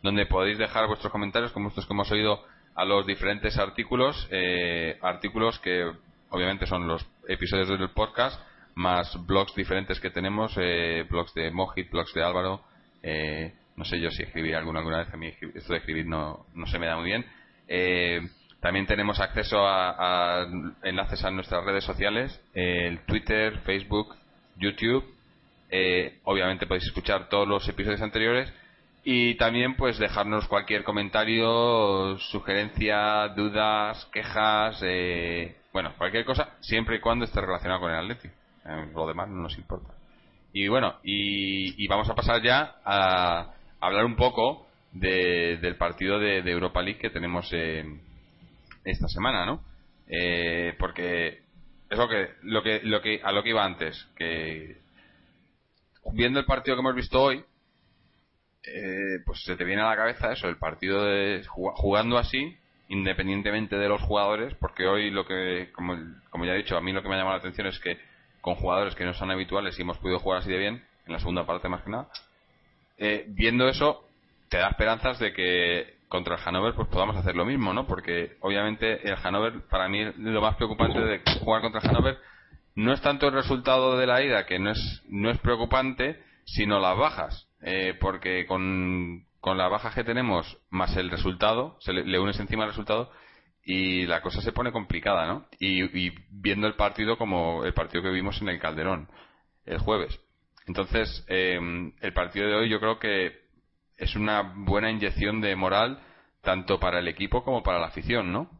[0.02, 2.42] donde podéis dejar vuestros comentarios como estos que hemos oído
[2.78, 5.84] a los diferentes artículos, eh, artículos que
[6.30, 8.40] obviamente son los episodios del podcast,
[8.76, 12.60] más blogs diferentes que tenemos, eh, blogs de Mojit, blogs de Álvaro,
[13.02, 16.46] eh, no sé yo si escribí alguna, alguna vez, a mí esto de escribir no,
[16.54, 17.26] no se me da muy bien.
[18.60, 20.46] también tenemos acceso a,
[20.84, 24.14] enlaces a nuestras redes sociales, el Twitter, Facebook,
[24.56, 25.04] YouTube.
[26.22, 28.52] obviamente podéis escuchar todos los episodios anteriores
[29.10, 37.00] y también pues dejarnos cualquier comentario, sugerencia, dudas, quejas, eh, bueno, cualquier cosa, siempre y
[37.00, 38.28] cuando esté relacionado con el Atleti.
[38.28, 39.94] Eh, lo demás no nos importa.
[40.52, 46.82] Y bueno, y, vamos a pasar ya a hablar un poco del partido de, Europa
[46.82, 47.50] League que tenemos
[48.84, 49.64] esta semana, ¿no?
[50.06, 51.44] Eh, porque
[51.88, 54.82] es lo que, lo que, lo que, a lo que iba antes, que
[56.12, 57.42] viendo el partido que hemos visto hoy,
[58.64, 62.56] eh, pues se te viene a la cabeza eso, el partido de jugando así,
[62.88, 65.94] independientemente de los jugadores, porque hoy lo que, como,
[66.44, 67.98] ya he dicho, a mí lo que me ha llamado la atención es que
[68.40, 71.18] con jugadores que no son habituales y hemos podido jugar así de bien, en la
[71.18, 72.08] segunda parte más que nada,
[72.96, 74.08] eh, viendo eso,
[74.48, 77.86] te da esperanzas de que contra el Hannover pues podamos hacer lo mismo, ¿no?
[77.86, 82.18] Porque obviamente el Hannover, para mí, lo más preocupante de jugar contra el Hannover
[82.74, 86.80] no es tanto el resultado de la ida, que no es, no es preocupante, sino
[86.80, 87.47] las bajas.
[87.60, 92.64] Eh, porque con, con las bajas que tenemos, más el resultado, se le, unes encima
[92.64, 93.10] el resultado,
[93.64, 95.46] y la cosa se pone complicada, ¿no?
[95.58, 99.08] Y, viendo el partido como el partido que vimos en el Calderón
[99.66, 100.18] el jueves.
[100.66, 101.58] Entonces, eh,
[102.00, 103.48] el partido de hoy yo creo que
[103.98, 106.00] es una buena inyección de moral
[106.42, 108.50] tanto para el equipo como para la afición, ¿no?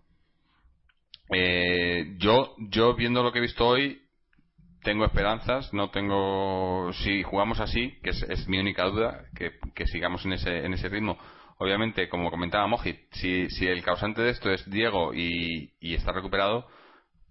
[1.30, 4.02] Eh, yo, yo viendo lo que he visto hoy,
[4.82, 10.34] tengo esperanzas, no tengo, si jugamos así, que es, mi única duda, que, sigamos en
[10.34, 11.18] ese, en ese ritmo.
[11.58, 16.66] Obviamente, como comentaba Mojit, si, si el causante de esto es Diego y, está recuperado,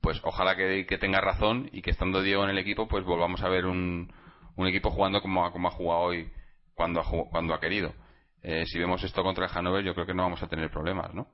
[0.02, 3.50] pues ojalá que, tenga razón y que estando Diego en el equipo, pues volvamos a
[3.50, 4.14] ver un,
[4.56, 6.30] un equipo jugando como, como ha jugado hoy
[6.74, 7.94] cuando ha, cuando ha querido.
[8.44, 11.14] Eh, si vemos esto contra el Hannover, yo creo que no vamos a tener problemas,
[11.14, 11.28] ¿no?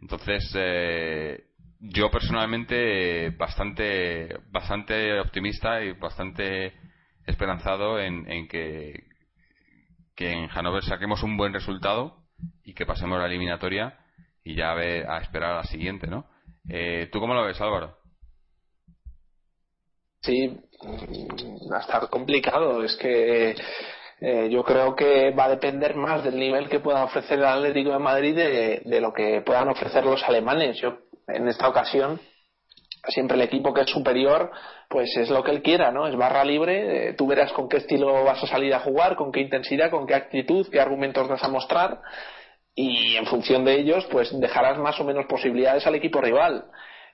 [0.00, 1.44] Entonces, eh,
[1.86, 6.72] yo personalmente bastante, bastante optimista y bastante
[7.26, 9.04] esperanzado en, que,
[10.16, 12.24] en Hannover saquemos un buen resultado
[12.64, 13.98] y que pasemos la eliminatoria
[14.42, 16.26] y ya a, a esperar a la siguiente, ¿no?
[16.68, 17.98] Eh, ¿Tú cómo lo ves, Álvaro?
[20.22, 20.58] Sí,
[21.70, 22.82] va a estar complicado.
[22.82, 23.54] Es que
[24.20, 27.90] eh, yo creo que va a depender más del nivel que pueda ofrecer el Atlético
[27.90, 30.78] de Madrid de, lo que puedan ofrecer los alemanes.
[30.78, 30.98] Yo,
[31.28, 32.20] en esta ocasión,
[33.08, 34.50] siempre el equipo que es superior,
[34.88, 36.06] pues es lo que él quiera, ¿no?
[36.06, 39.32] Es barra libre, eh, tú verás con qué estilo vas a salir a jugar, con
[39.32, 42.00] qué intensidad, con qué actitud, qué argumentos vas a mostrar
[42.74, 46.64] y en función de ellos, pues dejarás más o menos posibilidades al equipo rival.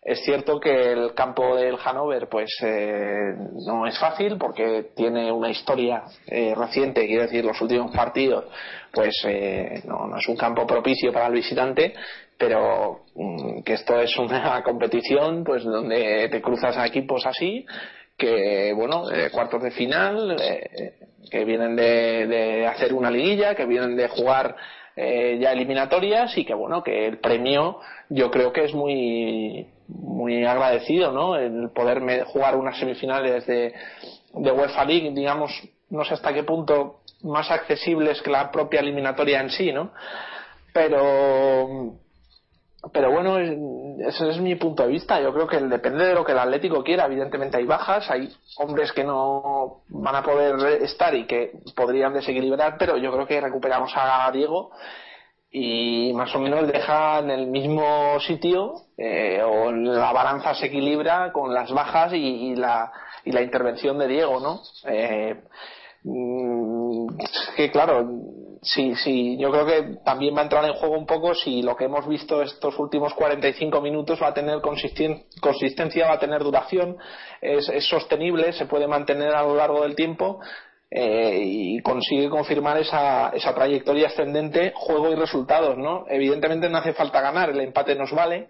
[0.02, 3.34] Es cierto que el campo del Hannover pues eh,
[3.66, 8.46] no es fácil porque tiene una historia eh, reciente, quiero decir, los últimos partidos,
[8.90, 11.92] pues eh, no, es un campo propicio para el visitante,
[12.40, 17.66] pero mm, que esto es una competición pues donde te cruzas a equipos así
[18.16, 20.36] que bueno cuartos de final
[21.30, 24.56] que vienen de, de hacer una liguilla que vienen de jugar
[24.96, 30.44] eh, ya eliminatorias y que bueno que el premio yo creo que es muy muy
[30.44, 33.74] agradecido no el poder jugar unas semifinales de,
[34.34, 35.52] de UEFA League digamos
[35.90, 39.92] no sé hasta qué punto más accesibles que la propia eliminatoria en sí no
[40.72, 41.94] pero
[42.92, 45.20] pero bueno, ese es mi punto de vista.
[45.20, 47.06] Yo creo que depende de lo que el Atlético quiera.
[47.06, 52.76] Evidentemente hay bajas, hay hombres que no van a poder estar y que podrían desequilibrar,
[52.78, 54.70] pero yo creo que recuperamos a Diego
[55.50, 61.32] y más o menos deja en el mismo sitio eh, o la balanza se equilibra
[61.32, 62.92] con las bajas y, la,
[63.24, 64.60] y la intervención de Diego, ¿no?
[64.86, 65.42] Eh,
[66.04, 67.06] mm,
[67.56, 68.08] que claro,
[68.62, 71.76] sí, sí, yo creo que también va a entrar en juego un poco si lo
[71.76, 76.96] que hemos visto estos últimos 45 minutos va a tener consistencia, va a tener duración,
[77.40, 80.40] es, sostenible, se puede mantener a lo largo del tiempo
[80.90, 86.04] eh, y consigue confirmar esa, esa trayectoria ascendente, juego y resultados, ¿no?
[86.08, 88.48] Evidentemente no hace falta ganar, el empate nos vale,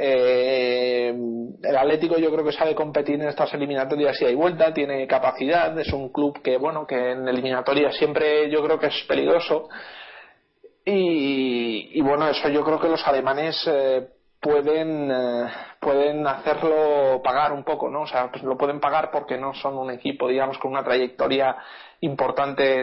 [0.00, 1.12] eh,
[1.60, 5.76] el Atlético yo creo que sabe competir en estas eliminatorias y hay vuelta, tiene capacidad,
[5.76, 9.68] es un club que bueno que en eliminatorias siempre yo creo que es peligroso
[10.84, 14.08] y, bueno eso yo creo que los alemanes eh,
[14.40, 15.50] pueden eh,
[15.80, 18.02] pueden hacerlo pagar un poco, ¿no?
[18.02, 21.56] O sea, pues lo pueden pagar porque no son un equipo, digamos, con una trayectoria
[22.00, 22.82] importante,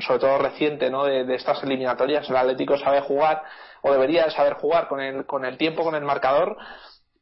[0.00, 1.04] sobre todo reciente, ¿no?
[1.04, 2.28] De, estas eliminatorias.
[2.28, 3.42] El Atlético sabe jugar
[3.82, 6.56] o debería saber jugar con el, con el tiempo, con el marcador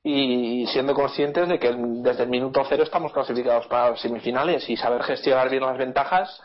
[0.04, 5.02] y siendo conscientes de que desde el minuto cero estamos clasificados para semifinales y saber
[5.02, 6.40] gestionar bien las ventajas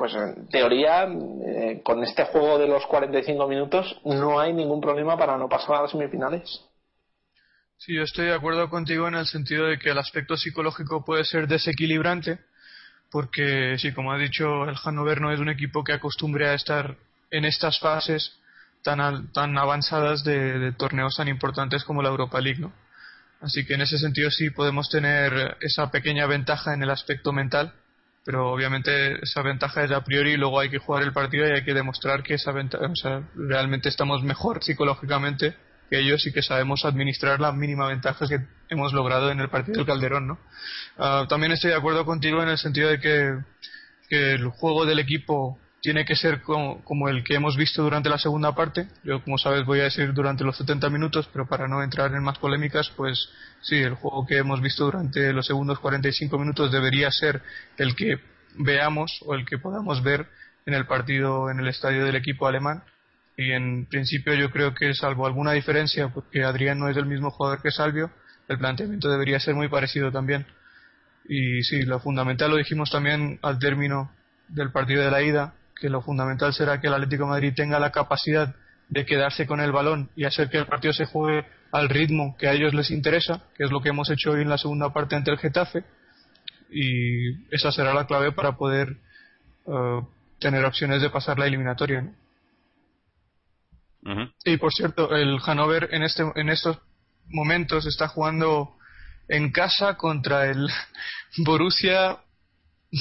[0.00, 5.18] pues en teoría eh, con este juego de los 45 minutos no hay ningún problema
[5.18, 6.64] para no pasar a las semifinales.
[7.76, 11.24] Sí, yo estoy de acuerdo contigo en el sentido de que el aspecto psicológico puede
[11.24, 12.38] ser desequilibrante,
[13.10, 16.96] porque sí, como ha dicho, el Hannover no es un equipo que acostumbre a estar
[17.30, 18.38] en estas fases
[18.82, 22.72] tan, tan avanzadas de, torneos tan importantes como la Europa League, ¿no?
[23.40, 27.72] Así que en ese sentido sí podemos tener esa pequeña ventaja en el aspecto mental,
[28.24, 31.52] pero obviamente esa ventaja es a priori y luego hay que jugar el partido y
[31.52, 35.56] hay que demostrar que esa ventaja, o sea, realmente estamos mejor psicológicamente
[35.90, 38.38] que ellos y que sabemos administrar la mínima ventaja que
[38.68, 40.38] hemos logrado en el partido del Calderón, ¿no?
[40.96, 43.38] Ah, también estoy de acuerdo contigo en el sentido de que
[44.10, 48.54] el juego del equipo tiene que ser como, el que hemos visto durante la segunda
[48.54, 48.88] parte.
[49.02, 52.22] Yo, como sabes, voy a decir durante los 70 minutos, pero para no entrar en
[52.22, 53.30] más polémicas, pues
[53.62, 57.42] sí, el juego que hemos visto durante los segundos 45 minutos debería ser
[57.78, 58.20] el que
[58.56, 60.26] veamos o el que podamos ver
[60.66, 62.82] en el partido en el estadio del equipo alemán.
[63.40, 67.30] Y en principio yo creo que salvo alguna diferencia, porque Adrián no es el mismo
[67.30, 68.10] jugador que Salvio,
[68.48, 70.44] el planteamiento debería ser muy parecido también.
[71.26, 74.12] Y sí, lo fundamental lo dijimos también al término
[74.48, 77.90] del partido de la ida, que lo fundamental será que el Atlético Madrid tenga la
[77.90, 78.54] capacidad
[78.90, 82.46] de quedarse con el balón y hacer que el partido se juegue al ritmo que
[82.46, 85.16] a ellos les interesa, que es lo que hemos hecho hoy en la segunda parte
[85.16, 85.82] ante el Getafe,
[86.70, 88.98] y esa será la clave para poder
[89.66, 90.00] eh,
[90.38, 92.06] tener opciones de pasar la eliminatoria.
[94.44, 96.78] Y por cierto, el Hannover en, este, en estos
[97.28, 98.76] momentos está jugando
[99.28, 100.68] en casa contra el
[101.38, 102.18] Borussia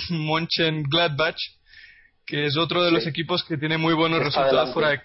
[0.10, 1.38] Mönchengladbach
[2.30, 5.02] que es otro de los equipos que tiene muy buenos resultados fuera de...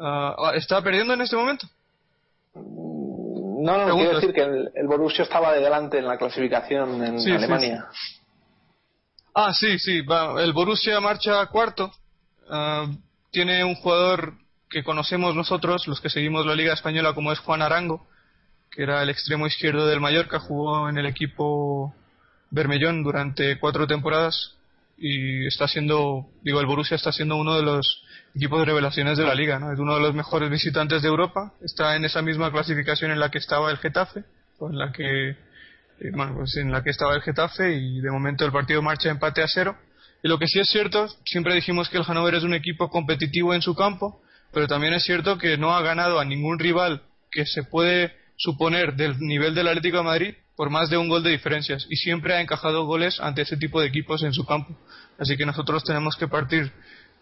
[0.00, 1.66] Uh, ¿Está perdiendo en este momento?
[2.54, 7.32] Mm, no, no, quiero decir que el, Borussia estaba de delante en la clasificación en
[7.32, 7.86] Alemania.
[9.34, 10.00] Ah, sí, sí,
[10.38, 11.92] el Borussia marcha cuarto.
[12.48, 12.86] Ah,
[13.30, 14.34] tiene un jugador
[14.68, 18.06] que conocemos nosotros, los que seguimos la Liga Española, como es Juan Arango,
[18.70, 21.94] que era el extremo izquierdo del Mallorca, jugó en el equipo
[22.50, 24.56] Bermellón durante cuatro temporadas
[24.96, 28.04] y está siendo, digo, el Borussia está siendo uno de los
[28.34, 29.72] equipos de revelaciones de la liga, ¿no?
[29.72, 33.30] Es uno de los mejores visitantes de Europa, está en esa misma clasificación en la
[33.30, 34.24] que estaba el Getafe,
[34.60, 35.36] en la que, eh,
[36.12, 39.42] bueno, pues en la que estaba el Getafe y de momento el partido marcha empate
[39.42, 39.76] a cero.
[40.22, 43.54] Y lo que sí es cierto, siempre dijimos que el Hannover es un equipo competitivo
[43.54, 44.20] en su campo,
[44.52, 48.96] pero también es cierto que no ha ganado a ningún rival que se puede suponer
[48.96, 52.34] del nivel del Atlético de Madrid por más de un gol de diferencias y siempre
[52.34, 54.76] ha encajado goles ante ese tipo de equipos en su campo.
[55.18, 56.70] Así que nosotros tenemos que partir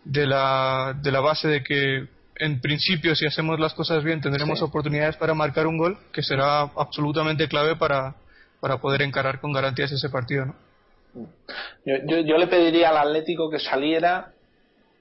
[0.05, 4.63] de la, de la base de que en principio si hacemos las cosas bien tendremos
[4.63, 8.17] oportunidades para marcar un gol que será absolutamente clave para,
[8.61, 10.47] para poder encarar con garantías ese partido.
[10.47, 10.68] ¿no?
[11.85, 14.33] Yo, yo, le pediría al Atlético que saliera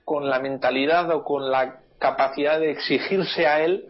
[0.06, 3.86] con la mentalidad o con la capacidad de exigirse a él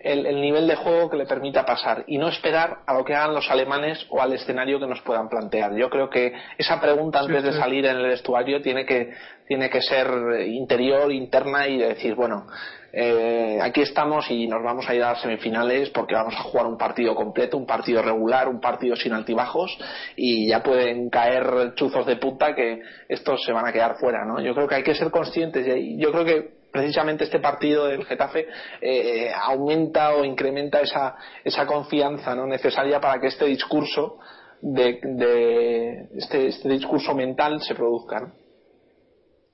[0.00, 3.34] el, nivel de juego que le permita pasar y no esperar a lo que hagan
[3.34, 5.74] los alemanes o al escenario que nos puedan plantear.
[5.74, 9.12] Yo creo que esa pregunta antes de salir en el vestuario tiene que,
[9.46, 10.08] tiene que ser
[10.46, 12.46] interior, interna y decir, bueno,
[12.92, 16.66] eh, aquí estamos y nos vamos a ir a las semifinales porque vamos a jugar
[16.66, 19.76] un partido completo, un partido regular, un partido sin altibajos
[20.16, 24.40] y ya pueden caer chuzos de puta que estos se van a quedar fuera, ¿no?
[24.40, 28.04] Yo creo que hay que ser conscientes y yo creo que precisamente este partido del
[28.04, 28.46] Getafe
[28.80, 32.46] eh, aumenta o incrementa esa, esa confianza ¿no?
[32.46, 34.18] necesaria para que este discurso
[34.60, 38.32] de, este, este, discurso mental se produzca.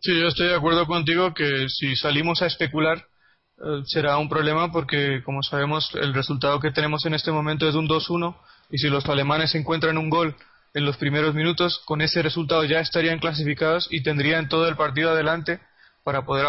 [0.00, 4.70] Sí, yo estoy de acuerdo contigo que si salimos a especular eh, será un problema
[4.72, 8.36] porque, como sabemos, el resultado que tenemos en este momento es un 2-1
[8.70, 10.36] y si los alemanes encuentran un gol
[10.74, 15.10] en los primeros minutos, con ese resultado ya estarían clasificados y tendrían todo el partido
[15.10, 15.60] adelante
[16.04, 16.46] para poder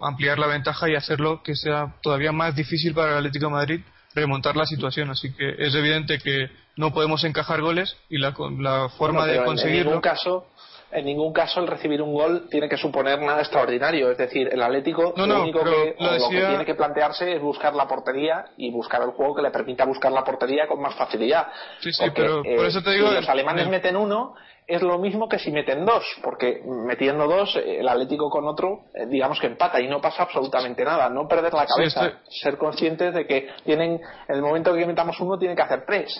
[0.00, 3.80] ampliar la ventaja y hacerlo que sea todavía más difícil para el Atlético de Madrid
[4.14, 5.10] remontar la situación.
[5.10, 9.80] Así que es evidente que no podemos encajar goles y la, la forma de conseguirlo.
[9.80, 10.46] En ningún caso,
[10.94, 14.10] en ningún caso el recibir un gol tiene que suponer nada extraordinario.
[14.10, 15.96] Es decir, el Atlético lo único que,
[16.30, 20.12] tiene que plantearse es buscar la portería y buscar el juego que le permita buscar
[20.12, 21.48] la portería con más facilidad.
[21.80, 23.08] Sí, sí, pero por eh, eso te digo.
[23.08, 24.34] Si los alemanes meten uno,
[24.66, 29.06] es lo mismo que si meten dos, porque metiendo dos, el Atlético con otro, eh,
[29.06, 31.08] digamos que empata y no pasa absolutamente nada.
[31.10, 35.38] No perder la cabeza, ser conscientes de que tienen, en el momento que metamos uno,
[35.38, 36.10] tienen que hacer tres.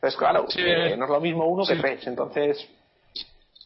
[0.00, 2.06] Pues claro, eh, no es lo mismo uno que tres.
[2.06, 2.68] Entonces.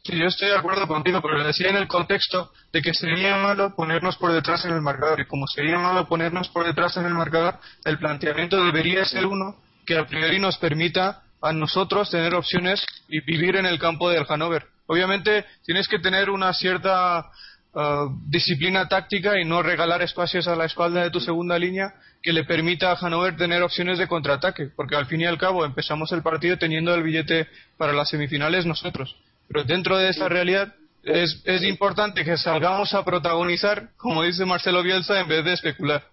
[0.04, 3.36] Sí, yo estoy de acuerdo contigo, pero le decía en el contexto de que sería
[3.36, 5.20] malo ponernos por detrás en el marcador.
[5.20, 9.56] Y como sería malo ponernos por detrás en el marcador, el planteamiento debería ser uno
[9.86, 14.24] que a priori nos permita a nosotros tener opciones y vivir en el campo del
[14.24, 14.64] Hannover.
[14.86, 17.30] Obviamente tienes que tener una cierta
[17.74, 22.32] uh, disciplina táctica y no regalar espacios a la espalda de tu segunda línea que
[22.32, 26.12] le permita a Hannover tener opciones de contraataque, porque al fin y al cabo empezamos
[26.12, 29.16] el partido teniendo el billete para las semifinales nosotros.
[29.48, 34.84] Pero dentro de esa realidad es, es importante que salgamos a protagonizar, como dice Marcelo
[34.84, 36.04] Bielsa, en vez de especular.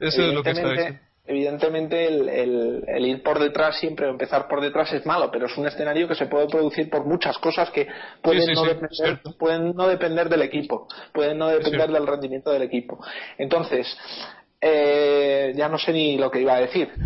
[0.00, 4.46] Eso es lo que está diciendo evidentemente el, el, ir por detrás siempre o empezar
[4.46, 7.70] por detrás es malo, pero es un escenario que se puede producir por muchas cosas
[7.70, 7.86] que
[8.22, 12.98] pueden, no, depender, pueden no depender del equipo, pueden no depender del rendimiento del equipo.
[13.38, 13.86] Entonces,
[14.60, 16.90] eh, ya no sé ni lo que iba a decir.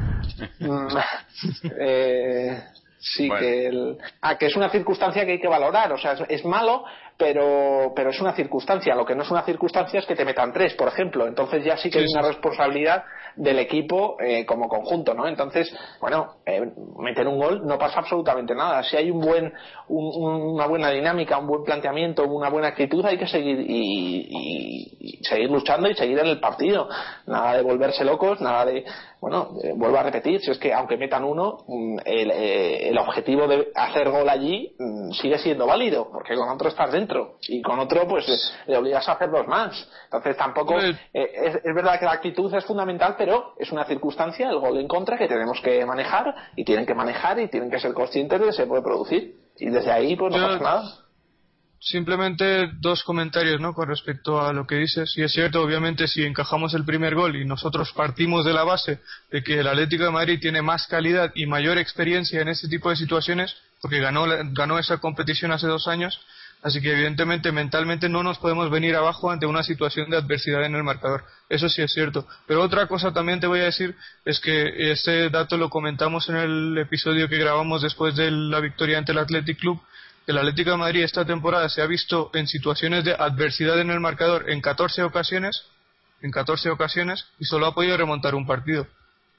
[0.60, 0.88] Mm,
[1.80, 2.62] eh,
[3.00, 5.92] Sí, que, ah, que es una circunstancia que hay que valorar.
[5.92, 6.84] O sea, es, malo,
[7.16, 8.94] pero, pero es una circunstancia.
[8.94, 11.26] Lo que no es una circunstancia es que te metan tres, por ejemplo.
[11.26, 13.04] Entonces ya sí que hay una responsabilidad
[13.36, 15.28] del equipo eh, como conjunto, ¿no?
[15.28, 16.60] Entonces, bueno, eh,
[16.98, 18.82] meter un gol no pasa absolutamente nada.
[18.82, 19.52] Si hay un buen,
[19.88, 25.88] una buena dinámica, un buen planteamiento, una buena actitud, hay que seguir y, seguir luchando
[25.88, 26.88] y seguir en el partido.
[27.26, 28.84] Nada de volverse locos, nada de,
[29.20, 33.46] bueno, eh, vuelvo a repetir, si es que aunque metan uno, mm, el, el objetivo
[33.46, 37.78] de hacer gol allí mm, sigue siendo válido, porque con otro estás dentro y con
[37.78, 38.26] otro pues
[38.66, 39.88] le obligas a hacer dos más.
[40.04, 44.48] Entonces tampoco es, es, verdad que la actitud es fundamental, pero pero es una circunstancia,
[44.48, 47.78] el gol en contra, que tenemos que manejar y tienen que manejar y tienen que
[47.78, 49.36] ser conscientes de que se puede producir.
[49.58, 51.07] Y desde ahí, pues no pasa nada.
[51.80, 53.72] Simplemente dos comentarios ¿no?
[53.72, 55.16] con respecto a lo que dices.
[55.16, 59.00] Y es cierto, obviamente, si encajamos el primer gol y nosotros partimos de la base
[59.30, 62.90] de que el Atlético de Madrid tiene más calidad y mayor experiencia en este tipo
[62.90, 66.20] de situaciones, porque ganó, ganó esa competición hace dos años,
[66.60, 70.74] Así que evidentemente mentalmente no nos podemos venir abajo ante una situación de adversidad en
[70.74, 71.24] el marcador.
[71.48, 72.26] Eso sí es cierto.
[72.46, 73.94] Pero otra cosa también te voy a decir
[74.24, 78.98] es que este dato lo comentamos en el episodio que grabamos después de la victoria
[78.98, 79.80] ante el Athletic Club.
[80.28, 83.98] El Atlético de Madrid esta temporada se ha visto en situaciones de adversidad en el
[83.98, 85.64] marcador en 14 ocasiones,
[86.20, 88.86] en 14 ocasiones y solo ha podido remontar un partido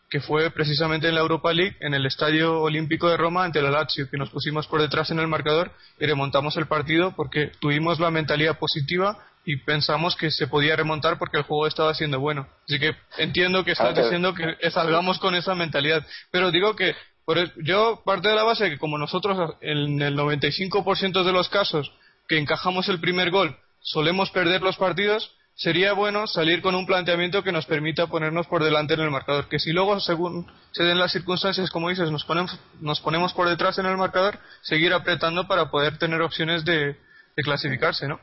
[0.10, 3.72] que fue precisamente en la Europa League, en el Estadio Olímpico de Roma ante el
[3.72, 8.00] Lazio, que nos pusimos por detrás en el marcador y remontamos el partido porque tuvimos
[8.00, 12.48] la mentalidad positiva y pensamos que se podía remontar porque el juego estaba siendo bueno.
[12.68, 16.96] Así que entiendo que estás diciendo que salgamos con esa mentalidad, pero digo que
[17.30, 21.92] por yo parte de la base que como nosotros en el 95% de los casos
[22.28, 27.44] que encajamos el primer gol solemos perder los partidos, sería bueno salir con un planteamiento
[27.44, 29.48] que nos permita ponernos por delante en el marcador.
[29.48, 33.48] Que si luego, según se den las circunstancias, como dices, nos ponemos, nos ponemos por
[33.48, 36.98] detrás en el marcador, seguir apretando para poder tener opciones de,
[37.36, 38.20] clasificarse, ¿no?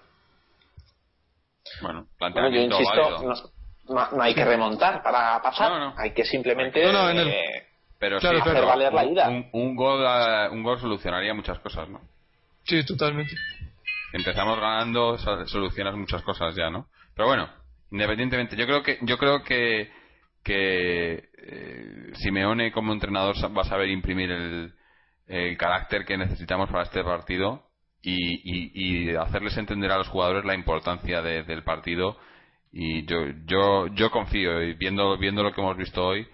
[1.80, 3.54] Bueno, planteamiento insisto,
[3.88, 7.65] No, hay que remontar para pasar, hay que simplemente eh,
[7.98, 9.28] pero hacer valer la ida.
[9.52, 10.04] Un, gol,
[10.52, 12.00] un gol solucionaría muchas cosas, ¿no?
[12.64, 13.34] Sí, totalmente.
[14.12, 16.86] Empezamos ganando, solucionas muchas cosas ya, ¿no?
[17.14, 17.48] Pero bueno,
[17.90, 19.90] independientemente, yo creo que yo creo que
[20.46, 24.72] que eh, Simeone como entrenador va a saber imprimir el,
[25.58, 27.64] carácter que necesitamos para este partido
[28.00, 32.16] y, hacerles entender a los jugadores la importancia del partido
[32.70, 36.28] y yo yo yo confío viendo viendo lo que hemos visto hoy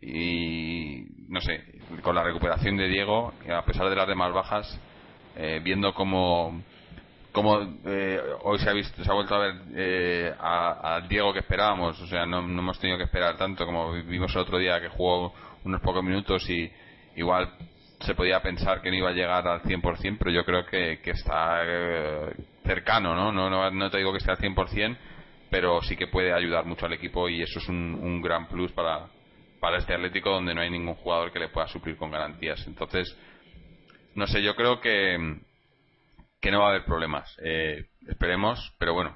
[0.00, 1.64] y no sé
[2.02, 4.80] con la recuperación de Diego a pesar de las demás bajas
[5.36, 6.62] eh, viendo cómo
[7.32, 11.40] como eh, hoy se ha visto se ha vuelto a ver eh, al Diego que
[11.40, 14.88] esperábamos o sea no, hemos tenido que esperar tanto como vimos el otro día que
[14.88, 15.34] jugó
[15.64, 16.70] unos pocos minutos y
[17.16, 17.50] igual
[18.00, 21.10] se podía pensar que no iba a llegar al 100% pero yo creo que, que
[21.10, 23.32] está eh, cercano ¿no?
[23.32, 23.70] ¿no?
[23.70, 24.96] No, te digo que esté al 100%
[25.50, 28.70] pero sí que puede ayudar mucho al equipo y eso es un, un gran plus
[28.72, 29.08] para,
[29.60, 33.16] para este Atlético donde no hay ningún jugador que le pueda suplir con garantías entonces
[34.14, 35.38] no sé yo creo que
[36.40, 37.34] que no va a haber problemas.
[37.42, 39.14] Eh, esperemos, pero bueno,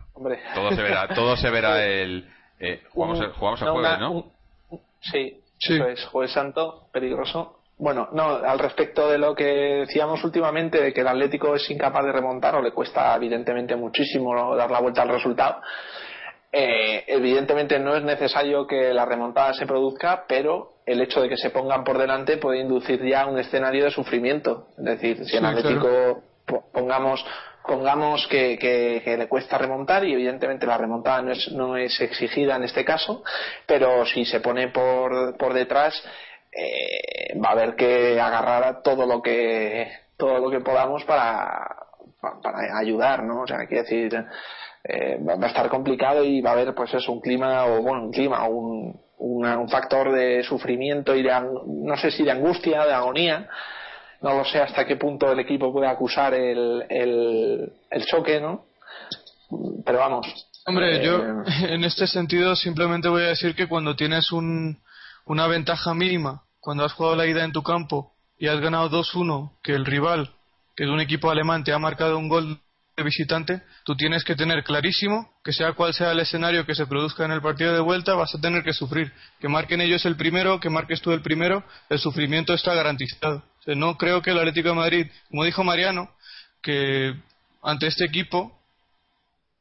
[0.54, 2.28] todo se verá, todo se verá el.
[2.58, 4.32] Eh, jugamos, el, jugamos el jueves, ¿no?
[5.00, 7.58] sí, eso es, Jueves Santo, peligroso.
[7.78, 9.44] Bueno, no, al respecto de lo que
[9.86, 14.54] decíamos últimamente, de que el Atlético es incapaz de remontar o le cuesta evidentemente muchísimo
[14.54, 15.60] dar la vuelta al resultado,
[16.52, 21.38] eh, evidentemente no es necesario que la remontada se produzca, pero el hecho de que
[21.38, 24.68] se pongan por delante puede inducir ya un escenario de sufrimiento.
[24.76, 26.22] Es decir, si el Atlético
[26.72, 27.24] pongamos
[27.64, 32.56] pongamos que, que, le cuesta remontar y evidentemente la remontada no es, no es exigida
[32.56, 33.22] en este caso,
[33.66, 35.94] pero si se pone por, por detrás
[36.50, 41.76] eh, va a haber que agarrar todo lo que todo lo que podamos para,
[42.20, 43.42] para ayudar, ¿no?
[43.42, 44.24] O sea, quiero decir,
[44.84, 48.04] eh, va a estar complicado y va a haber pues eso, un clima o bueno,
[48.04, 52.92] un clima, un, un factor de sufrimiento y de, no sé si de angustia, de
[52.92, 53.48] agonía,
[54.20, 58.66] no lo sé hasta qué punto el equipo puede acusar el, el, choque, ¿no?
[59.84, 60.26] Pero vamos.
[60.66, 61.44] Hombre, yo eh,
[61.74, 64.80] en este sentido simplemente voy a decir que cuando tienes un,
[65.26, 69.58] una ventaja mínima, cuando has jugado la ida en tu campo y has ganado 2-1,
[69.62, 70.30] que el rival,
[70.74, 72.60] que es un equipo alemán, te ha marcado un gol
[72.96, 77.24] visitante, tú tienes que tener clarísimo que sea cual sea el escenario que se produzca
[77.24, 79.12] en el partido de vuelta, vas a tener que sufrir.
[79.40, 83.96] Que marquen ellos el primero, que marques tú el primero, el sufrimiento está garantizado no
[83.96, 86.10] creo que el Atlético de Madrid, como dijo Mariano,
[86.62, 87.14] que
[87.62, 88.58] ante este equipo,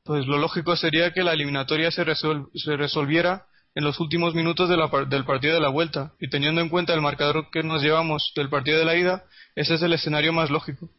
[0.03, 3.45] pues lo lógico sería que la eliminatoria se, se resolviera
[3.75, 6.13] en los últimos minutos del partido de la vuelta.
[6.19, 9.23] Y teniendo en cuenta el marcador que nos llevamos del partido de la ida,
[9.55, 10.89] ese es el escenario más lógico.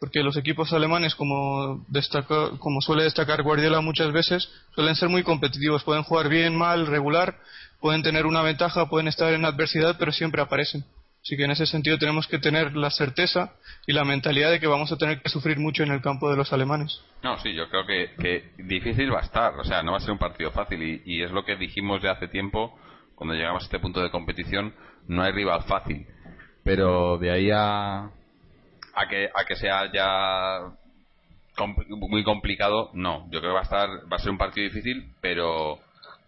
[0.00, 5.24] Porque los equipos alemanes, como, destaca, como suele destacar Guardiola muchas veces, suelen ser muy
[5.24, 5.82] competitivos.
[5.82, 7.38] Pueden jugar bien, mal, regular,
[7.80, 10.84] pueden tener una ventaja, pueden estar en adversidad, pero siempre aparecen.
[11.22, 13.52] Así que en ese sentido tenemos que tener la certeza
[13.86, 16.36] y la mentalidad de que vamos a tener que sufrir mucho en el campo de
[16.36, 17.02] los alemanes.
[17.22, 19.54] No, sí, yo creo que, difícil va a estar.
[19.58, 21.02] O sea, no va a ser un partido fácil.
[21.04, 22.78] Y, es lo que dijimos de hace tiempo,
[23.14, 24.74] cuando llegamos a este punto de competición,
[25.08, 26.06] no hay rival fácil.
[26.64, 28.10] Pero de ahí a,
[28.98, 30.72] a, que, a que sea ya
[31.66, 33.28] muy complicado, no.
[33.30, 35.78] Yo creo que va a, estar, va a ser un partido difícil, pero,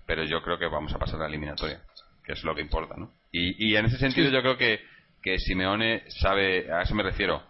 [0.07, 1.81] pero yo creo que vamos a pasar a la eliminatoria,
[2.25, 3.13] que es lo que importa, ¿no?
[3.33, 4.81] Y, en ese sentido yo creo que,
[5.23, 7.43] que Simeone sabe, a eso me refiero,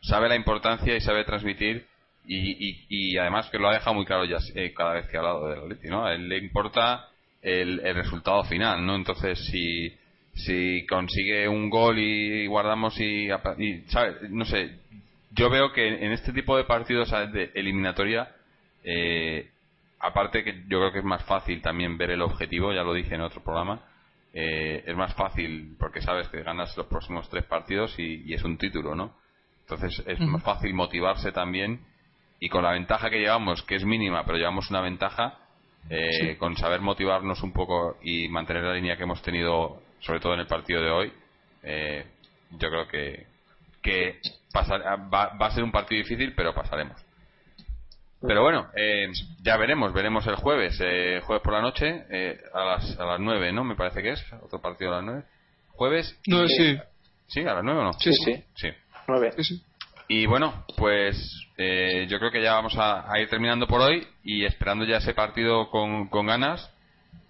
[0.00, 1.86] sabe la importancia y sabe transmitir
[2.26, 5.20] y, y, además que lo ha dejado muy claro ya eh, cada vez que ha
[5.20, 6.04] hablado del Atleti, ¿no?
[6.04, 7.08] A él le importa
[7.42, 8.96] el, el, resultado final, ¿no?
[8.96, 9.96] Entonces si,
[10.44, 13.84] si consigue un gol y, guardamos y, y
[14.30, 14.78] no sé,
[15.32, 18.28] yo veo que en este tipo de partidos de eliminatoria
[18.84, 19.50] eh,
[20.00, 23.14] aparte que yo creo que es más fácil también ver el objetivo, ya lo dije
[23.14, 23.82] en otro programa,
[24.32, 28.56] eh, es más fácil porque sabes que ganas los próximos tres partidos y, es un
[28.56, 29.14] título, ¿no?
[29.62, 31.80] Entonces es más fácil motivarse también
[32.40, 35.38] y con la ventaja que llevamos, que es mínima, pero llevamos una ventaja,
[35.88, 40.34] eh, con saber motivarnos un poco y mantener la línea que hemos tenido, sobre todo
[40.34, 41.12] en el partido de hoy,
[41.62, 42.04] eh,
[42.50, 43.26] yo creo que,
[43.82, 44.20] que
[44.54, 47.00] va, va a ser un partido difícil, pero pasaremos.
[48.26, 49.10] Pero bueno, eh,
[49.42, 53.20] ya veremos, veremos el jueves, eh, jueves por la noche, eh, a, las, a las
[53.20, 53.64] 9, ¿no?
[53.64, 55.22] Me parece que es, otro partido a las 9.
[55.70, 56.20] Jueves.
[56.26, 56.78] No, sí.
[57.28, 57.40] ¿Sí?
[57.40, 57.92] ¿A las 9 o no?
[57.94, 58.44] Sí, sí.
[58.54, 58.68] Sí.
[59.08, 59.30] 9.
[60.08, 61.16] Y bueno, pues
[61.56, 65.14] eh, yo creo que ya vamos a, ir terminando por hoy y esperando ya ese
[65.14, 66.70] partido con, con ganas.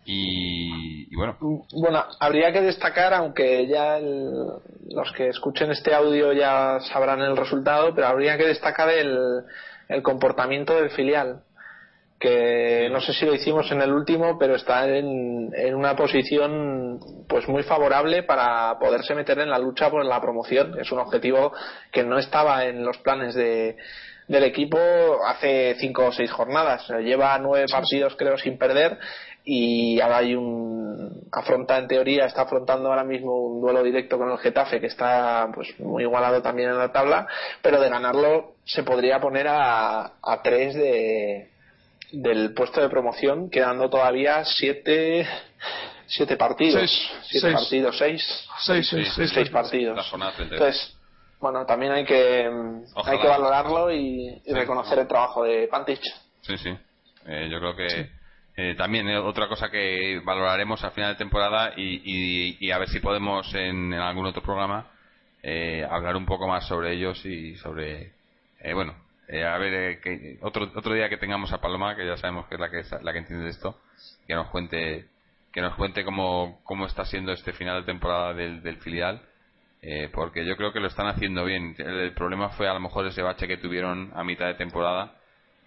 [0.05, 1.37] Y, bueno.
[1.73, 7.95] Bueno, habría que destacar, aunque ya los que escuchen este audio ya sabrán el resultado,
[7.95, 9.45] pero habría que destacar el,
[9.89, 11.43] el comportamiento del filial
[12.21, 17.01] que no sé si lo hicimos en el último, pero está en, en, una posición
[17.27, 20.79] pues muy favorable para poderse meter en la lucha por la promoción.
[20.79, 21.55] Es un objetivo
[21.91, 23.79] que no estaba en los planes de,
[24.29, 24.79] del equipo
[25.27, 26.87] hace cinco o seis jornadas.
[27.03, 28.99] Lleva nueve partidos creo sin perder
[29.45, 34.31] y ahora hay un afronta en teoría está afrontando ahora mismo un duelo directo con
[34.31, 37.27] el Getafe que está pues muy igualado también en la tabla
[37.63, 41.51] pero de ganarlo se podría poner a, a tres de
[42.13, 45.27] del puesto de promoción quedando todavía siete
[46.11, 46.91] siete partidos.
[47.23, 48.49] Siete partidos seis.
[48.59, 50.13] Seis, seis, partidos.
[50.39, 50.97] entonces
[51.39, 52.51] bueno también hay que
[53.05, 56.03] hay que valorarlo y, reconocer el trabajo de Pantich
[56.43, 56.77] sí sí.
[57.27, 58.11] Eh, yo creo que
[58.63, 63.01] eh, también eh, otra cosa que valoraremos a final de temporada y, a ver si
[63.01, 64.87] podemos en, algún otro programa
[65.43, 68.13] eh, hablar un poco más sobre ellos y sobre
[68.75, 68.95] bueno
[69.33, 72.61] a ver que, otro otro día que tengamos a Paloma que ya sabemos que es
[72.61, 73.81] la que la que entiende de esto
[74.27, 75.07] que nos cuente
[75.55, 79.23] que nos cuente cómo, cómo está siendo este final de temporada del, del filial
[80.13, 81.75] porque yo creo que lo están haciendo bien.
[81.79, 85.15] El problema fue a lo mejor ese bache que tuvieron a mitad de temporada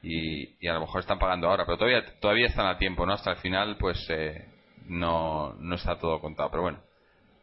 [0.04, 3.14] y, a lo mejor están pagando ahora, pero todavía todavía están a tiempo, ¿no?
[3.14, 4.46] Hasta el final, pues eh,
[4.86, 6.80] no, no está todo contado, pero bueno,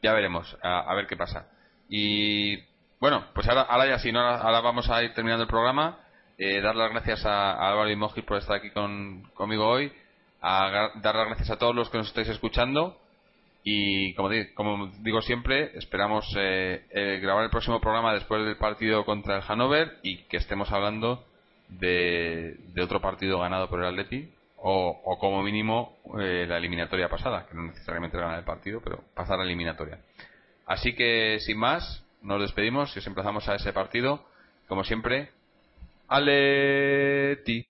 [0.03, 1.49] ya veremos, a, ver qué pasa.
[1.89, 2.59] Y
[3.01, 4.21] bueno, pues ahora, ahora ya sí, ¿no?
[4.21, 6.01] ahora, vamos a ir terminando el programa.
[6.37, 9.91] Eh, dar las gracias a, Álvaro y Mojis por estar aquí con, conmigo hoy.
[10.43, 12.99] A dar las gracias a todos los que nos estáis escuchando.
[13.63, 19.05] Y como, digo, como digo siempre, esperamos eh, grabar el próximo programa después del partido
[19.05, 21.27] contra el Hannover y que estemos hablando
[21.79, 27.55] de, otro partido ganado por el Atleti o, como mínimo eh, la eliminatoria pasada, que
[27.55, 29.99] no necesariamente ganar el partido, pero pasar la eliminatoria.
[30.67, 34.25] Así que sin más, nos despedimos y os emplazamos a ese partido,
[34.69, 35.31] como siempre,
[36.09, 37.67] Atleti.